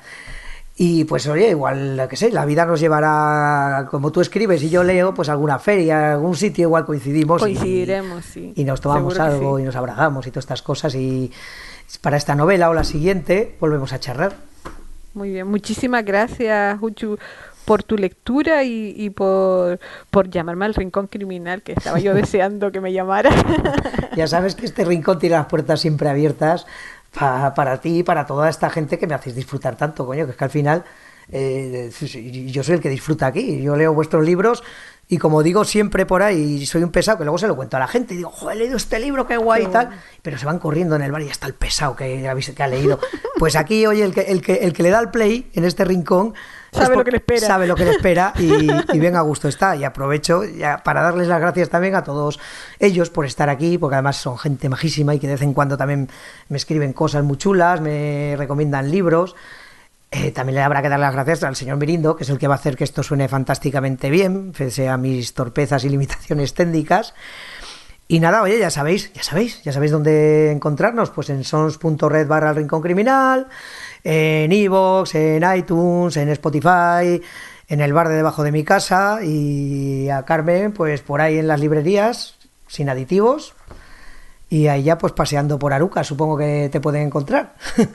Y 0.76 1.04
pues 1.04 1.26
oye, 1.28 1.50
igual, 1.50 1.96
lo 1.96 2.08
que 2.08 2.16
sé, 2.16 2.32
la 2.32 2.44
vida 2.44 2.66
nos 2.66 2.80
llevará, 2.80 3.86
como 3.90 4.10
tú 4.10 4.20
escribes 4.20 4.60
y 4.64 4.70
yo 4.70 4.82
leo, 4.82 5.14
pues 5.14 5.28
alguna 5.28 5.60
feria, 5.60 6.14
algún 6.14 6.34
sitio, 6.34 6.62
igual 6.64 6.84
coincidimos. 6.84 7.40
y- 7.42 7.44
Coincidiremos, 7.44 8.24
sí. 8.24 8.52
Y 8.56 8.64
nos 8.64 8.80
tomamos 8.80 9.14
Seguro 9.14 9.32
algo 9.36 9.56
sí. 9.56 9.62
y 9.62 9.66
nos 9.66 9.76
abrazamos 9.76 10.26
y 10.26 10.30
todas 10.30 10.42
estas 10.44 10.62
cosas. 10.62 10.94
Y 10.96 11.30
para 12.00 12.16
esta 12.16 12.34
novela 12.34 12.70
o 12.70 12.74
la 12.74 12.82
siguiente, 12.82 13.54
volvemos 13.60 13.92
a 13.92 14.00
charlar. 14.00 14.34
Muy 15.14 15.30
bien, 15.30 15.46
muchísimas 15.46 16.04
gracias, 16.04 16.76
Juchu, 16.80 17.18
por 17.64 17.84
tu 17.84 17.96
lectura 17.96 18.64
y, 18.64 18.94
y 18.96 19.10
por, 19.10 19.78
por 20.10 20.28
llamarme 20.28 20.64
al 20.64 20.74
rincón 20.74 21.06
criminal, 21.06 21.62
que 21.62 21.72
estaba 21.74 22.00
yo 22.00 22.14
deseando 22.14 22.72
que 22.72 22.80
me 22.80 22.92
llamara. 22.92 23.30
Ya 24.16 24.26
sabes 24.26 24.56
que 24.56 24.66
este 24.66 24.84
rincón 24.84 25.20
tiene 25.20 25.36
las 25.36 25.46
puertas 25.46 25.80
siempre 25.80 26.08
abiertas 26.08 26.66
pa- 27.18 27.54
para 27.54 27.80
ti 27.80 27.98
y 27.98 28.02
para 28.02 28.26
toda 28.26 28.48
esta 28.48 28.68
gente 28.70 28.98
que 28.98 29.06
me 29.06 29.14
hacéis 29.14 29.36
disfrutar 29.36 29.76
tanto, 29.76 30.04
coño, 30.06 30.24
que 30.26 30.32
es 30.32 30.36
que 30.36 30.44
al 30.44 30.50
final 30.50 30.84
eh, 31.32 31.90
yo 32.50 32.62
soy 32.62 32.74
el 32.74 32.80
que 32.80 32.88
disfruta 32.90 33.26
aquí. 33.26 33.62
Yo 33.62 33.76
leo 33.76 33.94
vuestros 33.94 34.24
libros 34.24 34.62
y 35.08 35.18
como 35.18 35.42
digo 35.42 35.64
siempre 35.64 36.06
por 36.06 36.22
ahí, 36.22 36.64
soy 36.66 36.82
un 36.82 36.90
pesado 36.90 37.18
que 37.18 37.24
luego 37.24 37.38
se 37.38 37.46
lo 37.46 37.56
cuento 37.56 37.76
a 37.76 37.80
la 37.80 37.88
gente 37.88 38.14
y 38.14 38.18
digo, 38.18 38.30
joder, 38.30 38.56
he 38.56 38.60
leído 38.60 38.76
este 38.76 38.98
libro, 38.98 39.26
qué 39.26 39.36
guay 39.36 39.64
y 39.64 39.66
tal, 39.66 39.90
pero 40.22 40.38
se 40.38 40.46
van 40.46 40.58
corriendo 40.58 40.96
en 40.96 41.02
el 41.02 41.12
bar 41.12 41.20
y 41.22 41.26
ya 41.26 41.32
está 41.32 41.46
el 41.46 41.54
pesado 41.54 41.94
que, 41.96 42.22
que 42.56 42.62
ha 42.62 42.66
leído. 42.68 42.98
Pues 43.38 43.56
aquí, 43.56 43.86
oye, 43.86 44.02
el 44.04 44.14
que, 44.14 44.22
el, 44.22 44.40
que, 44.42 44.54
el 44.54 44.72
que 44.72 44.82
le 44.82 44.90
da 44.90 45.00
el 45.00 45.10
play 45.10 45.50
en 45.54 45.64
este 45.64 45.84
rincón 45.84 46.34
Sabe 46.74 46.96
lo 46.96 47.04
que 47.04 47.10
le 47.10 47.16
espera. 47.18 47.46
Sabe 47.46 47.66
lo 47.66 47.74
que 47.74 47.84
le 47.84 47.90
espera 47.92 48.32
y, 48.38 48.68
y 48.92 48.98
bien 48.98 49.16
a 49.16 49.20
gusto 49.20 49.48
está. 49.48 49.76
Y 49.76 49.84
aprovecho 49.84 50.44
ya 50.44 50.78
para 50.78 51.02
darles 51.02 51.28
las 51.28 51.40
gracias 51.40 51.68
también 51.68 51.94
a 51.94 52.04
todos 52.04 52.40
ellos 52.78 53.10
por 53.10 53.26
estar 53.26 53.48
aquí, 53.48 53.78
porque 53.78 53.94
además 53.96 54.16
son 54.16 54.38
gente 54.38 54.68
majísima 54.68 55.14
y 55.14 55.18
que 55.18 55.26
de 55.26 55.34
vez 55.34 55.42
en 55.42 55.54
cuando 55.54 55.76
también 55.76 56.08
me 56.48 56.56
escriben 56.56 56.92
cosas 56.92 57.24
muy 57.24 57.36
chulas, 57.36 57.80
me 57.80 58.34
recomiendan 58.36 58.90
libros. 58.90 59.34
Eh, 60.10 60.30
también 60.30 60.54
le 60.54 60.62
habrá 60.62 60.80
que 60.80 60.88
dar 60.88 61.00
las 61.00 61.12
gracias 61.12 61.42
al 61.42 61.56
señor 61.56 61.76
Mirindo, 61.76 62.14
que 62.14 62.22
es 62.22 62.30
el 62.30 62.38
que 62.38 62.46
va 62.46 62.54
a 62.54 62.58
hacer 62.58 62.76
que 62.76 62.84
esto 62.84 63.02
suene 63.02 63.26
fantásticamente 63.26 64.10
bien, 64.10 64.52
pese 64.56 64.88
a 64.88 64.96
mis 64.96 65.34
torpezas 65.34 65.82
y 65.84 65.88
limitaciones 65.88 66.54
técnicas. 66.54 67.14
Y 68.06 68.20
nada, 68.20 68.42
oye, 68.42 68.58
ya 68.58 68.70
sabéis, 68.70 69.12
ya 69.12 69.22
sabéis, 69.22 69.62
ya 69.62 69.72
sabéis 69.72 69.90
dónde 69.90 70.52
encontrarnos, 70.52 71.10
pues 71.10 71.30
en 71.30 71.42
sons.red 71.42 72.28
barra 72.28 72.50
el 72.50 72.56
rincón 72.56 72.82
criminal, 72.82 73.48
en 74.04 74.52
iVoox, 74.52 75.14
en 75.14 75.56
iTunes, 75.56 76.16
en 76.18 76.28
Spotify, 76.28 77.20
en 77.68 77.80
el 77.80 77.92
bar 77.92 78.08
de 78.08 78.14
debajo 78.16 78.42
de 78.42 78.52
mi 78.52 78.62
casa 78.62 79.20
y 79.24 80.08
a 80.10 80.22
Carmen, 80.24 80.72
pues 80.72 81.00
por 81.00 81.20
ahí 81.22 81.38
en 81.38 81.48
las 81.48 81.58
librerías, 81.60 82.36
sin 82.68 82.88
aditivos. 82.90 83.54
Y 84.50 84.68
ahí 84.68 84.82
ya 84.84 84.98
pues 84.98 85.12
paseando 85.14 85.58
por 85.58 85.72
Aruca, 85.72 86.04
supongo 86.04 86.36
que 86.36 86.68
te 86.70 86.80
pueden 86.80 87.02
encontrar. 87.06 87.54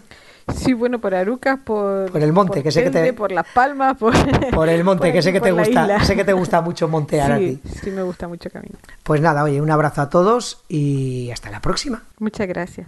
Sí, 0.55 0.74
bueno, 0.74 0.97
por 0.97 1.14
Arucas, 1.14 1.60
por, 1.64 2.12
Por 2.12 2.24
el 2.24 2.34
monte, 2.34 2.64
que 2.64 2.72
sé 2.72 2.84
que 2.84 2.89
te- 2.89 3.14
por 3.14 3.32
Las 3.32 3.45
Palmas, 3.53 3.95
por, 3.99 4.16
Por 4.51 4.68
el 4.68 4.84
monte, 4.84 5.03
por 5.05 5.14
que 5.14 5.22
sé 5.22 5.32
que 5.32 5.39
te 5.39 5.51
gusta, 5.51 5.70
isla. 5.70 6.03
sé 6.03 6.16
que 6.16 6.26
te 6.26 6.34
gusta 6.34 6.60
mucho 6.62 6.88
montear 6.88 7.38
sí, 7.38 7.62
aquí. 7.62 7.80
sí, 7.84 7.91
me 7.91 8.01
gusta 8.01 8.28
mucho 8.28 8.49
caminar. 8.49 8.80
Pues 9.03 9.22
nada, 9.22 9.43
oye, 9.43 9.62
un 9.62 9.70
abrazo 9.70 10.01
a 10.01 10.10
todos 10.10 10.64
y 10.68 11.30
hasta 11.30 11.51
la 11.51 11.60
próxima. 11.62 12.01
Muchas 12.18 12.47
gracias. 12.47 12.88